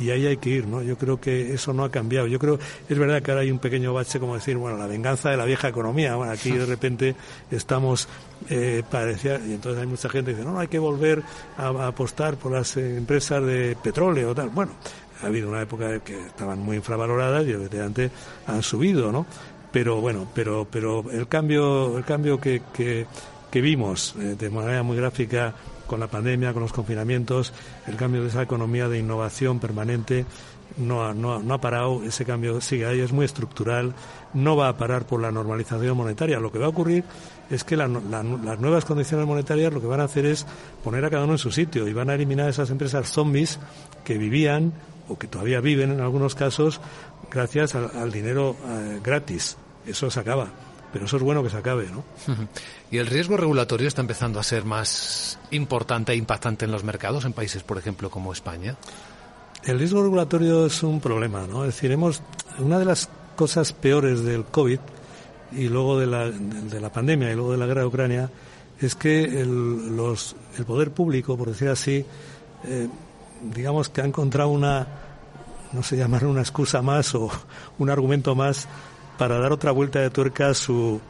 y 0.00 0.10
ahí 0.10 0.26
hay 0.26 0.38
que 0.38 0.48
ir, 0.48 0.66
¿no? 0.66 0.82
Yo 0.82 0.96
creo 0.96 1.20
que 1.20 1.52
eso 1.52 1.74
no 1.74 1.84
ha 1.84 1.90
cambiado. 1.90 2.26
Yo 2.26 2.38
creo, 2.38 2.58
es 2.88 2.98
verdad 2.98 3.22
que 3.22 3.30
ahora 3.30 3.42
hay 3.42 3.50
un 3.50 3.58
pequeño 3.58 3.92
bache 3.92 4.18
como 4.18 4.34
decir, 4.34 4.56
bueno, 4.56 4.78
la 4.78 4.86
venganza 4.86 5.30
de 5.30 5.36
la 5.36 5.44
vieja 5.44 5.68
economía. 5.68 6.16
Bueno, 6.16 6.32
aquí 6.32 6.52
de 6.52 6.64
repente 6.66 7.14
estamos, 7.50 8.08
eh, 8.48 8.82
parecía, 8.90 9.38
y 9.46 9.52
entonces 9.52 9.80
hay 9.80 9.86
mucha 9.86 10.08
gente 10.08 10.30
que 10.30 10.38
dice, 10.38 10.48
no, 10.48 10.54
no 10.54 10.60
hay 10.60 10.68
que 10.68 10.78
volver 10.78 11.22
a, 11.58 11.86
apostar 11.86 12.36
por 12.36 12.52
las 12.52 12.76
eh, 12.76 12.96
empresas 12.96 13.44
de 13.44 13.76
petróleo 13.82 14.30
o 14.30 14.34
tal. 14.34 14.48
Bueno, 14.48 14.72
ha 15.22 15.26
habido 15.26 15.50
una 15.50 15.60
época 15.60 16.00
que 16.00 16.18
estaban 16.18 16.60
muy 16.60 16.76
infravaloradas 16.76 17.46
y 17.46 17.50
evidentemente 17.50 18.10
han 18.46 18.62
subido, 18.62 19.12
¿no? 19.12 19.26
Pero 19.72 20.00
bueno, 20.00 20.26
pero, 20.34 20.66
pero 20.70 21.04
el 21.10 21.28
cambio, 21.28 21.96
el 21.96 22.04
cambio 22.04 22.40
que, 22.40 22.62
que, 22.72 23.06
vimos 23.60 24.14
eh, 24.18 24.36
de 24.38 24.50
manera 24.50 24.82
muy 24.82 24.96
gráfica 24.96 25.54
con 25.86 26.00
la 26.00 26.06
pandemia, 26.06 26.52
con 26.52 26.62
los 26.62 26.72
confinamientos, 26.72 27.52
el 27.86 27.96
cambio 27.96 28.22
de 28.22 28.28
esa 28.28 28.42
economía 28.42 28.88
de 28.88 28.98
innovación 28.98 29.58
permanente 29.58 30.24
no 30.76 31.04
ha, 31.04 31.14
no, 31.14 31.54
ha 31.54 31.60
parado, 31.60 32.02
ese 32.04 32.24
cambio 32.24 32.60
sigue 32.60 32.86
ahí, 32.86 33.00
es 33.00 33.12
muy 33.12 33.24
estructural, 33.24 33.94
no 34.34 34.56
va 34.56 34.68
a 34.68 34.76
parar 34.76 35.06
por 35.06 35.20
la 35.20 35.30
normalización 35.30 35.96
monetaria. 35.96 36.40
Lo 36.40 36.52
que 36.52 36.58
va 36.58 36.66
a 36.66 36.70
ocurrir 36.70 37.04
es 37.50 37.64
que 37.64 37.76
las 37.76 37.88
nuevas 37.88 38.84
condiciones 38.84 39.26
monetarias 39.26 39.72
lo 39.72 39.80
que 39.80 39.86
van 39.86 40.00
a 40.00 40.04
hacer 40.04 40.26
es 40.26 40.46
poner 40.84 41.04
a 41.04 41.10
cada 41.10 41.24
uno 41.24 41.34
en 41.34 41.38
su 41.38 41.50
sitio 41.50 41.88
y 41.88 41.92
van 41.92 42.10
a 42.10 42.14
eliminar 42.14 42.48
esas 42.48 42.70
empresas 42.70 43.10
zombies 43.10 43.58
que 44.04 44.18
vivían 44.18 44.72
o 45.08 45.18
que 45.18 45.26
todavía 45.26 45.60
viven 45.60 45.90
en 45.90 46.00
algunos 46.00 46.34
casos 46.34 46.80
gracias 47.30 47.74
al, 47.74 48.12
dinero 48.12 48.56
eh, 48.66 49.00
gratis. 49.02 49.56
Eso 49.86 50.10
se 50.10 50.20
acaba. 50.20 50.48
Pero 50.92 51.04
eso 51.04 51.18
es 51.18 51.22
bueno 51.22 51.42
que 51.42 51.50
se 51.50 51.56
acabe, 51.56 51.88
¿no? 51.88 52.02
¿Y 52.90 52.98
el 52.98 53.06
riesgo 53.06 53.36
regulatorio 53.36 53.86
está 53.86 54.00
empezando 54.00 54.40
a 54.40 54.42
ser 54.42 54.64
más 54.64 55.38
importante 55.52 56.12
e 56.12 56.16
impactante 56.16 56.64
en 56.64 56.72
los 56.72 56.82
mercados, 56.82 57.24
en 57.24 57.32
países, 57.32 57.62
por 57.62 57.78
ejemplo, 57.78 58.10
como 58.10 58.32
España? 58.32 58.76
El 59.64 59.78
riesgo 59.78 60.02
regulatorio 60.02 60.66
es 60.66 60.82
un 60.82 61.00
problema, 61.00 61.46
¿no? 61.46 61.64
Es 61.64 61.74
decir, 61.74 61.92
hemos, 61.92 62.22
una 62.58 62.78
de 62.78 62.84
las 62.84 63.08
cosas 63.36 63.72
peores 63.72 64.22
del 64.22 64.44
COVID 64.44 64.78
y 65.52 65.68
luego 65.68 65.98
de 65.98 66.06
la, 66.06 66.30
de 66.30 66.80
la 66.80 66.90
pandemia 66.90 67.30
y 67.30 67.34
luego 67.34 67.52
de 67.52 67.58
la 67.58 67.66
guerra 67.66 67.82
de 67.82 67.86
Ucrania 67.86 68.30
es 68.80 68.94
que 68.94 69.24
el, 69.24 69.96
los, 69.96 70.34
el 70.58 70.64
poder 70.64 70.92
público, 70.92 71.36
por 71.36 71.48
decir 71.48 71.68
así, 71.68 72.04
eh, 72.64 72.88
digamos 73.54 73.88
que 73.88 74.00
ha 74.00 74.06
encontrado 74.06 74.48
una 74.48 74.86
no 75.72 75.82
sé, 75.82 75.96
llamar 75.96 76.24
una 76.24 76.40
excusa 76.40 76.82
más 76.82 77.14
o 77.14 77.30
un 77.78 77.90
argumento 77.90 78.34
más 78.34 78.66
para 79.18 79.38
dar 79.38 79.52
otra 79.52 79.70
vuelta 79.72 80.00
de 80.00 80.10
tuerca 80.10 80.48
a 80.48 80.54
su, 80.54 81.00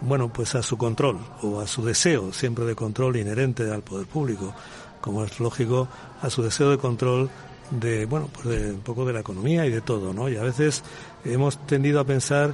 bueno, 0.00 0.32
pues 0.32 0.54
a 0.54 0.62
su 0.62 0.76
control 0.76 1.18
o 1.42 1.60
a 1.60 1.66
su 1.66 1.84
deseo 1.84 2.32
siempre 2.32 2.64
de 2.64 2.74
control 2.74 3.16
inherente 3.16 3.70
al 3.70 3.82
poder 3.82 4.06
público, 4.06 4.54
como 5.00 5.24
es 5.24 5.38
lógico, 5.40 5.88
a 6.22 6.30
su 6.30 6.42
deseo 6.42 6.70
de 6.70 6.78
control 6.78 7.30
de, 7.70 8.06
bueno, 8.06 8.28
pues 8.32 8.46
de 8.46 8.72
un 8.72 8.80
poco 8.80 9.04
de 9.04 9.12
la 9.12 9.20
economía 9.20 9.66
y 9.66 9.70
de 9.70 9.80
todo, 9.80 10.12
¿no? 10.12 10.28
Y 10.28 10.36
a 10.36 10.42
veces 10.42 10.82
hemos 11.24 11.58
tendido 11.66 12.00
a 12.00 12.04
pensar 12.04 12.52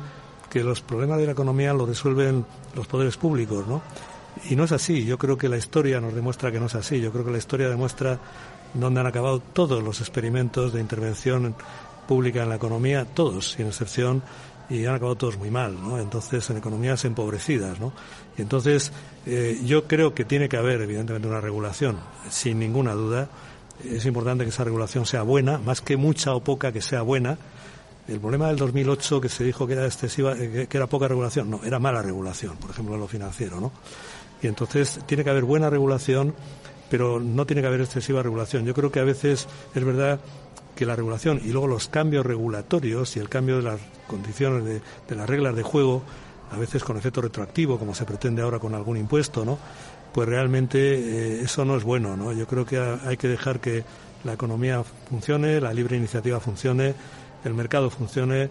que 0.51 0.63
los 0.63 0.81
problemas 0.81 1.19
de 1.19 1.27
la 1.27 1.33
economía 1.33 1.73
los 1.73 1.89
resuelven 1.89 2.45
los 2.75 2.87
poderes 2.87 3.17
públicos, 3.17 3.67
¿no? 3.67 3.83
Y 4.49 4.57
no 4.57 4.65
es 4.65 4.73
así. 4.73 5.05
Yo 5.05 5.19
creo 5.19 5.37
que 5.37 5.49
la 5.49 5.57
historia 5.57 6.01
nos 6.01 6.15
demuestra 6.15 6.53
que 6.53 6.61
no 6.61 6.67
es 6.67 6.75
así. 6.75 7.01
Yo 7.01 7.11
creo 7.13 7.25
que 7.25 7.31
la 7.31 7.39
historia 7.39 7.69
demuestra 7.69 8.19
dónde 8.75 9.01
han 9.01 9.07
acabado 9.07 9.41
todos 9.41 9.83
los 9.83 10.01
experimentos 10.01 10.73
de 10.73 10.81
intervención 10.81 11.55
pública 12.07 12.43
en 12.43 12.51
la 12.51 12.57
economía, 12.57 13.05
todos, 13.05 13.53
sin 13.53 13.67
excepción, 13.67 14.23
y 14.69 14.85
han 14.85 14.95
acabado 14.95 15.17
todos 15.17 15.39
muy 15.39 15.51
mal, 15.51 15.81
¿no? 15.81 15.99
Entonces, 15.99 16.49
en 16.51 16.59
economías 16.59 17.05
empobrecidas, 17.05 17.81
¿no? 17.81 17.93
Y 18.37 18.43
entonces, 18.43 18.93
eh, 19.25 19.61
yo 19.65 19.85
creo 19.87 20.15
que 20.15 20.25
tiene 20.25 20.49
que 20.49 20.57
haber, 20.57 20.81
evidentemente, 20.81 21.29
una 21.29 21.41
regulación, 21.41 21.99
sin 22.29 22.59
ninguna 22.59 22.93
duda. 22.93 23.29
Es 23.85 24.07
importante 24.07 24.45
que 24.45 24.51
esa 24.51 24.65
regulación 24.65 25.07
sea 25.07 25.23
buena, 25.23 25.59
más 25.59 25.81
que 25.81 25.97
mucha 25.97 26.35
o 26.35 26.41
poca 26.43 26.73
que 26.73 26.81
sea 26.81 27.03
buena. 27.03 27.39
El 28.09 28.21
problema 28.21 28.49
del 28.49 28.57
2008, 28.57 29.21
que 29.21 29.29
se 29.29 29.45
dijo 29.45 29.67
que 29.67 29.73
era 29.75 29.85
excesiva, 29.85 30.35
eh, 30.39 30.67
que 30.69 30.77
era 30.77 30.87
poca 30.87 31.09
regulación, 31.09 31.51
no, 31.51 31.61
era 31.65 31.79
mala 31.79 32.03
regulación, 32.03 32.57
por 32.57 32.71
ejemplo, 32.71 32.95
en 32.95 33.01
lo 33.01 33.09
financiero, 33.09 33.61
¿no? 33.61 33.73
Y 34.41 34.47
entonces 34.47 35.01
tiene 35.07 35.25
que 35.25 35.31
haber 35.31 35.45
buena 35.45 35.71
regulación, 35.71 36.35
pero 36.89 37.19
no 37.19 37.47
tiene 37.47 37.63
que 37.63 37.69
haber 37.69 37.81
excesiva 37.81 38.23
regulación. 38.23 38.65
Yo 38.65 38.75
creo 38.75 38.93
que 38.93 39.01
a 39.01 39.05
veces 39.05 39.49
es 39.75 39.85
verdad 39.85 40.21
que 40.77 40.87
la 40.87 40.95
regulación 40.95 41.41
y 41.43 41.49
luego 41.49 41.67
los 41.67 41.89
cambios 41.89 42.25
regulatorios 42.25 43.17
y 43.17 43.21
el 43.21 43.29
cambio 43.29 43.57
de 43.57 43.63
las 43.63 43.81
condiciones 44.07 44.65
de, 44.65 45.17
las 45.17 45.29
reglas 45.29 45.57
de 45.57 45.63
juego, 45.63 46.03
a 46.53 46.59
veces 46.59 46.85
con 46.85 46.97
efecto 46.97 47.23
retroactivo, 47.23 47.79
como 47.79 47.95
se 47.95 48.05
pretende 48.05 48.43
ahora 48.43 48.61
con 48.61 48.75
algún 48.75 48.97
impuesto, 48.99 49.45
¿no? 49.45 49.59
Pues 50.17 50.31
realmente 50.31 50.79
eh, 50.79 51.43
eso 51.43 51.67
no 51.67 51.77
es 51.77 51.85
bueno, 51.85 52.17
¿no? 52.17 52.33
Yo 52.33 52.47
creo 52.47 52.65
que 52.65 52.79
hay 52.79 53.19
que 53.19 53.29
dejar 53.29 53.61
que 53.61 53.85
la 54.25 54.33
economía 54.33 54.83
funcione, 54.83 55.61
la 55.61 55.75
libre 55.75 55.99
iniciativa 55.99 56.41
funcione, 56.41 56.95
el 57.45 57.53
mercado 57.53 57.91
funcione 57.91 58.49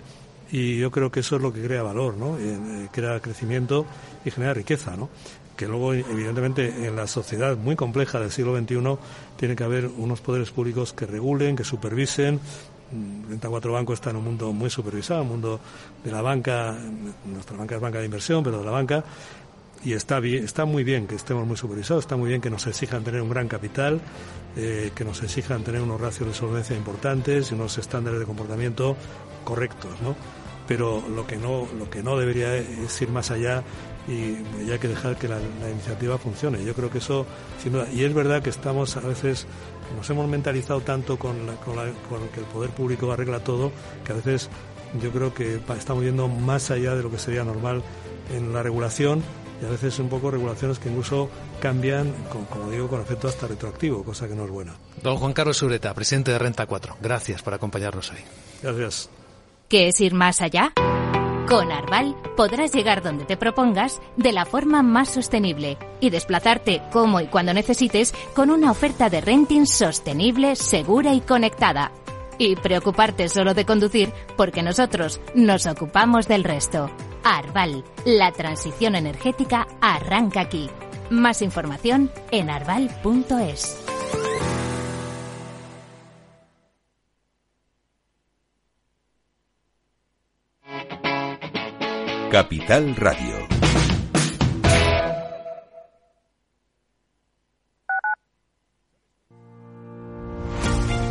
y 0.51 0.77
yo 0.77 0.91
creo 0.91 1.09
que 1.09 1.21
eso 1.21 1.37
es 1.37 1.41
lo 1.41 1.51
que 1.51 1.63
crea 1.63 1.81
valor, 1.81 2.17
¿no? 2.17 2.37
Eh, 2.37 2.87
crea 2.91 3.19
crecimiento 3.19 3.87
y 4.23 4.29
genera 4.29 4.53
riqueza, 4.53 4.95
¿no? 4.95 5.09
que 5.57 5.67
luego, 5.67 5.93
evidentemente, 5.93 6.85
en 6.85 6.97
la 6.97 7.07
sociedad 7.07 7.57
muy 7.57 7.75
compleja 7.75 8.19
del 8.19 8.29
siglo 8.29 8.55
XXI 8.55 8.97
tiene 9.37 9.55
que 9.55 9.63
haber 9.63 9.87
unos 9.87 10.21
poderes 10.21 10.51
públicos 10.51 10.93
que 10.93 11.07
regulen, 11.07 11.55
que 11.55 11.63
supervisen. 11.63 12.39
34 12.91 13.71
mm, 13.71 13.73
Banco 13.73 13.93
está 13.93 14.11
en 14.11 14.17
un 14.17 14.25
mundo 14.25 14.53
muy 14.53 14.69
supervisado, 14.69 15.23
un 15.23 15.29
mundo 15.29 15.59
de 16.03 16.11
la 16.11 16.21
banca, 16.21 16.77
nuestra 17.25 17.57
banca 17.57 17.75
es 17.75 17.81
banca 17.81 17.99
de 17.99 18.05
inversión, 18.05 18.43
pero 18.43 18.59
de 18.59 18.65
la 18.65 18.71
banca, 18.71 19.03
y 19.83 19.93
está, 19.93 20.19
bien, 20.19 20.43
está 20.43 20.65
muy 20.65 20.83
bien 20.83 21.07
que 21.07 21.15
estemos 21.15 21.45
muy 21.45 21.57
supervisados, 21.57 22.03
está 22.03 22.15
muy 22.15 22.29
bien 22.29 22.41
que 22.41 22.49
nos 22.49 22.65
exijan 22.67 23.03
tener 23.03 23.21
un 23.21 23.29
gran 23.29 23.47
capital, 23.47 24.01
eh, 24.55 24.91
que 24.95 25.03
nos 25.03 25.21
exijan 25.21 25.63
tener 25.63 25.81
unos 25.81 26.01
ratios 26.01 26.29
de 26.29 26.33
solvencia 26.33 26.75
importantes 26.75 27.51
y 27.51 27.55
unos 27.55 27.77
estándares 27.77 28.19
de 28.19 28.25
comportamiento 28.25 28.95
correctos, 29.43 29.91
¿no? 30.01 30.15
Pero 30.67 31.03
lo 31.07 31.27
que 31.27 31.37
no, 31.37 31.67
lo 31.77 31.89
que 31.89 32.01
no 32.01 32.17
debería 32.17 32.55
es 32.55 32.99
ir 33.01 33.09
más 33.09 33.29
allá 33.29 33.63
y 34.07 34.35
ya 34.65 34.73
hay 34.73 34.79
que 34.79 34.87
dejar 34.87 35.17
que 35.17 35.27
la, 35.27 35.39
iniciativa 35.71 36.17
funcione. 36.17 36.63
Yo 36.63 36.73
creo 36.73 36.89
que 36.89 36.99
eso, 36.99 37.25
sin 37.61 37.73
duda, 37.73 37.87
y 37.91 38.03
es 38.03 38.13
verdad 38.13 38.41
que 38.41 38.49
estamos 38.49 38.97
a 38.97 39.01
veces, 39.01 39.45
nos 39.95 40.09
hemos 40.09 40.27
mentalizado 40.27 40.81
tanto 40.81 41.17
con, 41.17 41.35
con, 41.63 41.75
que 42.33 42.39
el 42.39 42.45
poder 42.47 42.71
público 42.71 43.11
arregla 43.11 43.39
todo, 43.39 43.71
que 44.03 44.13
a 44.13 44.15
veces 44.15 44.49
yo 45.01 45.11
creo 45.11 45.33
que 45.33 45.59
estamos 45.77 46.03
yendo 46.03 46.27
más 46.27 46.71
allá 46.71 46.95
de 46.95 47.03
lo 47.03 47.11
que 47.11 47.19
sería 47.19 47.43
normal 47.43 47.83
en 48.35 48.53
la 48.53 48.63
regulación 48.63 49.23
y 49.61 49.65
a 49.65 49.69
veces 49.69 49.97
un 49.99 50.09
poco 50.09 50.31
regulaciones 50.31 50.79
que 50.79 50.89
incluso 50.89 51.29
cambian, 51.61 52.13
como 52.49 52.69
digo, 52.69 52.87
con 52.87 53.01
efecto 53.01 53.27
hasta 53.27 53.47
retroactivo, 53.47 54.03
cosa 54.03 54.27
que 54.27 54.35
no 54.35 54.45
es 54.45 54.51
buena. 54.51 54.75
Don 55.01 55.17
Juan 55.17 55.33
Carlos 55.33 55.57
Sureta, 55.57 55.93
presidente 55.93 56.31
de 56.31 56.39
Renta 56.39 56.65
4, 56.65 56.97
gracias 57.01 57.41
por 57.41 57.53
acompañarnos 57.53 58.11
hoy. 58.11 58.19
Gracias. 58.61 59.09
¿Qué 59.69 59.87
es 59.87 59.99
ir 59.99 60.13
más 60.13 60.41
allá? 60.41 60.73
Con 61.47 61.71
Arval 61.71 62.15
podrás 62.35 62.73
llegar 62.73 63.03
donde 63.03 63.23
te 63.23 63.37
propongas 63.37 64.01
de 64.17 64.31
la 64.31 64.45
forma 64.45 64.81
más 64.81 65.09
sostenible 65.09 65.77
y 65.99 66.09
desplazarte 66.09 66.81
como 66.91 67.21
y 67.21 67.27
cuando 67.27 67.53
necesites 67.53 68.13
con 68.35 68.49
una 68.49 68.71
oferta 68.71 69.09
de 69.09 69.21
renting 69.21 69.67
sostenible, 69.67 70.55
segura 70.55 71.13
y 71.13 71.21
conectada. 71.21 71.91
Y 72.39 72.55
preocuparte 72.55 73.29
solo 73.29 73.53
de 73.53 73.65
conducir 73.65 74.11
porque 74.35 74.63
nosotros 74.63 75.21
nos 75.35 75.67
ocupamos 75.67 76.27
del 76.27 76.43
resto. 76.43 76.89
Arval, 77.25 77.83
la 78.05 78.31
transición 78.31 78.93
energética 78.93 79.67
arranca 79.81 80.41
aquí. 80.41 80.69
Más 81.09 81.41
información 81.41 82.11
en 82.29 82.51
arval.es. 82.51 83.83
Capital 92.31 92.95
Radio. 92.95 93.47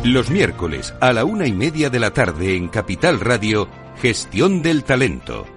Los 0.05 0.29
miércoles 0.29 0.93
a 1.01 1.11
la 1.11 1.25
una 1.25 1.45
y 1.45 1.51
media 1.51 1.89
de 1.89 1.99
la 1.99 2.11
tarde 2.11 2.55
en 2.55 2.69
Capital 2.69 3.19
Radio, 3.19 3.67
Gestión 4.01 4.61
del 4.61 4.85
Talento. 4.85 5.54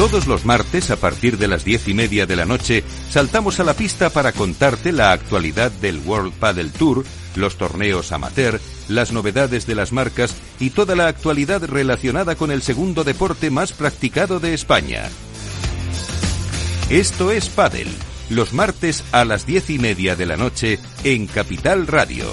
Todos 0.00 0.26
los 0.26 0.46
martes, 0.46 0.90
a 0.90 0.96
partir 0.96 1.36
de 1.36 1.46
las 1.46 1.62
diez 1.62 1.86
y 1.86 1.92
media 1.92 2.24
de 2.24 2.34
la 2.34 2.46
noche, 2.46 2.84
saltamos 3.10 3.60
a 3.60 3.64
la 3.64 3.74
pista 3.74 4.08
para 4.08 4.32
contarte 4.32 4.92
la 4.92 5.12
actualidad 5.12 5.70
del 5.70 5.98
World 5.98 6.32
Padel 6.32 6.72
Tour, 6.72 7.04
los 7.36 7.58
torneos 7.58 8.10
amateur, 8.10 8.62
las 8.88 9.12
novedades 9.12 9.66
de 9.66 9.74
las 9.74 9.92
marcas 9.92 10.34
y 10.58 10.70
toda 10.70 10.96
la 10.96 11.06
actualidad 11.06 11.62
relacionada 11.66 12.34
con 12.34 12.50
el 12.50 12.62
segundo 12.62 13.04
deporte 13.04 13.50
más 13.50 13.74
practicado 13.74 14.40
de 14.40 14.54
España. 14.54 15.10
Esto 16.88 17.30
es 17.30 17.50
Padel, 17.50 17.88
los 18.30 18.54
martes 18.54 19.04
a 19.12 19.26
las 19.26 19.44
diez 19.44 19.68
y 19.68 19.78
media 19.78 20.16
de 20.16 20.24
la 20.24 20.38
noche 20.38 20.78
en 21.04 21.26
Capital 21.26 21.86
Radio. 21.86 22.24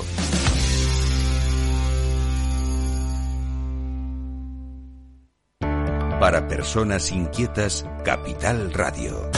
Para 6.20 6.48
personas 6.48 7.12
inquietas, 7.12 7.86
Capital 8.04 8.74
Radio. 8.74 9.30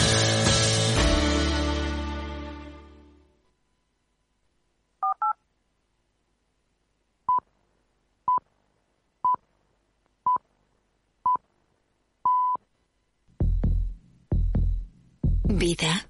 Vida. 15.43 16.09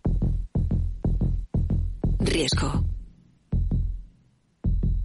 Riesgo. 2.19 2.86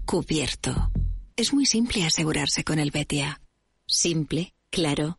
Cubierto. 0.04 0.90
Es 1.34 1.54
muy 1.54 1.64
simple 1.64 2.04
asegurarse 2.04 2.64
con 2.64 2.78
el 2.78 2.90
Betia. 2.90 3.40
Simple, 3.86 4.54
claro 4.68 5.18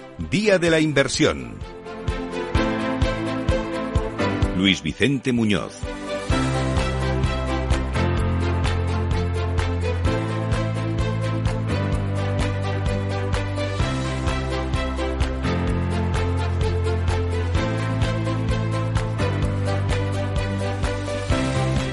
Día 0.29 0.59
de 0.59 0.69
la 0.69 0.79
Inversión. 0.79 1.55
Luis 4.57 4.81
Vicente 4.83 5.31
Muñoz. 5.33 5.73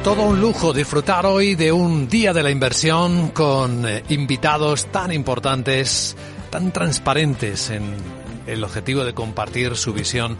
Todo 0.04 0.22
un 0.22 0.40
lujo 0.40 0.72
disfrutar 0.72 1.26
hoy 1.26 1.54
de 1.54 1.70
un 1.70 2.08
día 2.08 2.32
de 2.32 2.42
la 2.42 2.50
inversión 2.50 3.28
con 3.28 3.86
eh, 3.86 4.02
invitados 4.08 4.86
tan 4.86 5.12
importantes, 5.12 6.16
tan 6.50 6.72
transparentes 6.72 7.68
en 7.70 8.17
el 8.48 8.64
objetivo 8.64 9.04
de 9.04 9.14
compartir 9.14 9.76
su 9.76 9.92
visión 9.92 10.36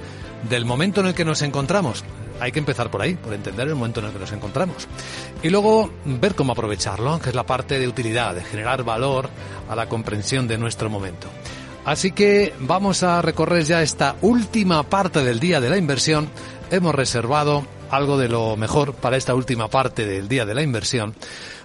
del 0.49 0.64
momento 0.64 1.01
en 1.01 1.09
el 1.09 1.14
que 1.14 1.25
nos 1.25 1.42
encontramos. 1.42 2.05
Hay 2.40 2.53
que 2.53 2.59
empezar 2.61 2.90
por 2.90 3.03
ahí, 3.03 3.14
por 3.14 3.35
entender 3.35 3.66
el 3.68 3.75
momento 3.75 4.01
en 4.01 4.07
el 4.07 4.12
que 4.12 4.18
nos 4.21 4.33
encontramos. 4.33 4.87
Y 5.42 5.51
luego 5.51 5.90
ver 6.05 6.35
cómo 6.35 6.53
aprovecharlo, 6.53 7.18
que 7.21 7.31
es 7.31 7.35
la 7.35 7.47
parte 7.47 7.79
de 7.79 7.88
utilidad, 7.88 8.35
de 8.35 8.44
generar 8.44 8.85
valor 8.85 9.29
a 9.68 9.75
la 9.75 9.88
comprensión 9.88 10.47
de 10.47 10.59
nuestro 10.59 10.88
momento. 10.88 11.29
Así 11.85 12.12
que 12.12 12.55
vamos 12.61 13.03
a 13.03 13.23
recorrer 13.23 13.64
ya 13.64 13.83
esta 13.83 14.16
última 14.21 14.83
parte 14.85 15.25
del 15.25 15.40
día 15.40 15.61
de 15.61 15.71
la 15.71 15.79
inversión. 15.79 16.29
Hemos 16.71 16.94
reservado 16.94 17.66
algo 17.90 18.18
de 18.18 18.29
lo 18.29 18.57
mejor 18.57 18.94
para 18.94 19.16
esta 19.16 19.35
última 19.35 19.68
parte 19.68 20.07
del 20.07 20.29
día 20.29 20.44
de 20.44 20.55
la 20.55 20.62
inversión, 20.62 21.14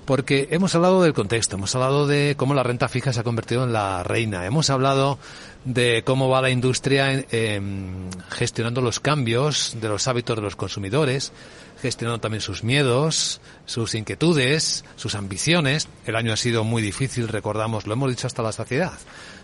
porque 0.06 0.48
hemos 0.52 0.76
hablado 0.76 1.02
del 1.04 1.14
contexto, 1.14 1.56
hemos 1.56 1.74
hablado 1.76 2.08
de 2.08 2.36
cómo 2.38 2.54
la 2.54 2.64
renta 2.64 2.88
fija 2.88 3.14
se 3.14 3.20
ha 3.20 3.24
convertido 3.24 3.64
en 3.64 3.74
la 3.74 4.04
reina, 4.04 4.46
hemos 4.46 4.70
hablado 4.70 5.18
de 5.66 6.04
cómo 6.06 6.30
va 6.30 6.42
la 6.42 6.50
industria 6.50 7.26
em, 7.32 8.10
gestionando 8.30 8.82
los 8.82 9.00
cambios 9.00 9.78
de 9.80 9.88
los 9.88 10.08
hábitos 10.08 10.36
de 10.36 10.42
los 10.42 10.56
consumidores, 10.56 11.32
gestionando 11.82 12.20
también 12.20 12.42
sus 12.42 12.64
miedos, 12.64 13.40
sus 13.66 13.96
inquietudes, 13.96 14.84
sus 14.96 15.16
ambiciones. 15.16 15.88
El 16.06 16.16
año 16.16 16.34
ha 16.34 16.38
sido 16.38 16.64
muy 16.64 16.82
difícil, 16.82 17.28
recordamos, 17.28 17.88
lo 17.88 17.94
hemos 17.94 18.10
dicho 18.10 18.28
hasta 18.28 18.44
la 18.44 18.52
saciedad, 18.52 18.94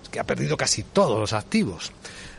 es 0.03 0.09
que 0.09 0.19
ha 0.19 0.25
perdido 0.25 0.57
casi 0.57 0.83
todos 0.83 1.19
los 1.19 1.33
activos. 1.33 1.91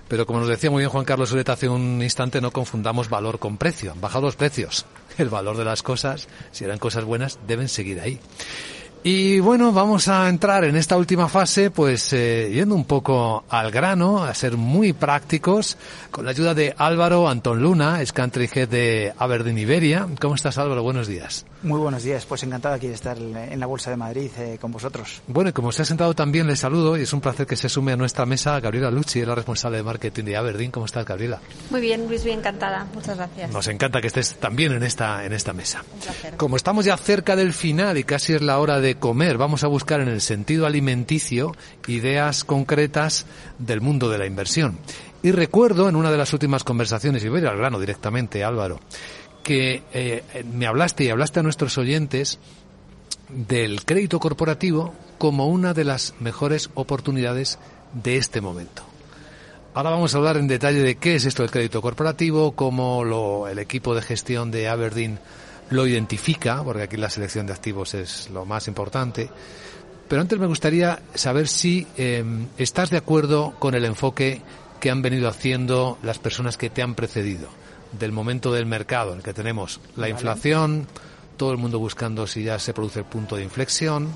Pero 0.08 0.26
como 0.26 0.40
nos 0.40 0.48
decía 0.48 0.72
muy 0.72 0.80
bien 0.80 0.90
Juan 0.90 1.04
Carlos 1.04 1.30
Ureta 1.30 1.52
hace 1.52 1.68
un 1.68 2.02
instante, 2.02 2.40
no 2.40 2.50
confundamos 2.50 3.08
valor 3.08 3.38
con 3.38 3.56
precio. 3.56 3.92
Han 3.92 4.00
bajado 4.00 4.26
los 4.26 4.34
precios. 4.34 4.84
El 5.20 5.28
valor 5.28 5.58
de 5.58 5.66
las 5.66 5.82
cosas, 5.82 6.28
si 6.50 6.64
eran 6.64 6.78
cosas 6.78 7.04
buenas, 7.04 7.38
deben 7.46 7.68
seguir 7.68 8.00
ahí. 8.00 8.18
Y 9.02 9.40
bueno, 9.40 9.72
vamos 9.72 10.08
a 10.08 10.28
entrar 10.28 10.64
en 10.64 10.76
esta 10.76 10.98
última 10.98 11.26
fase, 11.26 11.70
pues 11.70 12.12
eh, 12.12 12.50
yendo 12.52 12.74
un 12.74 12.84
poco 12.84 13.44
al 13.48 13.70
grano, 13.70 14.22
a 14.22 14.34
ser 14.34 14.58
muy 14.58 14.92
prácticos, 14.92 15.78
con 16.10 16.26
la 16.26 16.32
ayuda 16.32 16.52
de 16.52 16.74
Álvaro 16.76 17.26
Antón 17.26 17.62
Luna, 17.62 18.02
es 18.02 18.12
country 18.12 18.50
head 18.52 18.68
de 18.68 19.14
Aberdeen 19.16 19.56
Iberia. 19.56 20.06
¿Cómo 20.20 20.34
estás 20.34 20.58
Álvaro? 20.58 20.82
Buenos 20.82 21.06
días. 21.06 21.46
Muy 21.62 21.78
buenos 21.78 22.02
días, 22.02 22.26
pues 22.26 22.42
encantado 22.42 22.74
aquí 22.74 22.88
de 22.88 22.94
estar 22.94 23.16
en 23.16 23.58
la 23.58 23.66
Bolsa 23.66 23.90
de 23.90 23.96
Madrid 23.96 24.30
eh, 24.38 24.58
con 24.60 24.70
vosotros. 24.70 25.22
Bueno, 25.26 25.48
y 25.48 25.52
como 25.54 25.72
se 25.72 25.80
ha 25.80 25.84
sentado 25.86 26.12
también, 26.12 26.46
le 26.46 26.56
saludo 26.56 26.98
y 26.98 27.02
es 27.02 27.12
un 27.14 27.22
placer 27.22 27.46
que 27.46 27.56
se 27.56 27.70
sume 27.70 27.92
a 27.92 27.96
nuestra 27.96 28.26
mesa 28.26 28.60
Gabriela 28.60 28.90
Lucci, 28.90 29.24
la 29.24 29.34
responsable 29.34 29.78
de 29.78 29.82
marketing 29.82 30.24
de 30.24 30.36
Aberdeen. 30.36 30.70
¿Cómo 30.70 30.84
estás, 30.84 31.06
Gabriela? 31.06 31.40
Muy 31.70 31.80
bien, 31.80 32.06
Luis, 32.06 32.22
bien 32.22 32.40
encantada. 32.40 32.86
Muchas 32.94 33.16
gracias. 33.16 33.50
Nos 33.50 33.66
encanta 33.68 34.02
que 34.02 34.08
estés 34.08 34.34
también 34.34 34.72
en 34.72 34.82
esta, 34.82 35.24
en 35.24 35.32
esta 35.32 35.54
mesa. 35.54 35.82
Un 35.94 36.00
placer. 36.00 36.36
Como 36.36 36.56
estamos 36.56 36.84
ya 36.84 36.98
cerca 36.98 37.34
del 37.34 37.54
final 37.54 37.96
y 37.96 38.04
casi 38.04 38.34
es 38.34 38.42
la 38.42 38.58
hora 38.58 38.78
de 38.80 38.89
comer, 38.96 39.38
vamos 39.38 39.64
a 39.64 39.68
buscar 39.68 40.00
en 40.00 40.08
el 40.08 40.20
sentido 40.20 40.66
alimenticio 40.66 41.54
ideas 41.86 42.44
concretas 42.44 43.26
del 43.58 43.80
mundo 43.80 44.08
de 44.08 44.18
la 44.18 44.26
inversión. 44.26 44.78
Y 45.22 45.32
recuerdo 45.32 45.88
en 45.88 45.96
una 45.96 46.10
de 46.10 46.16
las 46.16 46.32
últimas 46.32 46.64
conversaciones, 46.64 47.24
y 47.24 47.28
voy 47.28 47.40
a 47.40 47.42
ir 47.42 47.48
al 47.48 47.58
grano 47.58 47.78
directamente, 47.78 48.42
Álvaro, 48.42 48.80
que 49.42 49.82
eh, 49.92 50.22
me 50.52 50.66
hablaste 50.66 51.04
y 51.04 51.10
hablaste 51.10 51.40
a 51.40 51.42
nuestros 51.42 51.76
oyentes 51.78 52.38
del 53.28 53.84
crédito 53.84 54.18
corporativo 54.18 54.94
como 55.18 55.48
una 55.48 55.74
de 55.74 55.84
las 55.84 56.14
mejores 56.20 56.70
oportunidades 56.74 57.58
de 57.92 58.16
este 58.16 58.40
momento. 58.40 58.82
Ahora 59.72 59.90
vamos 59.90 60.14
a 60.14 60.18
hablar 60.18 60.36
en 60.36 60.48
detalle 60.48 60.80
de 60.80 60.96
qué 60.96 61.14
es 61.14 61.24
esto 61.24 61.42
del 61.42 61.52
crédito 61.52 61.80
corporativo, 61.80 62.52
cómo 62.52 63.04
lo, 63.04 63.46
el 63.46 63.58
equipo 63.58 63.94
de 63.94 64.02
gestión 64.02 64.50
de 64.50 64.68
Aberdeen 64.68 65.20
lo 65.70 65.86
identifica, 65.86 66.62
porque 66.62 66.82
aquí 66.82 66.96
la 66.96 67.10
selección 67.10 67.46
de 67.46 67.52
activos 67.52 67.94
es 67.94 68.30
lo 68.30 68.44
más 68.44 68.68
importante. 68.68 69.30
Pero 70.08 70.22
antes 70.22 70.38
me 70.38 70.46
gustaría 70.46 71.00
saber 71.14 71.46
si 71.46 71.86
eh, 71.96 72.24
estás 72.58 72.90
de 72.90 72.96
acuerdo 72.96 73.54
con 73.58 73.74
el 73.74 73.84
enfoque 73.84 74.42
que 74.80 74.90
han 74.90 75.02
venido 75.02 75.28
haciendo 75.28 75.98
las 76.02 76.18
personas 76.18 76.56
que 76.56 76.70
te 76.70 76.82
han 76.82 76.94
precedido, 76.94 77.48
del 77.98 78.12
momento 78.12 78.52
del 78.52 78.66
mercado 78.66 79.12
en 79.12 79.18
el 79.18 79.22
que 79.22 79.34
tenemos 79.34 79.80
la 79.96 80.08
inflación, 80.08 80.88
todo 81.36 81.52
el 81.52 81.58
mundo 81.58 81.78
buscando 81.78 82.26
si 82.26 82.42
ya 82.42 82.58
se 82.58 82.74
produce 82.74 83.00
el 83.00 83.04
punto 83.04 83.36
de 83.36 83.44
inflexión, 83.44 84.08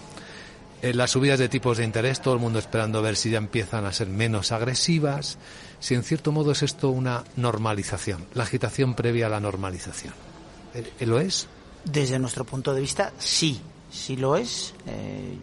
eh, 0.83 0.93
las 0.93 1.12
subidas 1.12 1.38
de 1.38 1.49
tipos 1.49 1.79
de 1.79 1.85
interés, 1.85 2.21
todo 2.21 2.35
el 2.35 2.40
mundo 2.40 2.59
esperando 2.59 3.01
ver 3.01 3.17
si 3.17 3.31
ya 3.31 3.38
empiezan 3.38 3.85
a 3.85 3.93
ser 3.93 4.09
menos 4.09 4.53
agresivas, 4.53 5.38
si 5.79 5.95
en 5.95 6.03
cierto 6.03 6.33
modo 6.33 6.53
es 6.53 6.62
esto 6.62 6.90
una 6.90 7.25
normalización, 7.37 8.27
la 8.35 8.43
agitación 8.43 8.95
previa 8.95 9.27
a 9.27 9.31
la 9.31 9.40
normalización. 9.40 10.34
¿Eh, 10.75 11.07
¿Lo 11.07 11.21
es? 11.21 11.47
Desde 11.85 12.19
nuestro 12.19 12.45
punto 12.45 12.75
de 12.75 12.81
vista, 12.81 13.13
sí, 13.19 13.61
sí 13.91 14.17
lo 14.17 14.37
es. 14.37 14.75
Eh, 14.87 15.37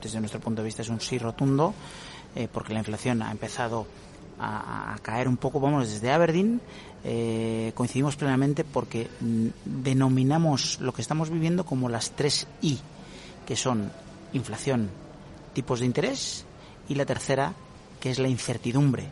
desde 0.00 0.20
nuestro 0.20 0.40
punto 0.40 0.62
de 0.62 0.66
vista 0.66 0.82
es 0.82 0.88
un 0.88 1.00
sí 1.00 1.18
rotundo, 1.18 1.74
eh, 2.36 2.48
porque 2.52 2.72
la 2.72 2.80
inflación 2.80 3.22
ha 3.22 3.30
empezado 3.30 3.86
a, 4.38 4.96
caer 5.02 5.26
un 5.26 5.36
poco, 5.36 5.60
vamos, 5.60 5.90
desde 5.90 6.12
Aberdeen. 6.12 6.60
Eh, 7.04 7.72
coincidimos 7.74 8.16
plenamente 8.16 8.64
porque 8.64 9.08
mm, 9.20 9.46
denominamos 9.64 10.80
lo 10.80 10.92
que 10.92 11.02
estamos 11.02 11.30
viviendo 11.30 11.64
como 11.64 11.88
las 11.88 12.10
tres 12.10 12.46
I, 12.60 12.78
que 13.46 13.56
son 13.56 13.90
inflación, 14.32 14.90
tipos 15.54 15.80
de 15.80 15.86
interés 15.86 16.44
y 16.88 16.94
la 16.94 17.06
tercera, 17.06 17.54
que 18.00 18.10
es 18.10 18.18
la 18.18 18.28
incertidumbre. 18.28 19.08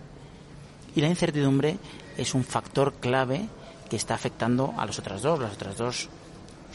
Y 0.95 1.01
la 1.01 1.09
incertidumbre 1.09 1.79
es 2.17 2.35
un 2.35 2.45
factor 2.45 2.95
clave 2.95 3.49
que 3.89 3.97
está 3.97 4.15
afectando 4.15 4.75
a 4.77 4.87
las 4.87 4.99
otras 4.99 5.23
dos. 5.23 5.39
Las 5.41 5.55
otras 5.55 5.77
dos 5.77 6.09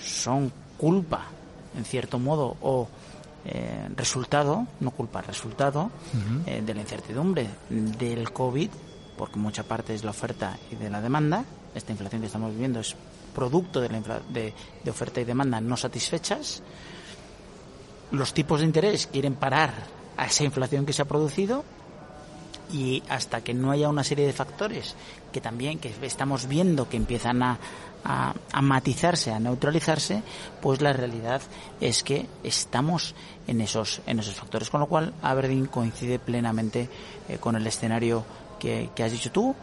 son 0.02 0.52
culpa, 0.78 1.26
en 1.76 1.86
cierto 1.86 2.19
modo, 2.19 2.58
o 2.62 2.88
eh, 3.45 3.89
resultado, 3.95 4.67
no 4.80 4.91
culpa, 4.91 5.21
resultado 5.21 5.84
uh 5.84 5.89
-huh. 5.89 6.43
eh, 6.45 6.62
de 6.62 6.74
la 6.74 6.82
incertidumbre 6.82 7.50
del 7.69 8.32
COVID, 8.32 8.69
porque 9.17 9.39
mucha 9.39 9.63
parte 9.63 9.93
es 9.93 10.04
la 10.04 10.12
oferta 10.12 10.58
y 10.71 10.76
de 10.76 10.89
la 10.89 11.02
demanda. 11.02 11.43
Esta 11.74 11.91
inflación 11.91 12.21
que 12.21 12.28
estamos 12.28 12.52
viviendo 12.52 12.80
es 12.80 12.95
producto 13.34 13.80
de, 13.80 13.89
la 13.89 14.02
de, 14.30 14.54
de 14.84 14.91
oferta 14.91 15.21
y 15.21 15.24
demanda 15.24 15.62
no 15.62 15.78
satisfechas. 15.78 16.62
Los 18.12 18.34
tipos 18.34 18.60
de 18.60 18.65
interés 18.65 19.08
quieren 19.08 19.36
parar 19.36 19.71
a 20.17 20.26
esa 20.26 20.43
inflación 20.43 20.86
que 20.86 20.93
se 20.93 21.02
ha 21.02 21.06
producido 21.06 21.63
y 22.73 23.03
hasta 23.10 23.41
que 23.41 23.53
no 23.53 23.71
haya 23.71 23.89
una 23.89 24.03
serie 24.03 24.25
de 24.25 24.34
factores 24.34 24.95
que 25.31 25.41
también 25.41 25.79
que 25.79 25.93
estamos 26.01 26.47
viendo 26.47 26.89
que 26.89 26.97
empiezan 26.97 27.41
a, 27.43 27.60
a, 28.03 28.34
a, 28.51 28.62
matizarse, 28.62 29.31
a 29.31 29.39
neutralizarse, 29.39 30.23
pues 30.62 30.81
la 30.81 30.93
realidad 30.93 31.41
es 31.79 32.03
que 32.03 32.25
estamos 32.43 33.15
en 33.47 33.62
esos, 33.62 34.01
en 34.07 34.19
esos 34.19 34.36
factores, 34.36 34.69
con 34.69 34.79
lo 34.79 34.88
cual 34.88 35.13
Aberdeen 35.21 35.65
coincide 35.67 36.19
plenamente 36.19 36.89
eh, 37.29 37.38
con 37.39 37.55
el 37.55 37.65
escenario 37.67 38.23
que, 38.60 38.89
has 39.03 39.12
dicho 39.12 39.31
tú. 39.31 39.55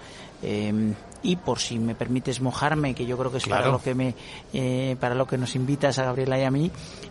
Eh, 0.43 0.95
y 1.21 1.35
por 1.35 1.59
si 1.59 1.81
me 1.81 1.97
permites 1.97 2.41
mojarme, 2.41 2.95
que 2.95 3.05
yo 3.05 3.19
creo 3.19 3.33
que 3.33 3.39
es 3.39 3.49
para 3.49 3.67
lo 3.69 3.83
que 3.83 3.93
me, 3.93 4.15
eh, 4.53 4.97
para 5.01 5.17
lo 5.17 5.27
que 5.27 5.37
nos 5.37 5.57
invitas 5.57 5.99
a 5.99 6.05
Gabriela 6.05 6.39
y 6.39 6.45
a 6.45 6.51
mí, 6.51 6.71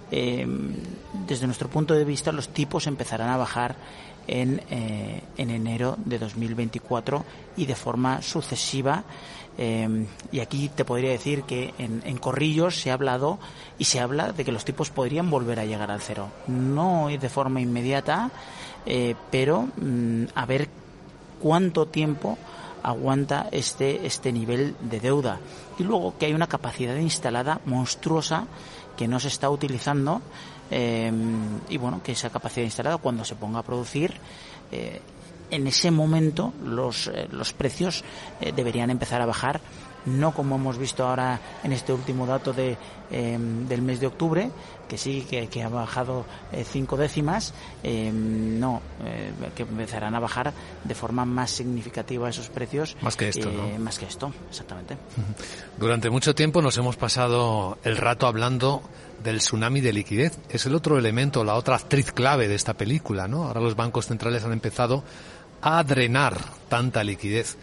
desde 0.10 1.46
nuestro 1.46 1.68
punto 1.68 1.94
de 1.94 2.06
vista 2.06 2.32
los 2.32 2.48
tipos 2.48 2.88
empezarán 2.88 3.30
a 3.30 3.36
bajar 3.36 3.76
en, 4.28 4.62
en 4.70 5.50
enero 5.50 5.98
de 6.04 6.20
2024 6.20 7.26
y 7.58 7.66
de 7.66 7.76
forma 7.76 8.22
sucesiva 8.22 9.04
Em, 9.58 10.06
y 10.32 10.40
aquí 10.40 10.70
te 10.70 10.86
podría 10.86 11.10
decir 11.10 11.44
que 11.44 11.74
en, 11.80 12.18
Corrillos 12.18 12.80
se 12.80 12.92
ha 12.92 12.94
hablado 12.94 13.40
y 13.80 13.86
se 13.86 14.00
habla 14.00 14.32
de 14.32 14.46
que 14.46 14.52
los 14.52 14.64
tipos 14.64 14.92
podrían 14.92 15.32
volver 15.32 15.60
a 15.60 15.66
llegar 15.66 15.90
al 15.90 16.02
cero. 16.02 16.30
No 16.48 17.08
de 17.08 17.30
forma 17.30 17.60
inmediata, 17.60 18.30
eh, 18.86 19.16
pero 19.32 19.68
mm, 19.78 20.26
a 20.36 20.46
ver 20.46 20.70
cuánto 21.42 21.88
tiempo 21.88 22.38
aguanta 22.84 23.48
este, 23.52 24.06
este 24.06 24.32
nivel 24.32 24.76
de 24.80 25.00
deuda. 25.00 25.40
Y 25.80 25.84
luego 25.84 26.16
que 26.20 26.28
hay 26.28 26.34
una 26.34 26.48
capacidad 26.48 26.96
instalada 26.96 27.60
monstruosa 27.66 28.46
que 28.96 29.08
no 29.08 29.20
se 29.20 29.28
está 29.28 29.50
utilizando 29.50 30.22
em, 30.70 31.60
y 31.70 31.78
bueno, 31.78 32.02
que 32.04 32.12
esa 32.14 32.30
capacidad 32.30 32.66
instalada 32.66 32.98
cuando 32.98 33.24
se 33.24 33.36
ponga 33.36 33.60
a 33.60 33.64
producir 33.64 34.14
eh, 34.72 35.02
en 35.50 35.66
ese 35.66 35.92
momento 35.92 36.54
los, 36.66 37.08
eh, 37.08 37.30
los 37.32 37.54
precios 37.54 38.04
eh, 38.42 38.52
deberían 38.54 38.90
empezar 38.90 39.22
a 39.22 39.26
bajar 39.26 39.62
no 40.06 40.34
como 40.34 40.56
hemos 40.56 40.78
visto 40.78 41.06
ahora 41.06 41.40
en 41.64 41.74
este 41.74 41.92
último 41.92 42.26
dato 42.26 42.54
de, 42.54 42.78
em, 43.12 43.68
del 43.68 43.82
mes 43.82 44.00
de 44.00 44.08
octubre, 44.08 44.50
que 44.88 44.98
sí 44.98 45.28
que, 45.30 45.64
ha 45.64 45.68
bajado 45.68 46.26
cinco 46.64 46.96
décimas, 46.96 47.54
em, 47.84 48.58
no, 48.58 48.82
que 49.54 49.64
empezarán 49.64 50.16
a 50.16 50.22
bajar 50.22 50.54
de 50.86 50.96
forma 50.96 51.26
más 51.26 51.52
significativa 51.52 52.30
esos 52.30 52.48
precios. 52.48 52.96
Más 53.02 53.18
que 53.18 53.28
esto, 53.28 53.52
¿no? 53.52 53.78
Más 53.80 54.00
que 54.00 54.06
esto, 54.06 54.32
exactamente. 54.50 54.96
Durante 55.78 56.10
mucho 56.10 56.34
tiempo 56.34 56.62
nos 56.62 56.78
hemos 56.78 56.96
pasado 56.96 57.78
el 57.84 57.98
rato 57.98 58.28
hablando 58.28 58.84
del 59.24 59.40
tsunami 59.40 59.82
de 59.82 59.94
liquidez. 59.94 60.38
Es 60.50 60.66
el 60.66 60.76
otro 60.76 60.98
elemento, 60.98 61.44
la 61.44 61.56
otra 61.56 61.76
actriz 61.76 62.12
clave 62.12 62.48
de 62.48 62.56
esta 62.56 62.74
película, 62.74 63.28
¿no? 63.28 63.44
Ahora 63.44 63.62
los 63.62 63.76
bancos 63.76 64.08
centrales 64.08 64.44
han 64.44 64.54
empezado 64.54 65.04
a 65.62 65.84
drenar 65.84 66.40
tanta 66.70 67.04
liquidez. 67.04 67.58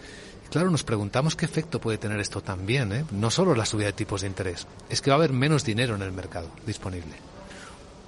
Claro, 0.50 0.70
nos 0.70 0.84
preguntamos 0.84 1.34
qué 1.34 1.46
efecto 1.46 1.80
puede 1.80 1.98
tener 1.98 2.20
esto 2.20 2.40
también, 2.40 2.92
¿eh? 2.92 3.04
no 3.10 3.30
solo 3.30 3.54
la 3.54 3.66
subida 3.66 3.86
de 3.86 3.92
tipos 3.92 4.20
de 4.20 4.28
interés, 4.28 4.68
es 4.88 5.00
que 5.00 5.10
va 5.10 5.16
a 5.16 5.18
haber 5.18 5.32
menos 5.32 5.64
dinero 5.64 5.96
en 5.96 6.02
el 6.02 6.12
mercado 6.12 6.48
disponible. 6.64 7.12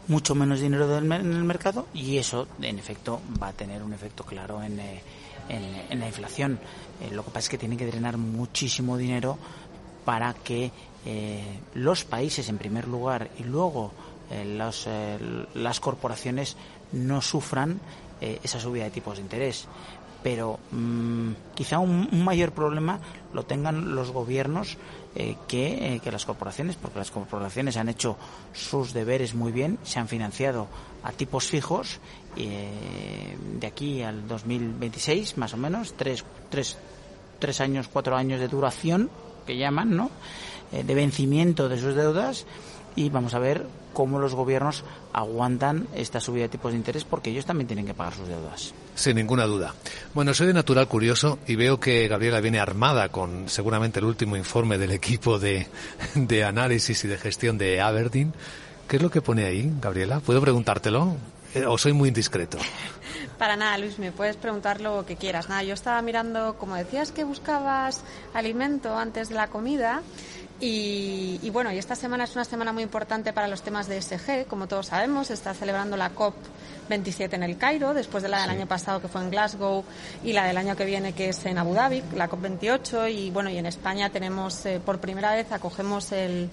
Mucho 0.06 0.36
menos 0.36 0.60
dinero 0.60 0.96
en 0.96 1.12
el 1.12 1.42
mercado 1.42 1.88
y 1.92 2.18
eso, 2.18 2.46
en 2.62 2.78
efecto, 2.78 3.20
va 3.42 3.48
a 3.48 3.52
tener 3.52 3.82
un 3.82 3.92
efecto 3.92 4.22
claro 4.22 4.62
en, 4.62 4.78
eh, 4.78 5.02
en, 5.48 5.98
la 5.98 6.06
inflación. 6.06 6.60
Eh, 7.00 7.12
lo 7.12 7.24
que 7.24 7.30
pasa 7.30 7.40
es 7.40 7.48
que 7.48 7.58
tiene 7.58 7.76
que 7.76 7.86
drenar 7.86 8.16
muchísimo 8.16 8.96
dinero 8.96 9.38
para 10.06 10.32
que 10.32 10.72
eh, 11.04 11.44
los 11.74 12.04
países, 12.04 12.48
en 12.48 12.56
primer 12.56 12.88
lugar, 12.88 13.28
y 13.38 13.42
luego 13.42 13.92
los, 14.44 14.88
las 15.54 15.78
corporaciones 15.78 16.56
no 16.92 17.20
sufran 17.20 17.80
eh, 18.20 18.40
esa 18.42 18.58
subida 18.58 18.84
de 18.84 18.90
tipos 18.90 19.16
de 19.16 19.22
interés. 19.22 19.66
Pero 20.22 20.58
mm, 20.70 21.32
quizá 21.54 21.78
un, 21.78 22.24
mayor 22.24 22.52
problema 22.52 22.98
lo 23.34 23.44
tengan 23.44 23.94
los 23.94 24.10
gobiernos 24.10 24.78
eh, 25.14 25.36
que, 25.46 25.96
eh, 25.96 26.00
que, 26.00 26.10
las 26.10 26.24
corporaciones, 26.24 26.76
porque 26.76 26.98
las 26.98 27.10
corporaciones 27.10 27.76
han 27.76 27.90
hecho 27.90 28.16
sus 28.54 28.94
deberes 28.94 29.34
muy 29.34 29.52
bien, 29.52 29.78
se 29.84 29.98
han 29.98 30.08
financiado 30.08 30.66
a 31.02 31.12
tipos 31.12 31.46
fijos 31.46 32.00
de 32.36 33.66
aquí 33.66 34.02
al 34.02 34.28
2026, 34.28 35.38
más 35.38 35.54
o 35.54 35.56
menos, 35.56 35.94
tres, 35.96 36.22
tres, 36.50 36.76
tres 37.38 37.62
años, 37.62 37.88
cuatro 37.88 38.14
años 38.14 38.40
de 38.40 38.48
duración, 38.48 39.08
que 39.46 39.56
llaman, 39.56 39.96
¿no? 39.96 40.10
de 40.72 40.94
vencimiento 40.94 41.68
de 41.68 41.80
sus 41.80 41.94
deudas 41.94 42.44
y 42.96 43.10
vamos 43.10 43.34
a 43.34 43.38
ver 43.38 43.66
cómo 43.92 44.18
los 44.18 44.34
gobiernos 44.34 44.84
aguantan 45.12 45.86
esta 45.94 46.20
subida 46.20 46.42
de 46.42 46.48
tipos 46.50 46.72
de 46.72 46.78
interés 46.78 47.04
porque 47.04 47.30
ellos 47.30 47.46
también 47.46 47.66
tienen 47.66 47.86
que 47.86 47.94
pagar 47.94 48.14
sus 48.14 48.28
deudas. 48.28 48.74
Sin 48.94 49.16
ninguna 49.16 49.44
duda. 49.44 49.74
Bueno, 50.12 50.34
soy 50.34 50.48
de 50.48 50.54
natural 50.54 50.88
curioso 50.88 51.38
y 51.46 51.56
veo 51.56 51.80
que 51.80 52.08
Gabriela 52.08 52.40
viene 52.40 52.58
armada 52.58 53.08
con 53.10 53.48
seguramente 53.48 54.00
el 54.00 54.06
último 54.06 54.36
informe 54.36 54.76
del 54.76 54.90
equipo 54.90 55.38
de, 55.38 55.66
de 56.14 56.44
análisis 56.44 57.04
y 57.04 57.08
de 57.08 57.16
gestión 57.16 57.56
de 57.58 57.80
Aberdeen. 57.80 58.34
¿Qué 58.88 58.96
es 58.96 59.02
lo 59.02 59.10
que 59.10 59.22
pone 59.22 59.44
ahí, 59.44 59.72
Gabriela? 59.80 60.20
¿Puedo 60.20 60.40
preguntártelo? 60.40 61.16
Eh, 61.54 61.64
¿O 61.66 61.78
soy 61.78 61.92
muy 61.92 62.08
indiscreto? 62.08 62.58
Para 63.38 63.56
nada, 63.56 63.76
Luis, 63.76 63.98
me 63.98 64.12
puedes 64.12 64.36
preguntar 64.36 64.80
lo 64.80 65.04
que 65.04 65.16
quieras. 65.16 65.48
Nada, 65.48 65.62
yo 65.62 65.74
estaba 65.74 66.00
mirando, 66.00 66.56
como 66.56 66.74
decías 66.74 67.12
que 67.12 67.24
buscabas 67.24 68.02
alimento 68.32 68.96
antes 68.96 69.28
de 69.28 69.34
la 69.34 69.48
comida, 69.48 70.02
y, 70.58 71.50
bueno, 71.50 71.70
y 71.70 71.76
esta 71.76 71.94
semana 71.94 72.24
es 72.24 72.34
una 72.34 72.46
semana 72.46 72.72
muy 72.72 72.82
importante 72.82 73.34
para 73.34 73.46
los 73.46 73.60
temas 73.60 73.88
de 73.88 74.00
SG, 74.00 74.46
como 74.48 74.66
todos 74.66 74.86
sabemos, 74.86 75.30
está 75.30 75.52
celebrando 75.52 75.98
la 75.98 76.10
COP 76.10 76.34
27 76.88 77.36
en 77.36 77.42
el 77.42 77.58
Cairo, 77.58 77.92
después 77.92 78.22
de 78.22 78.30
la 78.30 78.40
del 78.40 78.50
año 78.50 78.66
pasado 78.66 79.02
que 79.02 79.08
fue 79.08 79.20
en 79.20 79.30
Glasgow 79.30 79.84
y 80.24 80.32
la 80.32 80.46
del 80.46 80.56
año 80.56 80.74
que 80.74 80.86
viene 80.86 81.12
que 81.12 81.28
es 81.28 81.44
en 81.44 81.58
Abu 81.58 81.74
Dhabi, 81.74 82.02
la 82.14 82.28
COP 82.28 82.40
28 82.40 83.08
y 83.08 83.30
bueno, 83.30 83.50
y 83.50 83.58
en 83.58 83.66
España 83.66 84.08
tenemos 84.08 84.64
eh, 84.64 84.80
por 84.82 84.98
primera 84.98 85.34
vez 85.34 85.52
acogemos 85.52 86.10
el, 86.12 86.48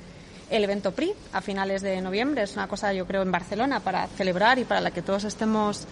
el 0.50 0.63
evento 0.65 0.91
PRI 0.91 1.13
a 1.32 1.39
finales 1.39 1.82
de 1.82 2.02
noviembre, 2.02 2.43
es 2.43 2.56
una 2.56 2.67
cosa 2.67 2.91
yo 2.91 3.08
creo 3.08 3.22
en 3.22 3.32
Barcelona 3.32 3.80
para 3.80 4.08
celebrar 4.08 4.60
y 4.60 4.65
para 4.65 4.82
la 4.82 4.91
que 4.91 5.02
todos 5.02 5.24
estemos 5.24 5.88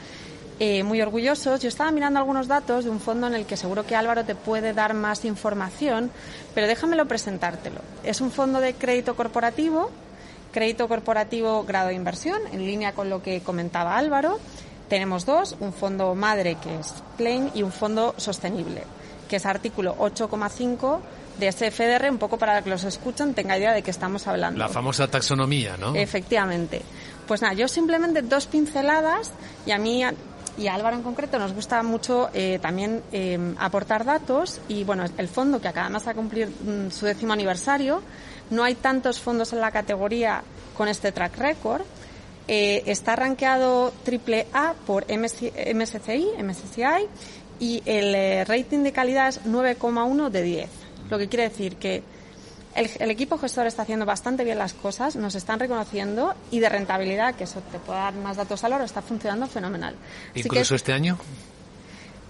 eh, 0.64 0.84
muy 0.84 1.02
orgullosos. 1.02 1.60
Yo 1.60 1.70
estaba 1.70 1.90
mirando 1.90 2.20
algunos 2.20 2.48
datos 2.48 2.84
de 2.84 2.92
un 2.92 3.00
fondo 3.00 3.26
en 3.26 3.34
el 3.34 3.48
que 3.48 3.58
seguro 3.58 3.84
que 3.84 3.96
Álvaro 3.96 4.26
te 4.26 4.36
puede 4.36 4.74
dar 4.74 4.94
más 4.94 5.26
información, 5.26 6.12
pero 6.54 6.68
déjamelo 6.68 7.08
presentártelo. 7.08 7.82
Es 8.04 8.22
un 8.22 8.30
fondo 8.30 8.60
de 8.60 8.76
crédito 8.76 9.16
corporativo, 9.16 9.90
crédito 10.52 10.88
corporativo 10.88 11.64
grado 11.64 11.88
de 11.88 11.96
inversión, 11.96 12.40
en 12.52 12.64
línea 12.64 12.94
con 12.94 13.10
lo 13.10 13.24
que 13.24 13.42
comentaba 13.42 13.98
Álvaro. 13.98 14.38
Tenemos 14.88 15.26
dos, 15.26 15.56
un 15.62 15.74
fondo 15.74 16.14
madre 16.14 16.58
que 16.62 16.80
es 16.80 16.94
Plain 17.18 17.50
y 17.56 17.64
un 17.64 17.72
fondo 17.72 18.14
sostenible, 18.18 18.84
que 19.28 19.38
es 19.38 19.48
artículo 19.48 19.98
8,5 19.98 21.00
de 21.40 21.52
SFDR, 21.52 22.12
un 22.12 22.20
poco 22.20 22.38
para 22.38 22.62
que 22.62 22.70
los 22.70 22.84
escuchen 22.84 23.34
tenga 23.34 23.58
idea 23.58 23.74
de 23.74 23.82
qué 23.82 23.90
estamos 23.90 24.28
hablando. 24.28 24.60
La 24.60 24.70
famosa 24.70 25.08
taxonomía, 25.08 25.76
¿no? 25.76 25.96
Efectivamente. 25.96 26.84
Pues 27.28 27.42
nada, 27.42 27.54
yo 27.54 27.68
simplemente 27.68 28.22
dos 28.22 28.46
pinceladas 28.46 29.32
y 29.66 29.72
a 29.72 29.80
mí 29.80 30.04
y 30.58 30.68
a 30.68 30.76
Álvaro 30.76 30.96
en 30.96 31.04
concreto 31.04 31.40
nos 31.40 31.54
gusta 31.54 31.82
mucho 31.84 32.30
eh, 32.34 32.60
también 32.62 33.02
eh, 33.12 33.38
aportar 33.58 34.06
datos 34.06 34.60
y 34.68 34.84
bueno, 34.84 35.04
el 35.18 35.28
fondo 35.28 35.60
que 35.62 35.68
acaba 35.68 35.90
más 35.90 36.08
a 36.08 36.14
cumplir 36.14 36.48
mm, 36.48 36.92
su 36.92 37.06
décimo 37.06 37.34
aniversario, 37.34 38.02
no 38.50 38.64
hay 38.64 38.76
tantos 38.76 39.20
fondos 39.20 39.54
en 39.54 39.62
la 39.62 39.72
categoría 39.72 40.44
con 40.78 40.88
este 40.88 41.12
track 41.12 41.38
record. 41.38 41.84
Eh, 42.48 42.84
está 42.88 43.16
rankeado 43.16 43.94
triple 44.04 44.48
A 44.54 44.74
por 44.86 45.06
MSCI, 45.06 46.32
MSCI 46.44 47.08
y 47.60 47.82
el 47.86 48.46
rating 48.46 48.80
de 48.80 48.92
calidad 48.92 49.30
es 49.30 49.44
9,1 49.46 50.30
de 50.30 50.44
10. 50.44 50.70
Lo 51.10 51.18
que 51.18 51.30
quiere 51.30 51.50
decir 51.50 51.78
que 51.78 52.04
el, 52.76 53.12
equipo 53.12 53.38
gestor 53.38 53.68
está 53.68 53.84
haciendo 53.84 54.06
bastante 54.06 54.44
bien 54.44 54.58
las 54.58 54.74
cosas, 54.74 55.16
nos 55.16 55.36
están 55.36 55.60
reconociendo 55.60 56.36
y 56.52 56.60
de 56.60 56.70
rentabilidad, 56.70 57.36
que 57.36 57.44
eso 57.44 57.62
te 57.72 57.80
puede 57.80 58.00
dar 58.00 58.14
más 58.16 58.38
datos 58.38 58.64
al 58.64 58.74
oro, 58.74 58.84
está 58.84 59.02
funcionando 59.02 59.48
fenomenal. 59.48 59.96
¿Incluso 60.34 60.76
este 60.76 60.94
año? 60.94 61.18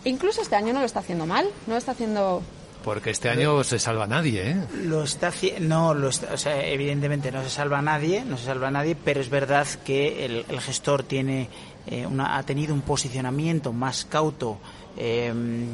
Incluso 0.03 0.41
este 0.41 0.55
año 0.55 0.73
no 0.73 0.79
lo 0.79 0.85
está 0.85 0.99
haciendo 0.99 1.25
mal, 1.25 1.45
no 1.67 1.73
lo 1.73 1.77
está 1.77 1.91
haciendo 1.91 2.41
porque 2.83 3.11
este 3.11 3.29
año 3.29 3.63
se 3.63 3.77
salva 3.77 4.07
nadie, 4.07 4.51
¿eh? 4.51 4.57
Lo 4.85 5.03
está 5.03 5.31
no, 5.59 5.93
lo 5.93 6.07
o 6.07 6.11
sea, 6.11 6.65
evidentemente 6.65 7.31
no 7.31 7.43
se 7.43 7.49
salva 7.49 7.81
nadie, 7.81 8.25
no 8.25 8.37
se 8.37 8.45
salva 8.45 8.71
nadie, 8.71 8.95
pero 8.95 9.21
es 9.21 9.29
verdad 9.29 9.67
que 9.85 10.25
el, 10.25 10.59
gestor 10.59 11.03
tiene 11.03 11.49
eh, 11.85 12.07
una, 12.07 12.37
ha 12.37 12.43
tenido 12.43 12.73
un 12.73 12.81
posicionamiento 12.81 13.71
más 13.71 14.05
cauto 14.05 14.57
Em, 14.97 15.67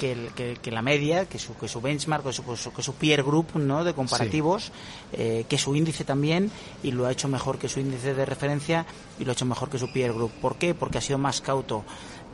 que, 0.00 0.58
que, 0.60 0.70
la 0.70 0.82
media, 0.82 1.26
que 1.26 1.38
su, 1.38 1.56
que 1.56 1.68
su 1.68 1.80
benchmark, 1.80 2.24
que 2.24 2.32
su, 2.32 2.44
que 2.44 2.82
su 2.82 2.94
peer 2.94 3.22
group 3.22 3.54
¿no? 3.54 3.84
de 3.84 3.94
comparativos, 3.94 4.72
eh, 5.12 5.46
que 5.48 5.56
su 5.56 5.74
índice 5.74 6.04
también, 6.04 6.50
y 6.82 6.90
lo 6.90 7.06
ha 7.06 7.12
hecho 7.12 7.28
mejor 7.28 7.58
que 7.58 7.68
su 7.68 7.80
índice 7.80 8.12
de 8.12 8.26
referencia 8.26 8.84
y 9.18 9.24
lo 9.24 9.30
ha 9.30 9.34
hecho 9.34 9.46
mejor 9.46 9.70
que 9.70 9.78
su 9.78 9.90
peer 9.92 10.12
group. 10.12 10.32
¿Por 10.42 10.56
qué? 10.56 10.74
Porque 10.74 10.98
ha 10.98 11.00
sido 11.00 11.18
más 11.18 11.40
cauto. 11.40 11.84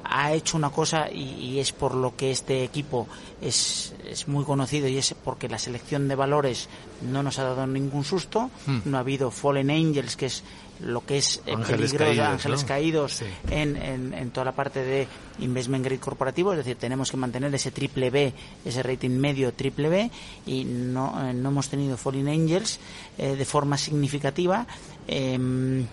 Ha 0.04 0.32
hecho 0.32 0.56
una 0.56 0.70
cosa 0.70 1.10
y, 1.10 1.58
es 1.58 1.72
por 1.72 1.94
lo 1.94 2.16
que 2.16 2.30
este 2.30 2.64
equipo 2.64 3.06
es, 3.40 3.94
es, 4.08 4.28
muy 4.28 4.44
conocido 4.44 4.88
y 4.88 4.98
es 4.98 5.14
porque 5.24 5.48
la 5.48 5.58
selección 5.58 6.08
de 6.08 6.14
valores 6.14 6.68
no 7.02 7.22
nos 7.22 7.38
ha 7.38 7.44
dado 7.44 7.66
ningún 7.66 8.04
susto. 8.04 8.50
Hmm. 8.66 8.80
No 8.84 8.96
ha 8.96 9.00
habido 9.00 9.30
Fallen 9.30 9.70
Angels, 9.70 10.16
que 10.16 10.26
es 10.26 10.42
lo 10.82 11.04
que 11.04 11.18
es 11.18 11.40
el 11.46 11.56
ángeles 11.56 11.94
caídos, 11.94 12.26
ángeles 12.26 12.64
caídos 12.64 13.22
en, 13.50 13.76
en, 13.76 14.30
toda 14.30 14.46
la 14.46 14.52
parte 14.52 14.82
de 14.82 15.06
investment 15.38 15.84
grade 15.84 16.00
corporativo, 16.00 16.52
es 16.52 16.58
decir, 16.58 16.76
tenemos 16.76 17.10
que 17.10 17.16
mantener 17.16 17.54
ese 17.54 17.70
triple 17.70 18.10
B, 18.10 18.32
ese 18.64 18.82
rating 18.82 19.10
medio 19.10 19.52
triple 19.52 19.88
B 19.88 20.10
y 20.46 20.64
no, 20.64 21.28
eh, 21.28 21.32
no 21.32 21.50
hemos 21.50 21.68
tenido 21.68 21.96
falling 21.96 22.28
angels 22.28 22.80
eh, 23.18 23.36
de 23.36 23.44
forma 23.44 23.78
significativa. 23.78 24.66
Em, 25.06 25.86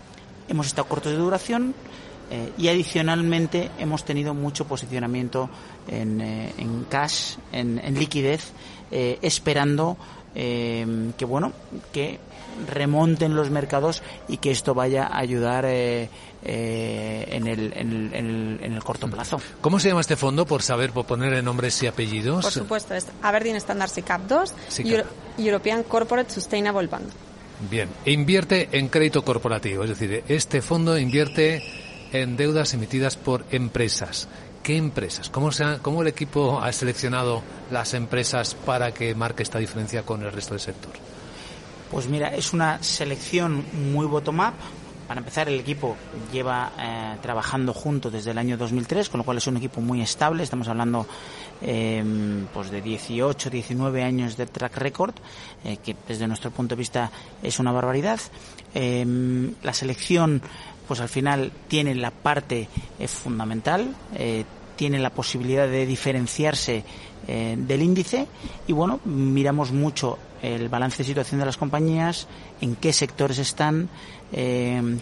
hemos 0.48 0.68
estado 0.68 0.88
cortos 0.88 1.12
de 1.12 1.18
duración, 1.18 1.76
eh, 2.32 2.54
y 2.58 2.68
adicionalmente 2.68 3.72
hemos 3.80 4.06
tenido 4.06 4.34
mucho 4.34 4.66
posicionamiento 4.66 5.50
en, 5.88 6.22
eh, 6.22 6.54
en 6.58 6.84
cash, 6.84 7.38
en, 7.52 7.80
en 7.80 7.96
liquidez, 7.98 8.52
eh, 8.92 9.18
esperando 9.22 9.98
que 10.32 11.26
bueno 11.28 11.52
que 11.92 12.20
remonten 12.72 13.36
los 13.36 13.50
mercados 13.50 14.04
y 14.28 14.38
que 14.38 14.52
esto 14.52 14.76
vaya 14.76 15.08
a 15.08 15.18
ayudar 15.18 15.66
en, 15.66 16.08
el, 16.44 17.74
en, 17.76 18.14
el, 18.14 18.60
en, 18.62 18.74
el, 18.74 18.84
corto 18.84 19.08
mm. 19.08 19.12
plazo. 19.12 19.42
¿Cómo 19.60 19.80
se 19.80 19.90
llama 19.90 20.02
este 20.02 20.16
fondo 20.16 20.46
por 20.46 20.62
saber, 20.62 20.92
por 20.92 21.06
poner 21.06 21.44
nombres 21.44 21.82
y 21.82 21.88
apellidos? 21.88 22.46
Por 22.46 22.54
supuesto, 22.54 22.94
es 22.94 23.08
Aberdeen 23.24 23.56
Standard 23.56 23.90
SICAP 23.90 24.22
2 24.28 24.54
y 25.38 25.44
European 25.48 25.84
Corporate 25.84 26.32
Sustainable 26.32 26.88
Fund. 26.88 27.10
Bien, 27.70 27.90
e 28.06 28.12
invierte 28.12 28.70
en 28.72 28.88
crédito 28.88 29.26
corporativo, 29.26 29.84
es 29.84 29.90
decir, 29.90 30.24
este 30.30 30.62
fondo 30.62 30.98
invierte 30.98 31.89
en 32.12 32.38
deudas 32.38 32.74
emitidas 32.74 33.18
por 33.18 33.46
empresas. 33.52 34.28
¿Qué 34.64 34.78
empresas? 34.78 35.30
¿Cómo, 35.30 35.52
se 35.52 35.80
¿Cómo 35.82 36.02
el 36.02 36.08
equipo 36.08 36.60
ha 36.62 36.72
seleccionado 36.72 37.42
las 37.72 37.94
empresas 37.94 38.56
para 38.56 38.94
que 38.94 39.16
marque 39.16 39.44
esta 39.44 39.58
diferencia 39.58 40.04
con 40.04 40.24
el 40.24 40.32
resto 40.32 40.54
del 40.54 40.62
sector? 40.62 40.94
Pues 41.90 42.08
mira, 42.08 42.36
es 42.36 42.54
una 42.54 42.82
selección 42.84 43.66
muy 43.92 44.06
bottom-up. 44.06 44.54
Para 45.08 45.22
empezar, 45.22 45.50
el 45.50 45.60
equipo 45.60 45.98
lleva 46.32 46.72
eh, 46.78 47.16
trabajando 47.20 47.74
junto 47.74 48.12
desde 48.12 48.30
el 48.30 48.38
año 48.38 48.58
2003, 48.58 49.10
con 49.10 49.18
lo 49.18 49.24
cual 49.24 49.38
es 49.38 49.48
un 49.48 49.58
equipo 49.58 49.82
muy 49.82 50.02
estable. 50.02 50.44
Estamos 50.44 50.68
hablando 50.68 51.08
eh, 51.64 52.04
pues 52.54 52.70
de 52.70 52.80
18, 52.80 53.50
19 53.50 54.04
años 54.04 54.38
de 54.38 54.46
track 54.46 54.78
record, 54.78 55.16
eh, 55.64 55.78
que 55.78 55.96
desde 56.08 56.28
nuestro 56.28 56.52
punto 56.52 56.76
de 56.76 56.80
vista 56.80 57.12
es 57.42 57.58
una 57.58 57.72
barbaridad. 57.72 58.20
la 58.76 59.74
selección 59.74 60.44
pues 60.90 61.02
al 61.02 61.08
final 61.08 61.52
tiene 61.68 61.94
la 61.94 62.10
parte 62.10 62.68
eh, 62.98 63.08
fundamental, 63.08 63.94
eh, 64.16 64.44
tiene 64.76 64.98
la 64.98 65.12
posibilidad 65.12 65.68
de 65.68 65.86
diferenciarse 65.86 66.84
eh, 67.28 67.56
del 67.56 67.84
índice 67.84 68.26
y 68.66 68.74
bueno, 68.74 69.00
miramos 69.06 69.72
mucho 69.72 70.18
el 70.42 70.68
balance 70.68 70.98
de 70.98 71.04
situación 71.04 71.42
de 71.42 71.46
las 71.46 71.58
compañías, 71.58 72.28
en 72.60 72.76
qué 72.76 72.92
sectores 72.92 73.38
están, 73.38 73.90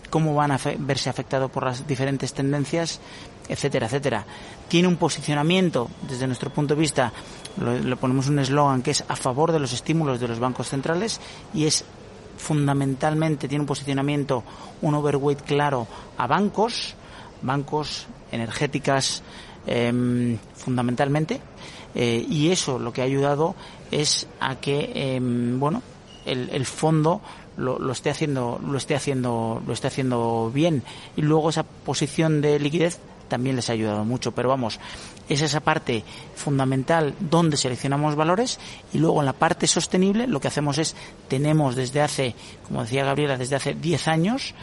cómo 0.10 0.34
van 0.34 0.52
a 0.52 0.60
verse 0.80 1.10
afectados 1.10 1.52
por 1.52 1.64
las 1.64 1.88
diferentes 1.88 2.34
tendencias, 2.34 3.00
etcétera, 3.48 3.86
etcétera. 3.86 4.26
Tiene 4.68 4.88
un 4.88 4.98
posicionamiento, 4.98 5.90
desde 6.10 6.26
nuestro 6.26 6.50
punto 6.50 6.74
de 6.74 6.82
vista, 6.82 7.14
le 7.62 7.96
ponemos 7.98 8.28
un 8.30 8.40
eslogan 8.40 8.82
que 8.82 8.92
es 8.92 9.04
a 9.08 9.16
favor 9.16 9.52
de 9.52 9.60
los 9.60 9.74
estímulos 9.74 10.20
de 10.20 10.28
los 10.28 10.40
bancos 10.40 10.70
centrales 10.70 11.22
y 11.54 11.66
es 11.66 11.86
fundamentalmente 12.38 13.48
tiene 13.48 13.62
un 13.62 13.68
posicionamiento, 13.68 14.44
un 14.82 14.96
overweight 14.96 15.42
claro 15.42 15.88
a 16.18 16.28
bancos, 16.28 16.96
bancos 17.42 18.08
energéticas 18.32 19.24
em, 19.66 20.38
fundamentalmente, 20.56 21.42
eh, 21.96 22.26
y 22.30 22.52
eso 22.52 22.80
lo 22.80 22.94
que 22.94 23.02
ha 23.02 23.06
ayudado 23.06 23.56
es 23.92 24.28
a 24.40 24.56
que, 24.56 24.92
em, 24.94 25.60
bueno, 25.60 25.82
el, 26.26 26.50
el 26.52 26.66
fondo 26.66 27.22
lo, 27.58 27.80
lo, 27.80 27.92
esté 27.92 28.10
haciendo, 28.10 28.60
lo 28.64 28.78
esté 28.78 28.96
haciendo, 28.96 29.62
lo 29.66 29.74
esté 29.74 29.88
haciendo 29.88 30.52
bien, 30.54 30.84
y 31.16 31.22
luego 31.22 31.50
esa 31.50 31.64
posición 31.64 32.42
de 32.42 32.60
liquidez 32.60 33.00
también 33.28 33.56
les 33.56 33.70
ha 33.70 33.74
ayudado 33.74 34.04
mucho. 34.06 34.32
Pero 34.34 34.50
vamos, 34.50 34.80
es 35.30 35.42
esa 35.42 35.60
parte 35.60 36.04
fundamental 36.36 37.14
donde 37.20 37.58
seleccionamos 37.58 38.16
valores 38.16 38.60
y 38.94 39.00
luego 39.00 39.20
en 39.20 39.26
la 39.26 39.34
parte 39.34 39.68
sostenible 39.68 40.28
lo 40.28 40.40
que 40.40 40.48
hacemos 40.48 40.78
es, 40.78 40.96
tenemos 41.28 41.76
desde 41.76 42.02
hace, 42.02 42.36
como 42.68 42.84
decía 42.84 43.06
Gabriela, 43.06 43.38
desde 43.38 43.56
hace 43.56 43.74
10 43.74 44.08
años 44.08 44.56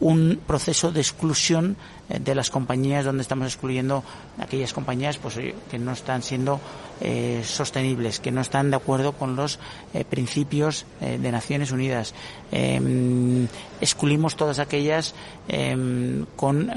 un 0.00 0.40
proceso 0.46 0.90
de 0.90 1.00
exclusión 1.00 1.76
eh, 2.08 2.18
de 2.18 2.34
las 2.34 2.50
compañías 2.50 3.04
donde 3.04 3.22
estamos 3.22 3.46
excluyendo 3.46 4.02
aquellas 4.38 4.72
compañías 4.72 5.18
pues 5.18 5.38
que 5.70 5.78
no 5.78 5.92
están 5.92 6.22
siendo 6.22 6.60
eh, 7.00 7.42
sostenibles 7.44 8.20
que 8.20 8.30
no 8.30 8.40
están 8.40 8.70
de 8.70 8.76
acuerdo 8.76 9.12
con 9.12 9.36
los 9.36 9.58
eh, 9.92 10.04
principios 10.04 10.86
de 11.00 11.30
Naciones 11.30 11.70
Unidas 11.70 12.14
em, 12.50 13.46
excluimos 13.80 14.36
todas 14.36 14.58
aquellas 14.58 15.14
em, 15.48 16.26
con 16.36 16.70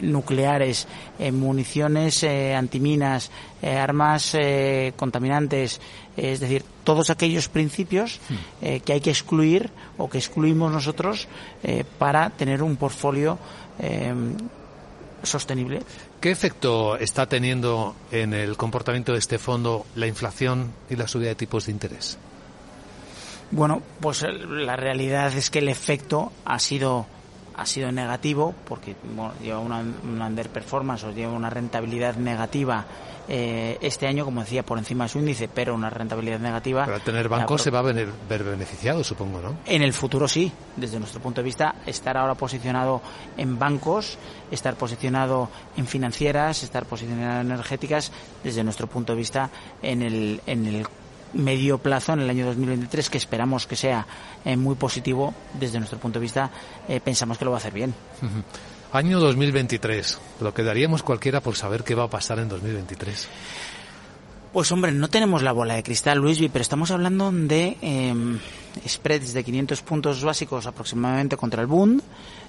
nucleares, 0.00 0.86
eh, 1.18 1.32
municiones 1.32 2.22
eh, 2.22 2.54
antiminas, 2.54 3.30
eh, 3.62 3.76
armas 3.76 4.36
contaminantes, 4.96 5.80
es 6.16 6.40
decir, 6.40 6.64
todos 6.84 7.10
aquellos 7.10 7.48
principios 7.48 8.20
que 8.60 8.92
hay 8.92 9.00
que 9.00 9.10
excluir 9.10 9.70
o 9.98 10.08
que 10.08 10.18
excluimos 10.18 10.72
nosotros 10.72 11.28
para 11.98 12.30
tener 12.30 12.62
un 12.62 12.76
portfolio 12.76 13.38
sostenible. 15.22 15.82
¿Qué 16.20 16.30
efecto 16.30 16.96
está 16.96 17.26
teniendo 17.26 17.96
en 18.10 18.32
el 18.32 18.56
comportamiento 18.56 19.12
de 19.12 19.18
este 19.18 19.38
fondo 19.38 19.86
la 19.94 20.06
inflación 20.06 20.72
y 20.88 20.96
la 20.96 21.08
subida 21.08 21.28
de 21.28 21.34
tipos 21.34 21.66
de 21.66 21.72
interés? 21.72 22.18
Bueno, 23.50 23.82
pues 24.00 24.22
la 24.22 24.76
realidad 24.76 25.36
es 25.36 25.50
que 25.50 25.60
el 25.60 25.68
efecto 25.68 26.32
ha 26.44 26.58
sido 26.58 27.06
ha 27.56 27.66
sido 27.66 27.90
negativo 27.90 28.54
porque 28.68 28.96
lleva 29.42 29.58
una, 29.58 29.82
una 30.04 30.26
underperformance 30.26 31.04
o 31.04 31.10
lleva 31.12 31.32
una 31.32 31.50
rentabilidad 31.50 32.16
negativa 32.16 32.86
eh, 33.28 33.78
este 33.80 34.06
año, 34.06 34.24
como 34.24 34.40
decía, 34.40 34.62
por 34.62 34.78
encima 34.78 35.04
de 35.04 35.08
su 35.08 35.18
índice, 35.18 35.48
pero 35.48 35.74
una 35.74 35.90
rentabilidad 35.90 36.38
negativa. 36.38 36.84
Pero 36.84 36.96
al 36.96 37.02
tener 37.02 37.28
bancos 37.28 37.62
se 37.62 37.70
va 37.70 37.80
a 37.80 37.82
ver 37.82 38.12
beneficiado, 38.28 39.02
supongo, 39.02 39.40
¿no? 39.40 39.56
En 39.66 39.82
el 39.82 39.92
futuro 39.92 40.28
sí, 40.28 40.52
desde 40.76 40.98
nuestro 41.00 41.20
punto 41.20 41.40
de 41.40 41.44
vista, 41.44 41.76
estar 41.86 42.16
ahora 42.16 42.34
posicionado 42.34 43.02
en 43.36 43.58
bancos, 43.58 44.18
estar 44.50 44.76
posicionado 44.76 45.48
en 45.76 45.86
financieras, 45.86 46.62
estar 46.62 46.86
posicionado 46.86 47.40
en 47.40 47.50
energéticas, 47.50 48.12
desde 48.44 48.62
nuestro 48.62 48.86
punto 48.86 49.12
de 49.12 49.18
vista, 49.18 49.50
en 49.82 50.02
el, 50.02 50.40
en 50.46 50.66
el 50.66 50.86
medio 51.32 51.78
plazo 51.78 52.12
en 52.12 52.20
el 52.20 52.30
año 52.30 52.46
2023 52.46 53.10
que 53.10 53.18
esperamos 53.18 53.66
que 53.66 53.76
sea 53.76 54.06
eh, 54.44 54.56
muy 54.56 54.74
positivo 54.74 55.34
desde 55.58 55.78
nuestro 55.78 55.98
punto 55.98 56.18
de 56.18 56.22
vista 56.22 56.50
eh, 56.88 57.00
pensamos 57.00 57.38
que 57.38 57.44
lo 57.44 57.50
va 57.50 57.58
a 57.58 57.60
hacer 57.60 57.72
bien. 57.72 57.94
Año 58.92 59.20
2023 59.20 60.18
lo 60.40 60.54
que 60.54 60.62
daríamos 60.62 61.02
cualquiera 61.02 61.40
por 61.40 61.56
saber 61.56 61.84
qué 61.84 61.94
va 61.94 62.04
a 62.04 62.10
pasar 62.10 62.38
en 62.38 62.48
2023 62.48 63.28
pues 64.52 64.72
hombre, 64.72 64.90
no 64.90 65.08
tenemos 65.08 65.42
la 65.42 65.52
bola 65.52 65.74
de 65.74 65.82
cristal, 65.82 66.16
Luisby, 66.16 66.48
pero 66.48 66.62
estamos 66.62 66.90
hablando 66.90 67.30
de 67.30 67.76
em, 67.82 68.38
spreads 68.88 69.34
de 69.34 69.44
500 69.44 69.82
puntos 69.82 70.24
básicos 70.24 70.66
aproximadamente 70.66 71.36
contra 71.36 71.60
el 71.60 71.66
Bund, 71.66 72.00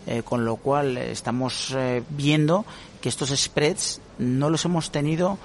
eh, 0.05 0.21
con 0.23 0.45
lo 0.45 0.55
cual 0.55 0.95
estamos 0.95 1.75
viendo 2.07 2.65
que 3.01 3.09
estos 3.09 3.38
spreads 3.38 3.99
no 4.19 4.49
los 4.49 4.63
hemos 4.63 4.89
tenido 4.89 5.38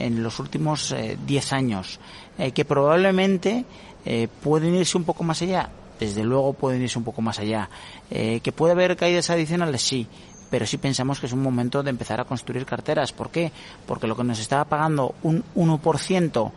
en 0.00 0.22
los 0.22 0.38
últimos 0.40 0.94
10 1.26 1.52
años. 1.52 2.00
Eh, 2.40 2.52
que 2.52 2.64
probablemente 2.64 3.66
eh, 4.06 4.26
pueden 4.42 4.74
irse 4.74 4.96
un 4.96 5.04
poco 5.04 5.22
más 5.22 5.42
allá. 5.42 5.68
Desde 5.98 6.24
luego 6.24 6.54
pueden 6.54 6.80
irse 6.80 6.98
un 6.98 7.04
poco 7.04 7.20
más 7.20 7.38
allá. 7.38 7.68
Eh, 8.10 8.40
¿Que 8.42 8.50
puede 8.50 8.72
haber 8.72 8.96
caídas 8.96 9.28
adicionales? 9.28 9.82
Sí. 9.82 10.06
Pero 10.48 10.64
sí 10.64 10.78
pensamos 10.78 11.20
que 11.20 11.26
es 11.26 11.34
un 11.34 11.42
momento 11.42 11.82
de 11.82 11.90
empezar 11.90 12.18
a 12.18 12.24
construir 12.24 12.64
carteras. 12.64 13.12
¿Por 13.12 13.30
qué? 13.30 13.52
Porque 13.86 14.06
lo 14.06 14.16
que 14.16 14.24
nos 14.24 14.40
estaba 14.40 14.64
pagando 14.64 15.14
un 15.22 15.44
1% 15.54 16.50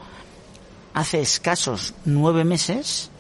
hace 0.94 1.20
escasos 1.20 1.94
nueve 2.06 2.46
meses, 2.46 3.12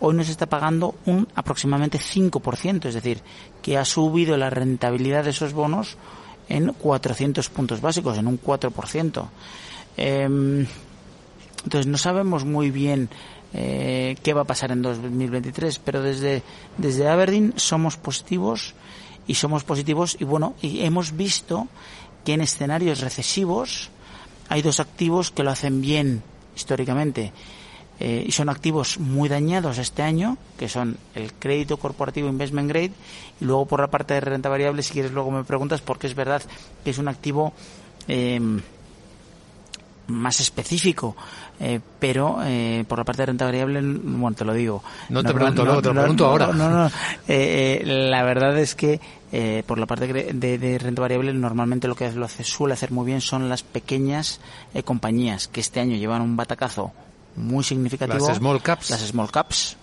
hoy 0.00 0.14
nos 0.14 0.28
está 0.28 0.44
pagando 0.44 0.94
un 1.06 1.26
aproximadamente 1.34 1.98
5%. 1.98 2.84
Es 2.84 2.94
decir, 2.94 3.22
que 3.62 3.78
ha 3.78 3.84
subido 3.86 4.36
la 4.36 4.50
rentabilidad 4.50 5.24
de 5.24 5.30
esos 5.30 5.54
bonos 5.54 5.96
en 6.48 6.72
400 6.72 7.48
puntos 7.50 7.80
básicos, 7.80 8.18
en 8.18 8.26
un 8.26 8.40
4%. 8.40 9.28
Eh, 9.96 10.66
entonces 11.64 11.86
no 11.86 11.98
sabemos 11.98 12.44
muy 12.44 12.70
bien 12.70 13.08
eh, 13.54 14.16
qué 14.22 14.34
va 14.34 14.42
a 14.42 14.44
pasar 14.44 14.72
en 14.72 14.82
2023, 14.82 15.78
pero 15.78 16.02
desde, 16.02 16.42
desde 16.76 17.08
Aberdeen 17.08 17.54
somos 17.56 17.96
positivos 17.96 18.74
y 19.26 19.34
somos 19.34 19.64
positivos 19.64 20.16
y 20.20 20.24
bueno, 20.24 20.54
y 20.60 20.84
hemos 20.84 21.16
visto 21.16 21.68
que 22.24 22.34
en 22.34 22.40
escenarios 22.40 23.00
recesivos 23.00 23.90
hay 24.48 24.60
dos 24.60 24.80
activos 24.80 25.30
que 25.30 25.42
lo 25.42 25.50
hacen 25.50 25.80
bien 25.80 26.22
históricamente 26.56 27.32
eh, 28.00 28.24
y 28.26 28.32
son 28.32 28.48
activos 28.48 28.98
muy 28.98 29.28
dañados 29.28 29.78
este 29.78 30.02
año, 30.02 30.36
que 30.58 30.68
son 30.68 30.96
el 31.14 31.32
crédito 31.32 31.76
corporativo 31.76 32.28
investment 32.28 32.68
grade 32.68 32.92
y 33.40 33.44
luego 33.44 33.66
por 33.66 33.80
la 33.80 33.88
parte 33.88 34.14
de 34.14 34.20
renta 34.20 34.48
variable, 34.48 34.82
si 34.82 34.92
quieres 34.92 35.12
luego 35.12 35.30
me 35.30 35.44
preguntas 35.44 35.80
porque 35.80 36.06
es 36.06 36.14
verdad 36.14 36.42
que 36.82 36.90
es 36.90 36.98
un 36.98 37.08
activo 37.08 37.52
eh, 38.08 38.40
más 40.06 40.40
específico, 40.40 41.16
eh, 41.60 41.80
pero 41.98 42.38
eh, 42.44 42.84
por 42.86 42.98
la 42.98 43.04
parte 43.04 43.22
de 43.22 43.26
renta 43.26 43.44
variable, 43.44 43.80
bueno, 43.82 44.36
te 44.36 44.44
lo 44.44 44.52
digo. 44.52 44.82
No, 45.08 45.22
te 45.22 45.32
pregunto 45.32 45.64
luego, 45.64 45.82
te 45.82 45.88
lo 45.88 46.00
pregunto 46.00 46.26
ahora. 46.26 46.48
No, 46.48 46.70
no, 46.70 46.90
eh, 47.28 47.82
la 47.84 48.22
verdad 48.22 48.58
es 48.58 48.74
que 48.74 49.00
por 49.66 49.78
la 49.78 49.86
parte 49.86 50.06
de, 50.06 50.78
renta 50.78 51.02
variable, 51.02 51.32
normalmente 51.32 51.88
lo 51.88 51.96
que 51.96 52.10
lo 52.12 52.26
hace, 52.26 52.44
suele 52.44 52.74
hacer 52.74 52.92
muy 52.92 53.04
bien 53.04 53.20
son 53.20 53.48
las 53.48 53.64
pequeñas 53.64 54.40
compañías 54.84 55.48
que 55.48 55.60
este 55.60 55.80
año 55.80 55.96
llevan 55.96 56.22
un 56.22 56.36
batacazo 56.36 56.92
muy 57.36 57.64
significativo. 57.64 58.26
Las 58.26 58.38
small 58.38 58.62
caps. 58.62 58.90
Las 58.90 59.00
small 59.00 59.30
caps. 59.30 59.76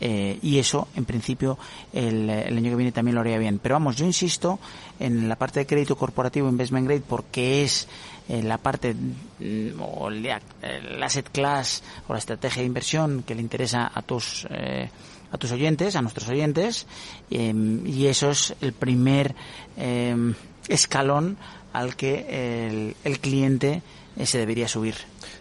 eh, 0.00 0.38
y 0.42 0.58
eso, 0.58 0.88
en 0.96 1.04
principio, 1.04 1.58
el, 1.92 2.28
el, 2.28 2.56
año 2.56 2.70
que 2.70 2.76
viene 2.76 2.92
también 2.92 3.14
lo 3.14 3.20
haría 3.20 3.38
bien. 3.38 3.58
Pero 3.58 3.76
vamos, 3.76 3.96
yo 3.96 4.04
insisto 4.04 4.58
en 4.98 5.28
la 5.28 5.36
parte 5.36 5.60
de 5.60 5.66
crédito 5.66 5.96
corporativo, 5.96 6.48
investment 6.48 6.86
grade, 6.86 7.02
porque 7.06 7.62
es 7.62 7.88
eh, 8.28 8.42
la 8.42 8.58
parte 8.58 8.94
mm, 8.94 9.80
o 9.80 10.08
el, 10.08 10.28
asset 11.02 11.28
class 11.30 11.82
o 12.08 12.12
la 12.14 12.18
estrategia 12.18 12.62
de 12.62 12.66
inversión 12.66 13.22
que 13.22 13.34
le 13.34 13.42
interesa 13.42 13.90
a 13.94 14.02
tus 14.02 14.46
eh, 14.50 14.88
a 15.30 15.36
tus 15.36 15.50
oyentes, 15.50 15.96
a 15.96 16.02
nuestros 16.02 16.28
oyentes, 16.28 16.86
em, 17.28 17.84
y 17.86 18.06
eso 18.06 18.30
es 18.30 18.54
el 18.60 18.72
primer 18.72 19.34
em, 19.76 20.34
escalón 20.68 21.36
al 21.72 21.96
que 21.96 22.66
el, 22.68 22.96
el 23.02 23.18
cliente 23.18 23.82
se 24.22 24.38
debería 24.38 24.68
subir. 24.68 24.94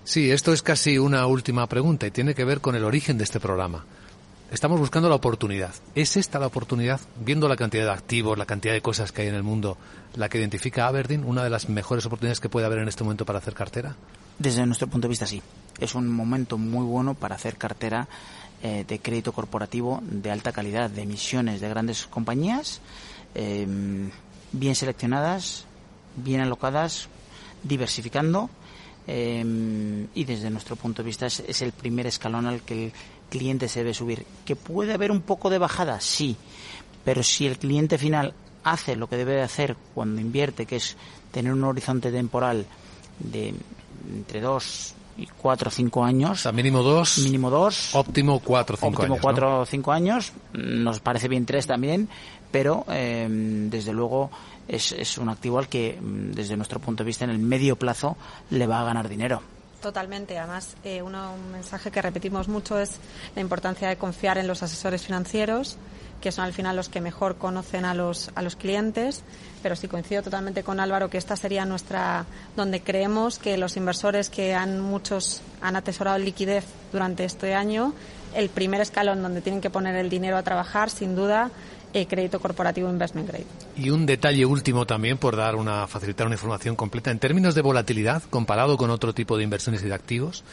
Sí, 0.04 0.32
esto 0.32 0.54
es 0.54 0.62
casi 0.62 0.98
una 0.98 1.26
última 1.28 1.68
pregunta 1.68 2.08
y 2.08 2.12
tiene 2.12 2.34
que 2.36 2.44
ver 2.44 2.62
con 2.62 2.76
el 2.76 2.84
origen 2.84 3.18
de 3.18 3.24
este 3.24 3.40
programa. 3.40 3.86
Estamos 4.52 4.80
buscando 4.80 5.10
la 5.10 5.16
oportunidad. 5.16 5.74
¿Es 5.96 6.16
esta 6.16 6.38
la 6.38 6.46
oportunidad, 6.46 7.02
viendo 7.20 7.48
la 7.48 7.56
cantidad 7.56 7.86
de 7.86 7.92
activos, 7.92 8.38
la 8.38 8.46
cantidad 8.46 8.74
de 8.74 8.82
cosas 8.82 9.12
que 9.12 9.24
hay 9.24 9.28
en 9.28 9.34
el 9.34 9.42
mundo, 9.42 9.78
la 10.16 10.30
que 10.30 10.38
identifica 10.38 10.86
Aberdeen, 10.86 11.24
una 11.26 11.44
de 11.44 11.50
las 11.50 11.70
mejores 11.70 12.06
oportunidades 12.06 12.40
que 12.40 12.50
puede 12.50 12.68
haber 12.68 12.78
en 12.78 12.88
este 12.88 13.04
momento 13.04 13.26
para 13.26 13.40
hacer 13.40 13.56
cartera? 13.56 13.96
Desde 14.38 14.64
nuestro 14.66 14.88
punto 14.88 15.08
de 15.08 15.10
vista, 15.10 15.26
sí. 15.26 15.42
Es 15.80 15.96
un 15.96 16.08
momento 16.08 16.60
muy 16.60 16.86
bueno 16.86 17.16
para 17.16 17.34
hacer 17.34 17.58
cartera 17.58 18.08
eh, 18.62 18.86
de 18.88 19.00
crédito 19.00 19.32
corporativo 19.32 20.04
de 20.04 20.30
alta 20.30 20.52
calidad, 20.52 20.90
de 20.90 21.02
emisiones 21.02 21.60
de 21.60 21.70
grandes 21.70 22.06
compañías, 22.06 22.80
eh, 23.34 23.68
bien 24.52 24.76
seleccionadas, 24.76 25.66
bien 26.16 26.42
alocadas, 26.42 27.10
diversificando. 27.64 28.52
Eh, 29.06 30.08
y 30.16 30.24
desde 30.24 30.50
nuestro 30.50 30.76
punto 30.76 31.04
de 31.04 31.08
vista 31.08 31.26
es, 31.26 31.42
es 31.42 31.62
el 31.62 31.72
primer 31.74 32.08
escalón 32.08 32.46
al 32.46 32.62
que 32.62 32.86
el 32.86 32.94
cliente 33.30 33.68
se 33.68 33.80
debe 33.80 33.94
subir. 33.94 34.26
¿Que 34.46 34.56
puede 34.56 34.94
haber 34.94 35.12
un 35.12 35.22
poco 35.22 35.50
de 35.50 35.58
bajada? 35.58 36.00
Sí. 36.00 36.38
Pero 37.04 37.22
si 37.24 37.46
el 37.46 37.58
cliente 37.58 37.98
final 37.98 38.34
hace 38.64 38.96
lo 38.96 39.08
que 39.08 39.18
debe 39.18 39.34
de 39.34 39.42
hacer 39.42 39.76
cuando 39.94 40.22
invierte, 40.22 40.66
que 40.66 40.78
es 40.78 40.96
tener 41.32 41.52
un 41.52 41.64
horizonte 41.64 42.12
temporal 42.12 42.66
de 43.20 43.54
entre 44.18 44.42
dos 44.42 44.94
y 45.18 45.28
cuatro 45.28 45.68
o 45.68 45.72
cinco 45.72 46.04
años. 46.04 46.46
O 46.46 46.54
mínimo 46.54 46.82
dos. 46.82 47.20
Mínimo 47.20 47.50
dos. 47.50 47.94
Óptimo 47.94 48.40
cuatro 48.40 48.76
o 48.76 48.78
cinco 48.78 48.88
óptimo 49.02 49.14
años. 49.14 49.22
cuatro 49.22 49.60
o 49.62 49.66
cinco 49.66 49.92
años. 49.92 50.32
Nos 50.54 51.00
parece 51.00 51.28
bien 51.28 51.46
tres 51.46 51.68
también, 51.68 52.08
pero 52.52 52.86
eh, 52.90 53.28
desde 53.70 53.94
luego 53.94 54.32
es, 54.68 54.92
es 54.92 55.18
un 55.18 55.30
activo 55.30 55.60
al 55.60 55.68
que, 55.68 55.98
desde 56.02 56.56
nuestro 56.56 56.80
punto 56.80 57.04
de 57.04 57.08
vista, 57.08 57.26
en 57.26 57.32
el 57.32 57.40
medio 57.40 57.76
plazo 57.76 58.18
le 58.50 58.68
va 58.68 58.82
a 58.82 58.86
ganar 58.86 59.10
dinero. 59.10 59.42
Totalmente. 59.82 60.38
Además, 60.38 60.78
eh, 60.86 61.02
uno, 61.02 61.34
un 61.34 61.52
mensaje 61.52 61.92
que 61.92 62.02
repetimos 62.02 62.48
mucho 62.48 62.80
es 62.80 63.00
la 63.36 63.42
importancia 63.42 63.90
de 63.90 63.98
confiar 63.98 64.38
en 64.38 64.48
los 64.48 64.64
asesores 64.64 65.02
financieros, 65.02 65.78
que 66.22 66.32
son 66.32 66.46
al 66.46 66.54
final 66.54 66.78
los 66.78 66.88
que 66.88 67.02
mejor 67.02 67.36
conocen 67.36 67.84
a 67.84 67.94
los, 67.94 68.32
a 68.34 68.42
los 68.42 68.56
clientes. 68.56 69.24
Pero 69.62 69.76
sí 69.76 69.90
coincido 69.90 70.24
totalmente 70.24 70.64
con 70.64 70.80
Álvaro 70.80 71.10
que 71.10 71.18
esta 71.18 71.36
sería 71.36 71.66
nuestra, 71.66 72.26
donde 72.56 72.82
creemos 72.82 73.40
que 73.40 73.58
los 73.58 73.76
inversores 73.76 74.30
que 74.30 74.54
han 74.54 74.80
muchos 74.80 75.42
han 75.62 75.76
atesorado 75.76 76.18
liquidez 76.18 76.64
durante 76.94 77.26
este 77.26 77.54
año, 77.54 77.94
el 78.36 78.48
primer 78.48 78.80
escalón 78.80 79.22
donde 79.22 79.42
tienen 79.42 79.60
que 79.60 79.70
poner 79.70 79.96
el 79.98 80.10
dinero 80.10 80.38
a 80.38 80.44
trabajar, 80.44 80.90
sin 80.90 81.14
duda, 81.14 81.52
eh, 81.94 82.08
crédito 82.08 82.40
corporativo 82.40 82.90
investment 82.90 83.28
grade. 83.28 83.46
Y 83.78 83.90
un 83.90 84.06
detalle 84.06 84.46
último 84.46 84.86
también 84.86 85.18
por 85.18 85.36
dar 85.36 85.56
una 85.56 85.88
facilitar 85.88 86.28
una 86.28 86.36
información 86.36 86.76
completa 86.76 87.12
en 87.12 87.20
términos 87.20 87.56
de 87.56 87.62
volatilidad 87.62 88.24
comparado 88.30 88.78
con 88.78 88.90
otro 88.90 89.14
tipo 89.14 89.38
de 89.38 89.44
inversiones 89.44 89.84
y 89.84 89.88
de 89.88 89.94
activos, 89.94 90.44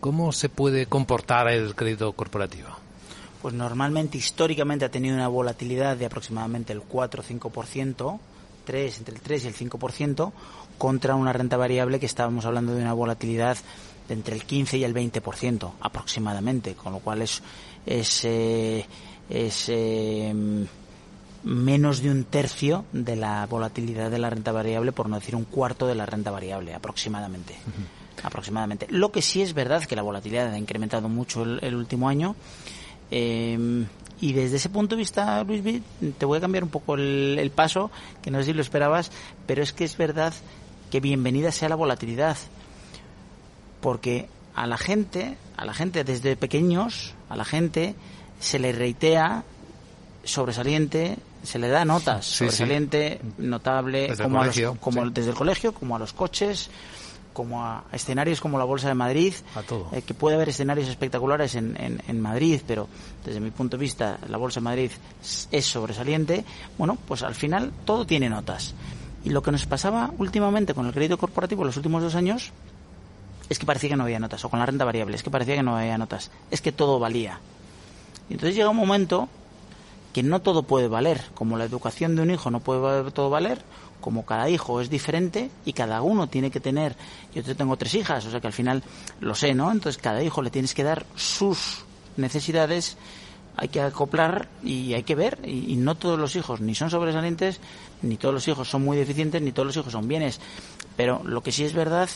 ¿cómo 0.00 0.32
se 0.32 0.48
puede 0.48 0.86
comportar 0.86 1.48
el 1.48 1.74
crédito 1.74 2.12
corporativo? 2.12 2.68
Pues 3.42 3.54
normalmente 3.54 4.18
históricamente 4.18 4.84
ha 4.84 4.90
tenido 4.90 5.14
una 5.14 5.28
volatilidad 5.28 5.96
de 5.96 6.06
aproximadamente 6.06 6.72
el 6.72 6.80
4 6.82 7.22
o 7.22 7.50
5%, 7.50 8.18
3 8.64 8.98
entre 8.98 9.14
el 9.14 9.20
3 9.20 9.44
y 9.44 9.46
el 9.48 9.54
5% 9.54 10.32
contra 10.76 11.14
una 11.14 11.32
renta 11.32 11.56
variable 11.56 12.00
que 12.00 12.06
estábamos 12.06 12.44
hablando 12.44 12.74
de 12.74 12.82
una 12.82 12.92
volatilidad 12.92 13.56
de 14.08 14.14
entre 14.14 14.34
el 14.34 14.44
15 14.44 14.78
y 14.78 14.84
el 14.84 14.94
20% 14.94 15.72
aproximadamente, 15.80 16.74
con 16.74 16.92
lo 16.92 16.98
cual 16.98 17.22
es 17.22 17.42
es, 17.88 18.24
eh, 18.24 18.84
es 19.30 19.68
eh, 19.68 20.34
menos 21.44 22.02
de 22.02 22.10
un 22.10 22.24
tercio 22.24 22.84
de 22.92 23.16
la 23.16 23.46
volatilidad 23.46 24.10
de 24.10 24.18
la 24.18 24.30
renta 24.30 24.52
variable, 24.52 24.92
por 24.92 25.08
no 25.08 25.16
decir 25.16 25.36
un 25.36 25.44
cuarto 25.44 25.86
de 25.86 25.94
la 25.94 26.06
renta 26.06 26.30
variable, 26.30 26.74
aproximadamente. 26.74 27.54
Uh 27.54 27.70
-huh. 27.70 28.26
Aproximadamente. 28.26 28.86
Lo 28.90 29.12
que 29.12 29.22
sí 29.22 29.42
es 29.42 29.54
verdad 29.54 29.84
que 29.84 29.94
la 29.94 30.02
volatilidad 30.02 30.52
ha 30.52 30.58
incrementado 30.58 31.08
mucho 31.08 31.44
el, 31.44 31.60
el 31.62 31.74
último 31.76 32.08
año. 32.08 32.34
Eh, 33.10 33.86
y 34.20 34.32
desde 34.32 34.56
ese 34.56 34.68
punto 34.68 34.96
de 34.96 35.00
vista, 35.00 35.44
Luis, 35.44 35.62
te 36.18 36.26
voy 36.26 36.38
a 36.38 36.40
cambiar 36.40 36.64
un 36.64 36.70
poco 36.70 36.94
el, 36.94 37.36
el, 37.38 37.50
paso, 37.50 37.90
que 38.20 38.30
no 38.30 38.38
sé 38.38 38.46
si 38.46 38.52
lo 38.52 38.62
esperabas, 38.62 39.12
pero 39.46 39.62
es 39.62 39.72
que 39.72 39.84
es 39.84 39.96
verdad 39.96 40.34
que 40.90 41.00
bienvenida 41.00 41.52
sea 41.52 41.68
la 41.68 41.76
volatilidad. 41.76 42.36
Porque 43.80 44.28
a 44.54 44.66
la 44.66 44.76
gente, 44.76 45.36
a 45.56 45.64
la 45.64 45.72
gente 45.72 46.02
desde 46.02 46.36
pequeños, 46.36 47.14
a 47.28 47.36
la 47.36 47.44
gente 47.44 47.94
se 48.40 48.58
le 48.58 48.72
reitea 48.72 49.44
sobresaliente, 50.24 51.16
se 51.42 51.58
le 51.58 51.68
da 51.68 51.84
notas, 51.84 52.26
sí, 52.26 52.38
sobresaliente, 52.38 53.20
sí. 53.20 53.34
notable, 53.38 54.08
desde 54.08 54.24
como, 54.24 54.38
el 54.38 54.42
colegio, 54.42 54.68
a 54.68 54.72
los, 54.72 54.80
como 54.80 55.04
sí. 55.04 55.10
desde 55.12 55.30
el 55.30 55.36
colegio, 55.36 55.72
como 55.72 55.96
a 55.96 55.98
los 55.98 56.12
coches, 56.12 56.70
como 57.32 57.64
a 57.64 57.84
escenarios 57.92 58.40
como 58.40 58.58
la 58.58 58.64
Bolsa 58.64 58.88
de 58.88 58.94
Madrid, 58.94 59.32
eh, 59.92 60.02
que 60.02 60.12
puede 60.12 60.34
haber 60.34 60.48
escenarios 60.48 60.88
espectaculares 60.88 61.54
en, 61.54 61.76
en, 61.80 62.02
en, 62.08 62.20
Madrid, 62.20 62.60
pero 62.66 62.88
desde 63.24 63.38
mi 63.38 63.52
punto 63.52 63.76
de 63.76 63.80
vista 63.80 64.18
la 64.28 64.38
Bolsa 64.38 64.58
de 64.58 64.64
Madrid 64.64 64.90
es 65.52 65.64
sobresaliente, 65.64 66.44
bueno, 66.76 66.98
pues 67.06 67.22
al 67.22 67.36
final 67.36 67.72
todo 67.84 68.04
tiene 68.04 68.28
notas. 68.28 68.74
Y 69.24 69.30
lo 69.30 69.42
que 69.42 69.52
nos 69.52 69.66
pasaba 69.66 70.10
últimamente 70.18 70.74
con 70.74 70.86
el 70.86 70.92
crédito 70.92 71.16
corporativo 71.16 71.62
en 71.62 71.66
los 71.66 71.76
últimos 71.76 72.02
dos 72.02 72.16
años 72.16 72.50
es 73.48 73.58
que 73.58 73.66
parecía 73.66 73.90
que 73.90 73.96
no 73.96 74.04
había 74.04 74.18
notas, 74.18 74.44
o 74.44 74.48
con 74.48 74.58
la 74.58 74.66
renta 74.66 74.84
variable, 74.84 75.16
es 75.16 75.22
que 75.22 75.30
parecía 75.30 75.54
que 75.54 75.62
no 75.62 75.76
había 75.76 75.96
notas, 75.96 76.30
es 76.50 76.60
que 76.60 76.72
todo 76.72 76.98
valía. 76.98 77.38
Y 78.28 78.34
entonces 78.34 78.56
llega 78.56 78.68
un 78.68 78.76
momento 78.76 79.28
que 80.12 80.22
no 80.22 80.40
todo 80.40 80.62
puede 80.62 80.88
valer, 80.88 81.22
como 81.34 81.56
la 81.56 81.64
educación 81.64 82.16
de 82.16 82.22
un 82.22 82.30
hijo 82.30 82.50
no 82.50 82.60
puede 82.60 83.10
todo 83.10 83.30
valer, 83.30 83.62
como 84.00 84.24
cada 84.24 84.48
hijo 84.48 84.80
es 84.80 84.90
diferente 84.90 85.50
y 85.64 85.72
cada 85.72 86.02
uno 86.02 86.28
tiene 86.28 86.50
que 86.50 86.60
tener, 86.60 86.96
yo 87.34 87.42
tengo 87.56 87.76
tres 87.76 87.94
hijas, 87.94 88.24
o 88.26 88.30
sea 88.30 88.40
que 88.40 88.46
al 88.46 88.52
final 88.52 88.82
lo 89.20 89.34
sé, 89.34 89.54
¿no? 89.54 89.70
Entonces 89.70 90.00
cada 90.00 90.22
hijo 90.22 90.42
le 90.42 90.50
tienes 90.50 90.74
que 90.74 90.84
dar 90.84 91.04
sus 91.16 91.84
necesidades, 92.16 92.96
hay 93.60 93.68
que 93.68 93.80
acoplar 93.80 94.48
y 94.62 94.94
hay 94.94 95.02
que 95.02 95.16
ver, 95.16 95.40
y, 95.44 95.74
no 95.74 95.96
todos 95.96 96.16
los 96.16 96.36
hijos 96.36 96.60
ni 96.60 96.76
son 96.76 96.90
sobresalientes, 96.90 97.60
ni 98.02 98.16
todos 98.16 98.32
los 98.32 98.46
hijos 98.46 98.68
son 98.68 98.84
muy 98.84 98.96
deficientes, 98.96 99.42
ni 99.42 99.50
todos 99.50 99.66
los 99.66 99.76
hijos 99.76 99.92
son 99.92 100.06
bienes. 100.06 100.40
Pero 100.96 101.22
lo 101.24 101.42
que 101.42 101.50
sí 101.50 101.64
es 101.64 101.72
verdad, 101.72 102.08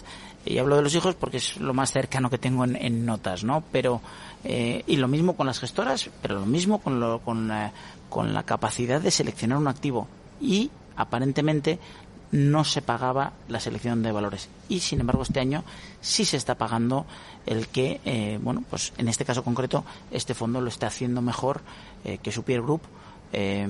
y 0.47 0.59
hablo 0.59 0.77
de 0.77 0.83
los 0.83 0.95
hijos 0.95 1.17
porque 1.17 1.39
es 1.39 1.57
lo 1.57 1.75
más 1.75 1.91
cercano 1.91 2.31
que 2.31 2.39
tengo 2.39 2.65
en, 2.65 3.05
notas, 3.05 3.43
¿no? 3.43 3.65
Pero, 3.73 4.01
eh, 4.45 4.85
y 4.87 4.97
lo 4.97 5.09
mismo 5.09 5.37
con 5.37 5.49
las 5.49 5.59
gestoras, 5.59 6.11
pero 6.23 6.37
lo 6.37 6.47
mismo 6.47 6.79
con, 6.79 7.01
lo, 7.01 7.19
con, 7.19 7.49
la, 7.49 7.73
con 8.09 8.33
la 8.33 8.45
capacidad 8.45 9.01
de 9.01 9.11
seleccionar 9.11 9.59
un 9.59 9.67
activo. 9.67 10.07
Y 10.41 10.71
aparentemente 10.97 11.81
no 12.33 12.65
se 12.65 12.83
pagaba 12.83 13.35
la 13.49 13.61
selección 13.61 14.03
de 14.03 14.11
valores. 14.11 14.49
Y 14.69 14.81
sin 14.81 15.01
embargo 15.01 15.23
este 15.23 15.41
año 15.41 15.63
sí 16.01 16.25
se 16.25 16.37
está 16.37 16.57
pagando 16.57 17.07
el 17.47 17.69
que 17.69 18.01
eh, 18.05 18.39
bueno 18.43 18.65
pues 18.69 18.93
en 18.99 19.09
este 19.09 19.25
caso 19.25 19.45
concreto 19.45 19.85
este 20.11 20.35
fondo 20.35 20.61
lo 20.61 20.69
está 20.69 20.89
haciendo 20.89 21.23
mejor 21.23 21.61
eh, 22.05 22.19
que 22.19 22.33
su 22.33 22.43
peer 22.43 22.63
group. 22.63 22.83
Eh, 23.35 23.67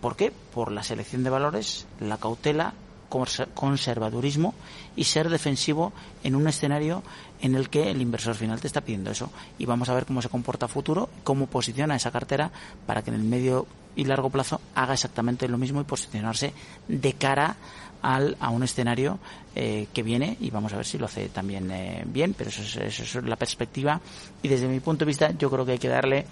¿por 0.00 0.16
qué? 0.16 0.32
por 0.54 0.72
la 0.72 0.82
selección 0.82 1.22
de 1.22 1.30
valores 1.30 1.86
la 2.00 2.16
cautela 2.16 2.74
conservadurismo 3.08 4.54
y 4.94 5.04
ser 5.04 5.30
defensivo 5.30 5.92
en 6.22 6.36
un 6.36 6.46
escenario 6.46 7.02
en 7.40 7.54
el 7.54 7.70
que 7.70 7.90
el 7.90 8.02
inversor 8.02 8.34
final 8.34 8.60
te 8.60 8.66
está 8.66 8.82
pidiendo 8.82 9.10
eso. 9.10 9.30
Y 9.58 9.66
vamos 9.66 9.88
a 9.88 9.94
ver 9.94 10.04
cómo 10.04 10.20
se 10.22 10.28
comporta 10.28 10.66
a 10.66 10.68
futuro 10.68 11.08
cómo 11.24 11.46
posiciona 11.46 11.96
esa 11.96 12.10
cartera 12.10 12.50
para 12.86 13.02
que 13.02 13.10
en 13.10 13.16
el 13.16 13.22
medio 13.22 13.66
y 13.96 14.04
largo 14.04 14.30
plazo 14.30 14.60
haga 14.74 14.94
exactamente 14.94 15.48
lo 15.48 15.58
mismo 15.58 15.80
y 15.80 15.84
posicionarse 15.84 16.52
de 16.86 17.12
cara 17.14 17.56
al, 18.02 18.36
a 18.40 18.50
un 18.50 18.62
escenario 18.62 19.18
eh, 19.54 19.86
que 19.92 20.02
viene 20.02 20.36
y 20.40 20.50
vamos 20.50 20.72
a 20.72 20.76
ver 20.76 20.86
si 20.86 20.98
lo 20.98 21.06
hace 21.06 21.28
también 21.28 21.70
eh, 21.70 22.02
bien, 22.06 22.34
pero 22.34 22.50
eso 22.50 22.62
es, 22.62 22.76
eso 22.76 23.18
es 23.18 23.24
la 23.24 23.36
perspectiva. 23.36 24.00
Y 24.42 24.48
desde 24.48 24.68
mi 24.68 24.80
punto 24.80 25.04
de 25.04 25.08
vista 25.08 25.30
yo 25.32 25.50
creo 25.50 25.64
que 25.64 25.72
hay 25.72 25.78
que 25.78 25.88
darle 25.88 26.26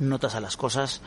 notas 0.00 0.34
a 0.34 0.40
las 0.40 0.56
cosas 0.56 1.00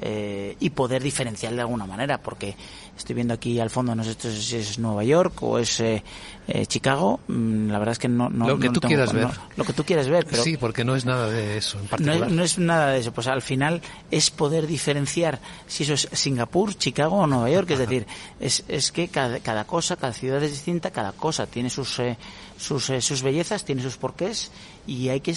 eh, 0.00 0.56
y 0.58 0.70
poder 0.70 1.02
diferenciar 1.02 1.54
de 1.54 1.60
alguna 1.60 1.86
manera, 1.86 2.18
porque 2.18 2.56
estoy 2.96 3.14
viendo 3.14 3.34
aquí 3.34 3.60
al 3.60 3.70
fondo, 3.70 3.94
no 3.94 4.02
sé 4.04 4.14
si 4.32 4.56
es 4.56 4.78
Nueva 4.78 5.04
York 5.04 5.42
o 5.42 5.58
es 5.58 5.80
eh, 5.80 6.02
eh, 6.48 6.66
Chicago, 6.66 7.20
mm, 7.28 7.68
la 7.70 7.78
verdad 7.78 7.92
es 7.92 7.98
que 7.98 8.08
no... 8.08 8.28
no 8.28 8.48
lo 8.48 8.58
que 8.58 8.66
no 8.66 8.72
tú 8.72 8.80
tengo, 8.80 8.88
quieras 8.90 9.12
ver. 9.12 9.28
lo 9.56 9.64
que 9.64 9.72
tú 9.72 9.84
quieras 9.84 10.08
ver, 10.08 10.26
pero... 10.28 10.42
Sí, 10.42 10.56
porque 10.56 10.84
no 10.84 10.96
es 10.96 11.04
nada 11.04 11.28
de 11.28 11.56
eso 11.56 11.78
en 11.78 11.84
No 11.84 11.90
particular. 11.90 12.28
es, 12.28 12.32
no 12.32 12.42
es 12.42 12.58
nada 12.58 12.88
de 12.92 12.98
eso, 13.00 13.12
pues 13.12 13.26
al 13.28 13.42
final 13.42 13.80
es 14.10 14.30
poder 14.30 14.66
diferenciar 14.66 15.40
si 15.66 15.84
eso 15.84 15.94
es 15.94 16.08
Singapur, 16.12 16.74
Chicago 16.74 17.16
o 17.16 17.26
Nueva 17.26 17.50
York, 17.50 17.70
es 17.70 17.78
decir, 17.78 18.06
es, 18.40 18.64
es 18.68 18.92
que 18.92 19.08
cada, 19.08 19.40
cada 19.40 19.64
cosa, 19.64 19.96
cada 19.96 20.12
ciudad 20.12 20.42
es 20.42 20.50
distinta, 20.50 20.90
cada 20.90 21.12
cosa 21.12 21.46
tiene 21.46 21.70
sus, 21.70 21.98
eh, 22.00 22.16
sus, 22.58 22.90
eh, 22.90 23.00
sus 23.00 23.22
bellezas, 23.22 23.64
tiene 23.64 23.82
sus 23.82 23.96
porqués 23.96 24.50
y 24.86 25.08
hay 25.08 25.20
que 25.20 25.34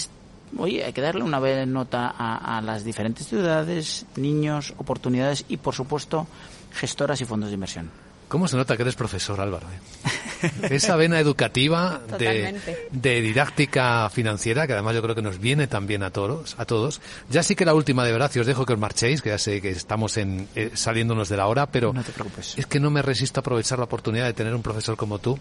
oye, 0.58 0.84
hay 0.84 0.92
que 0.92 1.00
darle 1.00 1.22
una 1.22 1.38
vez 1.40 1.66
nota 1.66 2.12
a, 2.16 2.58
a 2.58 2.60
las 2.60 2.84
diferentes 2.84 3.26
ciudades, 3.26 4.06
niños, 4.16 4.74
oportunidades 4.78 5.44
y, 5.48 5.56
por 5.58 5.74
supuesto, 5.74 6.26
gestoras 6.72 7.20
y 7.20 7.24
fondos 7.24 7.50
de 7.50 7.54
inversión. 7.54 7.90
¿Cómo 8.28 8.48
se 8.48 8.56
nota 8.56 8.76
que 8.76 8.82
eres 8.82 8.96
profesor, 8.96 9.40
Álvaro? 9.40 9.68
eh? 9.70 10.50
Esa 10.70 10.96
vena 10.96 11.20
educativa 11.20 12.00
de, 12.18 13.20
didáctica 13.20 14.10
financiera, 14.10 14.66
que 14.66 14.72
además 14.72 14.96
yo 14.96 15.02
creo 15.02 15.14
que 15.14 15.22
nos 15.22 15.38
viene 15.38 15.68
también 15.68 16.02
a 16.02 16.10
todos, 16.10 16.56
a 16.58 16.64
todos. 16.64 17.00
Ya 17.30 17.44
sí 17.44 17.54
que 17.54 17.64
la 17.64 17.72
última 17.72 18.04
de 18.04 18.10
verdad, 18.10 18.30
y 18.34 18.40
os 18.40 18.46
dejo 18.46 18.66
que 18.66 18.72
os 18.72 18.78
marchéis, 18.80 19.22
que 19.22 19.28
ya 19.28 19.38
sé 19.38 19.60
que 19.62 19.70
estamos 19.70 20.16
en, 20.16 20.48
eh, 20.56 20.72
saliéndonos 20.74 21.28
de 21.28 21.36
la 21.36 21.46
hora, 21.46 21.66
pero 21.66 21.92
No 21.92 22.02
te 22.02 22.10
preocupes. 22.10 22.58
es 22.58 22.66
que 22.66 22.80
no 22.80 22.90
me 22.90 23.00
resisto 23.00 23.38
a 23.38 23.42
aprovechar 23.42 23.78
la 23.78 23.84
oportunidad 23.84 24.24
de 24.26 24.32
tener 24.32 24.56
un 24.56 24.62
profesor 24.62 24.96
como 24.96 25.20
tú 25.20 25.38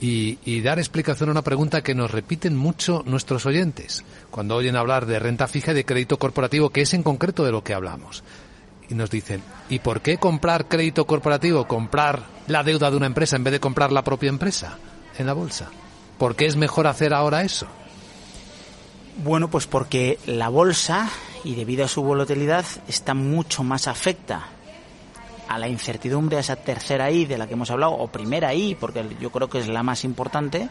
y, 0.00 0.38
y 0.44 0.60
dar 0.60 0.78
explicación 0.78 1.28
a 1.28 1.32
una 1.32 1.42
pregunta 1.42 1.82
que 1.82 1.94
nos 1.94 2.10
repiten 2.10 2.56
mucho 2.56 3.02
nuestros 3.06 3.46
oyentes 3.46 4.04
cuando 4.30 4.56
oyen 4.56 4.76
hablar 4.76 5.06
de 5.06 5.18
renta 5.18 5.46
fija 5.46 5.72
y 5.72 5.74
de 5.74 5.84
crédito 5.84 6.18
corporativo, 6.18 6.70
que 6.70 6.82
es 6.82 6.94
en 6.94 7.02
concreto 7.02 7.44
de 7.44 7.52
lo 7.52 7.62
que 7.62 7.74
hablamos. 7.74 8.24
Y 8.88 8.94
nos 8.94 9.10
dicen, 9.10 9.42
¿y 9.68 9.78
por 9.78 10.00
qué 10.00 10.18
comprar 10.18 10.68
crédito 10.68 11.06
corporativo, 11.06 11.66
comprar 11.66 12.24
la 12.48 12.62
deuda 12.62 12.90
de 12.90 12.96
una 12.96 13.06
empresa 13.06 13.36
en 13.36 13.44
vez 13.44 13.52
de 13.52 13.60
comprar 13.60 13.92
la 13.92 14.04
propia 14.04 14.28
empresa 14.28 14.78
en 15.18 15.26
la 15.26 15.32
bolsa? 15.32 15.70
¿Por 16.18 16.36
qué 16.36 16.46
es 16.46 16.56
mejor 16.56 16.86
hacer 16.86 17.14
ahora 17.14 17.42
eso? 17.42 17.66
Bueno, 19.22 19.48
pues 19.48 19.66
porque 19.66 20.18
la 20.26 20.48
bolsa, 20.48 21.08
y 21.44 21.54
debido 21.54 21.84
a 21.84 21.88
su 21.88 22.02
volatilidad, 22.02 22.64
está 22.88 23.14
mucho 23.14 23.62
más 23.62 23.86
afecta 23.86 24.48
a 25.48 25.58
la 25.58 25.68
incertidumbre, 25.68 26.36
a 26.36 26.40
esa 26.40 26.56
tercera 26.56 27.10
I 27.10 27.24
de 27.24 27.38
la 27.38 27.46
que 27.46 27.54
hemos 27.54 27.70
hablado, 27.70 27.92
o 27.92 28.08
primera 28.08 28.54
I, 28.54 28.74
porque 28.74 29.04
yo 29.20 29.30
creo 29.30 29.48
que 29.48 29.58
es 29.58 29.68
la 29.68 29.82
más 29.82 30.04
importante. 30.04 30.68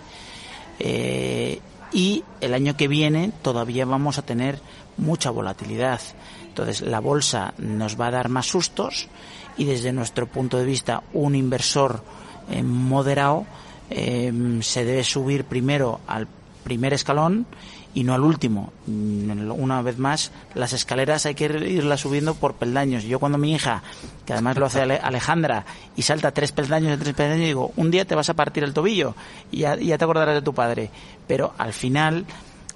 eh, 0.80 1.60
y 1.94 2.24
el 2.42 2.56
año 2.56 2.76
que 2.76 2.88
viene 2.88 3.32
todavía 3.44 3.86
vamos 3.86 4.18
a 4.18 4.24
tener 4.24 4.60
mucha 4.98 5.30
volatilidad. 5.30 6.02
Entonces 6.48 6.82
la 6.82 7.00
bolsa 7.00 7.54
nos 7.60 8.00
va 8.00 8.08
a 8.08 8.12
dar 8.12 8.30
más 8.30 8.48
sustos 8.48 9.08
y 9.58 9.66
desde 9.66 9.94
nuestro 9.94 10.28
punto 10.28 10.58
de 10.58 10.66
vista 10.66 11.04
un 11.14 11.36
inversor 11.36 12.04
eh, 12.50 12.64
moderado 12.64 13.46
eh, 13.90 14.32
se 14.62 14.86
debe 14.86 15.04
subir 15.04 15.46
primero 15.46 16.00
al 16.08 16.28
primer 16.64 16.94
escalón 16.94 17.46
y 17.94 18.04
no 18.04 18.14
al 18.14 18.22
último. 18.22 18.72
Mm, 18.88 19.52
Una 19.52 19.82
vez 19.82 19.98
más, 20.00 20.32
las 20.56 20.74
escaleras 20.74 21.26
hay 21.26 21.36
que 21.36 21.46
irlas 21.46 22.00
subiendo 22.02 22.34
por 22.36 22.56
peldaños. 22.56 23.04
Yo 23.04 23.20
cuando 23.20 23.38
mi 23.38 23.54
hija, 23.54 23.84
que 24.26 24.34
además 24.34 24.58
lo 24.58 24.66
hace 24.66 24.82
Ale- 24.82 24.98
Alejandra, 25.02 25.66
y 25.96 26.02
salta 26.02 26.32
tres 26.32 26.52
peldaños 26.52 26.92
de 26.92 26.98
tres 27.04 27.16
peldaños, 27.16 27.46
digo, 27.46 27.72
un 27.76 27.92
día 27.92 28.06
te 28.06 28.16
vas 28.16 28.30
a 28.30 28.34
partir 28.34 28.64
el 28.64 28.74
tobillo 28.74 29.16
y 29.52 29.60
ya, 29.60 29.76
ya 29.76 29.98
te 29.98 30.04
acordarás 30.04 30.36
de 30.36 30.42
tu 30.42 30.54
padre. 30.54 30.90
Pero 31.28 31.54
al 31.58 31.74
final 31.74 32.26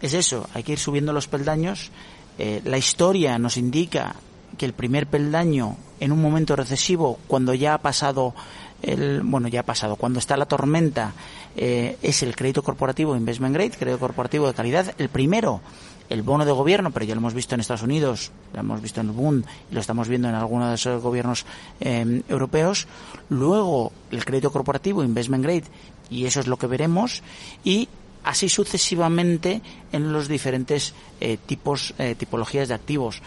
es 0.02 0.14
eso, 0.14 0.48
hay 0.54 0.64
que 0.64 0.74
ir 0.74 0.80
subiendo 0.80 1.14
los 1.14 1.28
peldaños. 1.28 1.92
Eh, 2.38 2.62
la 2.66 2.78
historia 2.78 3.40
nos 3.40 3.58
indica 3.58 4.16
que 4.58 4.66
el 4.66 4.74
primer 4.74 5.08
peldaño 5.08 5.78
en 6.00 6.12
un 6.12 6.22
momento 6.22 6.56
recesivo, 6.56 7.20
cuando 7.28 7.56
ya 7.56 7.74
ha 7.74 7.78
pasado 7.80 8.36
el, 8.82 9.22
bueno, 9.24 9.48
ya 9.48 9.62
ha 9.62 9.64
pasado, 9.64 9.96
cuando 9.96 10.20
está 10.20 10.38
la 10.38 10.46
tormenta, 10.46 11.14
eh, 11.56 11.98
es 12.02 12.24
el 12.24 12.36
crédito 12.36 12.64
corporativo 12.64 13.16
investment 13.16 13.56
grade, 13.56 13.72
crédito 13.72 14.00
corporativo 14.00 14.48
de 14.48 14.54
calidad. 14.54 14.94
El 14.98 15.10
primero, 15.10 15.62
el 16.10 16.22
bono 16.22 16.46
de 16.46 16.52
gobierno, 16.52 16.92
pero 16.92 17.06
ya 17.06 17.16
lo 17.16 17.20
hemos 17.20 17.34
visto 17.34 17.56
en 17.56 17.62
Estados 17.62 17.84
Unidos, 17.84 18.32
lo 18.54 18.60
hemos 18.60 18.82
visto 18.82 19.02
en 19.02 19.08
el 19.08 19.14
Bund 19.14 19.46
y 19.72 19.74
lo 19.74 19.82
estamos 19.82 20.08
viendo 20.08 20.30
en 20.30 20.36
algunos 20.36 20.70
de 20.70 20.76
esos 20.76 21.02
gobiernos 21.02 21.46
eh, 21.80 22.22
europeos. 22.30 22.88
Luego, 23.30 23.92
el 24.12 24.24
crédito 24.24 24.52
corporativo 24.52 25.04
investment 25.04 25.44
grade, 25.44 25.66
y 26.10 26.26
eso 26.26 26.40
es 26.40 26.48
lo 26.48 26.58
que 26.58 26.68
veremos. 26.68 27.24
Y 27.64 27.90
así 28.24 28.50
sucesivamente 28.50 29.62
en 29.92 30.12
los 30.12 30.28
diferentes 30.28 30.94
eh, 31.20 31.38
tipos, 31.46 31.94
eh, 31.98 32.16
tipologías 32.16 32.68
de 32.68 32.74
activos. 32.74 33.22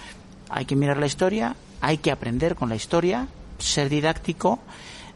Hay 0.48 0.64
que 0.64 0.76
mirar 0.76 0.98
la 0.98 1.06
historia, 1.06 1.56
hay 1.80 1.98
que 1.98 2.10
aprender 2.10 2.54
con 2.54 2.68
la 2.68 2.76
historia, 2.76 3.28
ser 3.58 3.88
didáctico 3.88 4.58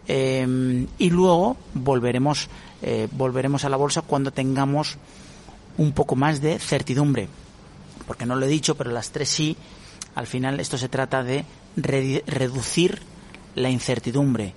eh, 0.09 0.87
y 0.99 1.11
luego 1.11 1.57
volveremos, 1.75 2.49
eh, 2.83 3.09
volveremos 3.13 3.65
a 3.65 3.69
la 3.69 3.77
bolsa 3.77 4.03
cuando 4.03 4.31
tengamos 4.33 4.97
un 5.79 5.93
poco 5.93 6.17
más 6.17 6.41
de 6.41 6.59
certidumbre. 6.59 7.29
Porque 8.07 8.27
no 8.27 8.37
lo 8.37 8.45
he 8.47 8.49
dicho, 8.49 8.75
pero 8.77 8.91
las 8.91 9.11
tres 9.11 9.29
sí, 9.31 9.57
al 10.15 10.27
final 10.27 10.61
esto 10.61 10.77
se 10.79 10.89
trata 10.89 11.23
de 11.23 11.45
re- 11.77 12.23
reducir 12.27 13.01
la 13.55 13.71
incertidumbre. 13.71 14.53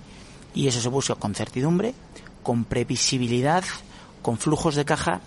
Y 0.54 0.66
eso 0.68 0.80
se 0.80 0.88
busca 0.88 1.14
con 1.14 1.34
certidumbre, 1.34 1.94
con 2.42 2.64
previsibilidad, 2.64 3.64
con 4.22 4.38
flujos 4.38 4.74
de 4.74 4.84
caja. 4.84 5.20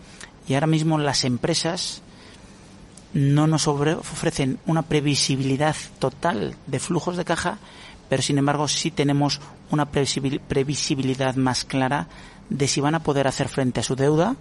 Y 0.48 0.54
ahora 0.54 0.68
mismo 0.68 0.98
las 0.98 1.24
empresas 1.24 2.02
no 3.14 3.48
nos 3.48 3.68
ofre- 3.68 3.98
ofrecen 3.98 4.60
una 4.66 4.84
previsibilidad 4.84 5.76
total 6.00 6.56
de 6.68 6.80
flujos 6.80 7.18
de 7.18 7.26
caja, 7.26 7.58
pero 8.12 8.22
sin 8.22 8.38
embargo 8.38 8.68
sí 8.68 8.92
tenemos 8.92 9.40
una 9.70 9.90
previsibil- 9.90 10.42
previsibilidad 10.42 11.36
más 11.36 11.64
clara 11.64 12.10
de 12.50 12.68
si 12.68 12.82
van 12.82 12.94
a 12.94 13.00
poder 13.04 13.26
hacer 13.26 13.48
frente 13.48 13.80
a 13.80 13.84
su 13.84 13.96
deuda 13.96 14.36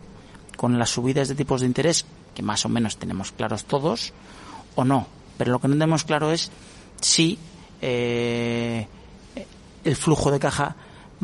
con 0.56 0.76
las 0.76 0.90
subidas 0.90 1.28
de 1.28 1.36
tipos 1.36 1.60
de 1.60 1.68
interés, 1.68 2.04
que 2.34 2.42
más 2.42 2.64
o 2.64 2.68
menos 2.68 2.96
tenemos 2.96 3.30
claros 3.30 3.64
todos, 3.66 4.12
o 4.74 4.84
no. 4.84 5.06
Pero 5.38 5.52
lo 5.52 5.60
que 5.60 5.68
no 5.68 5.74
tenemos 5.74 6.02
claro 6.02 6.32
es 6.32 6.50
si 7.00 7.38
eh, 7.80 8.88
el 9.84 9.94
flujo 9.94 10.32
de 10.32 10.40
caja 10.40 10.74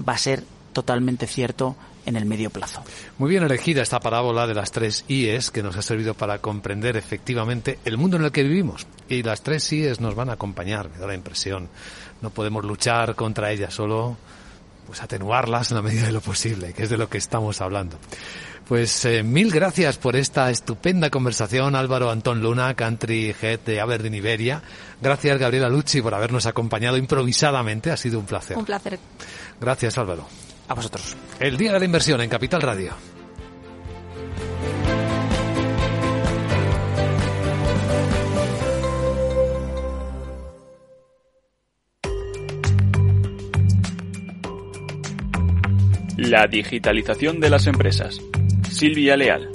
va 0.08 0.12
a 0.12 0.18
ser 0.18 0.44
totalmente 0.72 1.26
cierto 1.26 1.74
en 2.06 2.14
el 2.14 2.26
medio 2.26 2.50
plazo. 2.50 2.84
Muy 3.18 3.28
bien 3.28 3.42
elegida 3.42 3.82
esta 3.82 3.98
parábola 3.98 4.46
de 4.46 4.54
las 4.54 4.70
tres 4.70 5.04
IES 5.08 5.50
que 5.50 5.64
nos 5.64 5.76
ha 5.76 5.82
servido 5.82 6.14
para 6.14 6.38
comprender 6.38 6.96
efectivamente 6.96 7.80
el 7.84 7.98
mundo 7.98 8.16
en 8.16 8.24
el 8.24 8.30
que 8.30 8.44
vivimos. 8.44 8.86
Y 9.08 9.24
las 9.24 9.42
tres 9.42 9.72
IES 9.72 10.00
nos 10.00 10.14
van 10.14 10.30
a 10.30 10.34
acompañar, 10.34 10.88
me 10.88 10.98
da 10.98 11.08
la 11.08 11.14
impresión. 11.14 11.68
No 12.26 12.30
podemos 12.30 12.64
luchar 12.64 13.14
contra 13.14 13.52
ellas, 13.52 13.72
solo 13.72 14.16
pues 14.84 15.00
atenuarlas 15.00 15.70
en 15.70 15.76
la 15.76 15.82
medida 15.82 16.06
de 16.06 16.12
lo 16.12 16.20
posible, 16.20 16.72
que 16.72 16.82
es 16.82 16.90
de 16.90 16.96
lo 16.96 17.08
que 17.08 17.18
estamos 17.18 17.60
hablando. 17.60 17.98
Pues 18.66 19.04
eh, 19.04 19.22
mil 19.22 19.52
gracias 19.52 19.96
por 19.96 20.16
esta 20.16 20.50
estupenda 20.50 21.08
conversación, 21.08 21.76
Álvaro 21.76 22.10
Antón 22.10 22.42
Luna, 22.42 22.74
Country 22.74 23.32
Head 23.40 23.60
de 23.60 23.80
Aberdeen 23.80 24.16
Iberia. 24.16 24.60
Gracias, 25.00 25.38
Gabriela 25.38 25.68
Lucci, 25.68 26.02
por 26.02 26.14
habernos 26.14 26.46
acompañado 26.46 26.96
improvisadamente. 26.96 27.92
Ha 27.92 27.96
sido 27.96 28.18
un 28.18 28.26
placer. 28.26 28.58
Un 28.58 28.64
placer. 28.64 28.98
Gracias, 29.60 29.96
Álvaro. 29.96 30.26
A 30.66 30.74
vosotros. 30.74 31.16
El 31.38 31.56
Día 31.56 31.74
de 31.74 31.78
la 31.78 31.84
Inversión 31.84 32.20
en 32.22 32.28
Capital 32.28 32.60
Radio. 32.60 33.15
La 46.16 46.46
digitalización 46.46 47.40
de 47.40 47.50
las 47.50 47.66
empresas. 47.66 48.18
Silvia 48.70 49.18
Leal. 49.18 49.50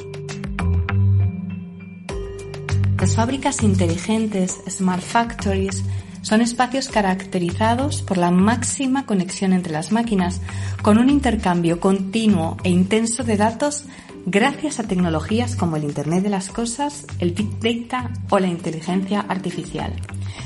Las 3.00 3.16
fábricas 3.16 3.64
inteligentes, 3.64 4.62
smart 4.70 5.02
factories, 5.02 5.84
son 6.22 6.42
espacios 6.42 6.88
caracterizados 6.90 8.04
por 8.04 8.20
la 8.20 8.30
máxima 8.30 9.08
conexión 9.08 9.54
entre 9.54 9.74
las 9.74 9.92
máquinas, 9.92 10.40
con 10.84 11.00
un 11.00 11.10
intercambio 11.10 11.80
continuo 11.80 12.58
e 12.64 12.70
intenso 12.70 13.24
de 13.24 13.38
datos 13.38 13.86
gracias 14.28 14.80
a 14.80 14.88
tecnologías 14.88 15.56
como 15.56 15.78
el 15.78 15.84
Internet 15.84 16.22
de 16.22 16.30
las 16.30 16.50
Cosas, 16.50 17.08
el 17.18 17.32
Big 17.32 17.88
Data 17.90 18.12
o 18.30 18.38
la 18.38 18.48
inteligencia 18.48 19.22
artificial. 19.22 19.94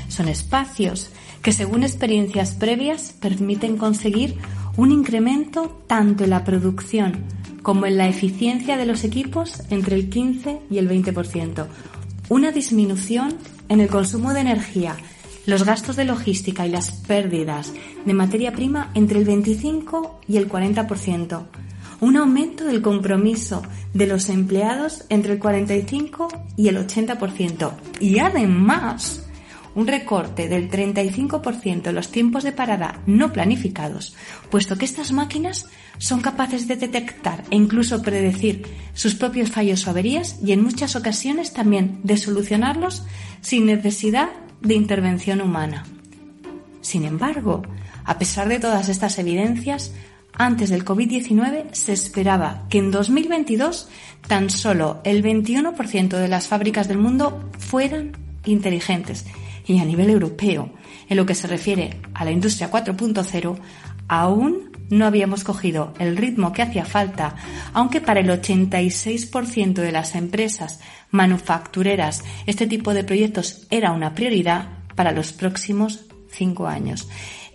Son 0.08 0.28
espacios 0.28 1.10
que, 1.42 1.52
según 1.52 1.82
experiencias 1.82 2.54
previas, 2.54 3.12
permiten 3.20 3.76
conseguir 3.76 4.38
un 4.76 4.92
incremento 4.92 5.82
tanto 5.86 6.24
en 6.24 6.30
la 6.30 6.44
producción 6.44 7.24
como 7.62 7.86
en 7.86 7.96
la 7.96 8.08
eficiencia 8.08 8.76
de 8.76 8.86
los 8.86 9.04
equipos 9.04 9.62
entre 9.70 9.96
el 9.96 10.08
15 10.08 10.60
y 10.70 10.78
el 10.78 10.88
20%, 10.88 11.66
una 12.28 12.52
disminución 12.52 13.34
en 13.68 13.80
el 13.80 13.88
consumo 13.88 14.32
de 14.32 14.40
energía, 14.40 14.96
los 15.46 15.64
gastos 15.64 15.96
de 15.96 16.04
logística 16.04 16.66
y 16.66 16.70
las 16.70 16.92
pérdidas 16.92 17.72
de 18.04 18.14
materia 18.14 18.52
prima 18.52 18.90
entre 18.94 19.18
el 19.18 19.24
25 19.24 20.20
y 20.28 20.36
el 20.36 20.48
40%, 20.48 21.42
un 22.00 22.16
aumento 22.16 22.64
del 22.64 22.82
compromiso 22.82 23.62
de 23.94 24.06
los 24.06 24.28
empleados 24.28 25.04
entre 25.08 25.32
el 25.32 25.38
45 25.38 26.28
y 26.56 26.68
el 26.68 26.76
80% 26.76 27.72
y 28.00 28.18
además 28.18 29.25
un 29.76 29.86
recorte 29.86 30.48
del 30.48 30.70
35% 30.70 31.88
en 31.88 31.94
los 31.94 32.10
tiempos 32.10 32.42
de 32.42 32.52
parada 32.52 33.02
no 33.06 33.32
planificados, 33.32 34.16
puesto 34.50 34.76
que 34.78 34.86
estas 34.86 35.12
máquinas 35.12 35.66
son 35.98 36.22
capaces 36.22 36.66
de 36.66 36.76
detectar 36.76 37.44
e 37.50 37.56
incluso 37.56 38.02
predecir 38.02 38.66
sus 38.94 39.14
propios 39.14 39.50
fallos 39.50 39.86
o 39.86 39.90
averías 39.90 40.40
y 40.42 40.52
en 40.52 40.62
muchas 40.62 40.96
ocasiones 40.96 41.52
también 41.52 42.00
de 42.02 42.16
solucionarlos 42.16 43.04
sin 43.42 43.66
necesidad 43.66 44.30
de 44.62 44.74
intervención 44.74 45.42
humana. 45.42 45.84
Sin 46.80 47.04
embargo, 47.04 47.62
a 48.04 48.18
pesar 48.18 48.48
de 48.48 48.58
todas 48.58 48.88
estas 48.88 49.18
evidencias, 49.18 49.92
antes 50.32 50.70
del 50.70 50.86
COVID-19 50.86 51.72
se 51.72 51.92
esperaba 51.92 52.64
que 52.70 52.78
en 52.78 52.90
2022 52.90 53.88
tan 54.26 54.48
solo 54.48 55.00
el 55.04 55.22
21% 55.22 56.08
de 56.16 56.28
las 56.28 56.48
fábricas 56.48 56.88
del 56.88 56.98
mundo 56.98 57.50
fueran 57.58 58.12
inteligentes. 58.46 59.26
Y 59.66 59.78
a 59.78 59.84
nivel 59.84 60.10
europeo, 60.10 60.70
en 61.08 61.16
lo 61.16 61.26
que 61.26 61.34
se 61.34 61.46
refiere 61.46 62.00
a 62.14 62.24
la 62.24 62.30
industria 62.30 62.70
4.0, 62.70 63.58
aún 64.08 64.70
no 64.88 65.06
habíamos 65.06 65.42
cogido 65.42 65.92
el 65.98 66.16
ritmo 66.16 66.52
que 66.52 66.62
hacía 66.62 66.84
falta, 66.84 67.34
aunque 67.72 68.00
para 68.00 68.20
el 68.20 68.28
86% 68.28 69.74
de 69.74 69.92
las 69.92 70.14
empresas 70.14 70.80
manufactureras 71.10 72.22
este 72.46 72.66
tipo 72.66 72.94
de 72.94 73.04
proyectos 73.04 73.66
era 73.70 73.92
una 73.92 74.14
prioridad 74.14 74.68
para 74.94 75.12
los 75.12 75.32
próximos 75.32 76.06
cinco 76.30 76.66
años. 76.66 77.08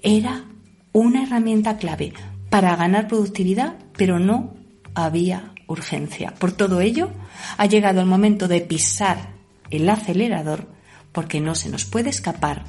Era 0.04 0.46
una 0.94 1.24
herramienta 1.24 1.78
clave 1.78 2.14
para 2.50 2.76
ganar 2.76 3.08
productividad, 3.08 3.76
pero 3.96 4.20
no 4.20 4.54
había 4.94 5.54
urgencia. 5.68 6.34
Por 6.38 6.52
todo 6.52 6.82
ello, 6.82 7.10
ha 7.58 7.66
llegado 7.66 8.02
el 8.02 8.08
momento 8.08 8.48
de 8.48 8.62
pisar 8.62 9.30
el 9.70 9.90
acelerador 9.90 10.68
porque 11.12 11.40
no 11.40 11.56
se 11.56 11.70
nos 11.70 11.86
puede 11.86 12.10
escapar 12.10 12.66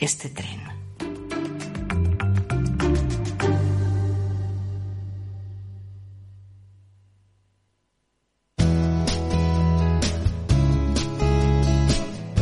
este 0.00 0.28
tren. 0.28 0.60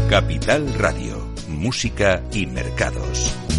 Capital 0.09 0.75
Radio, 0.75 1.33
Música 1.49 2.21
y 2.33 2.45
Mercados. 2.47 3.50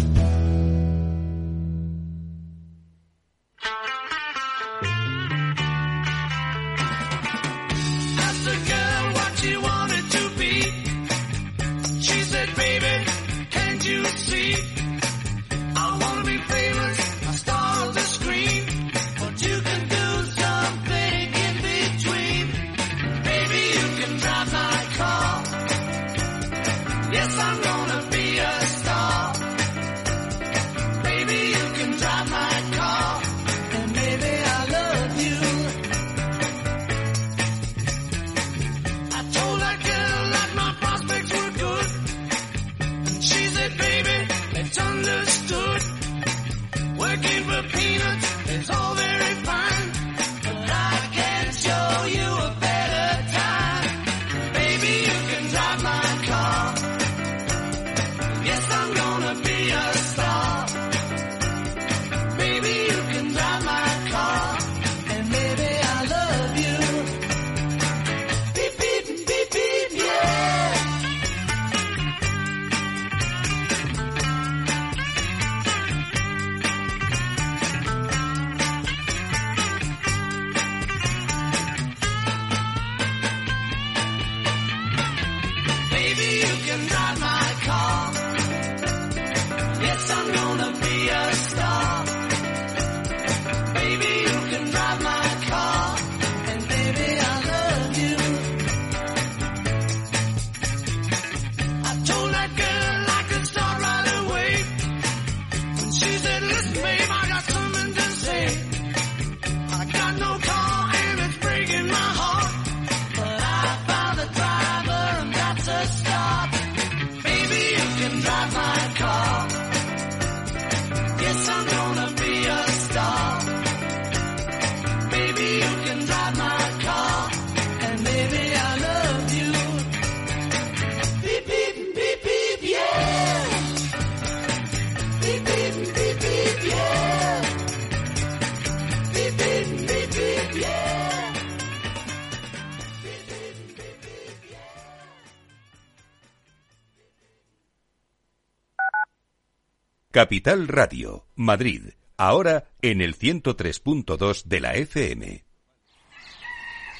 Capital 150.12 150.68
Radio, 150.68 151.24
Madrid, 151.36 151.94
ahora 152.18 152.68
en 152.82 153.00
el 153.00 153.18
103.2 153.18 154.44
de 154.44 154.60
la 154.60 154.74
FM. 154.74 155.42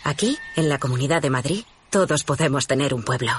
Aquí, 0.03 0.39
en 0.57 0.71
la 0.71 0.79
Comunidad 0.79 1.21
de 1.21 1.29
Madrid, 1.29 1.65
todos 1.91 2.25
podemos 2.25 2.67
tener 2.67 2.95
un 2.95 3.03
pueblo. 3.03 3.33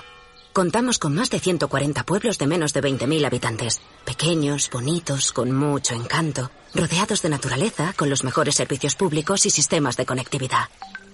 Contamos 0.54 1.00
con 1.00 1.16
más 1.16 1.32
de 1.32 1.40
140 1.40 2.04
pueblos 2.04 2.38
de 2.38 2.46
menos 2.46 2.74
de 2.74 2.84
20.000 2.84 3.26
habitantes. 3.26 3.82
Pequeños, 4.06 4.70
bonitos, 4.70 5.34
con 5.34 5.52
mucho 5.52 5.96
encanto, 5.96 6.52
rodeados 6.76 7.24
de 7.24 7.30
naturaleza, 7.30 7.94
con 7.98 8.12
los 8.12 8.24
mejores 8.24 8.54
servicios 8.54 8.94
públicos 8.94 9.48
y 9.48 9.50
sistemas 9.50 9.98
de 9.98 10.06
conectividad. 10.06 10.70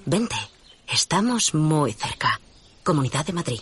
Vente, 0.05 0.35
estamos 0.91 1.53
muy 1.53 1.93
cerca. 1.93 2.41
Comunidad 2.83 3.25
de 3.25 3.31
Madrid. 3.31 3.61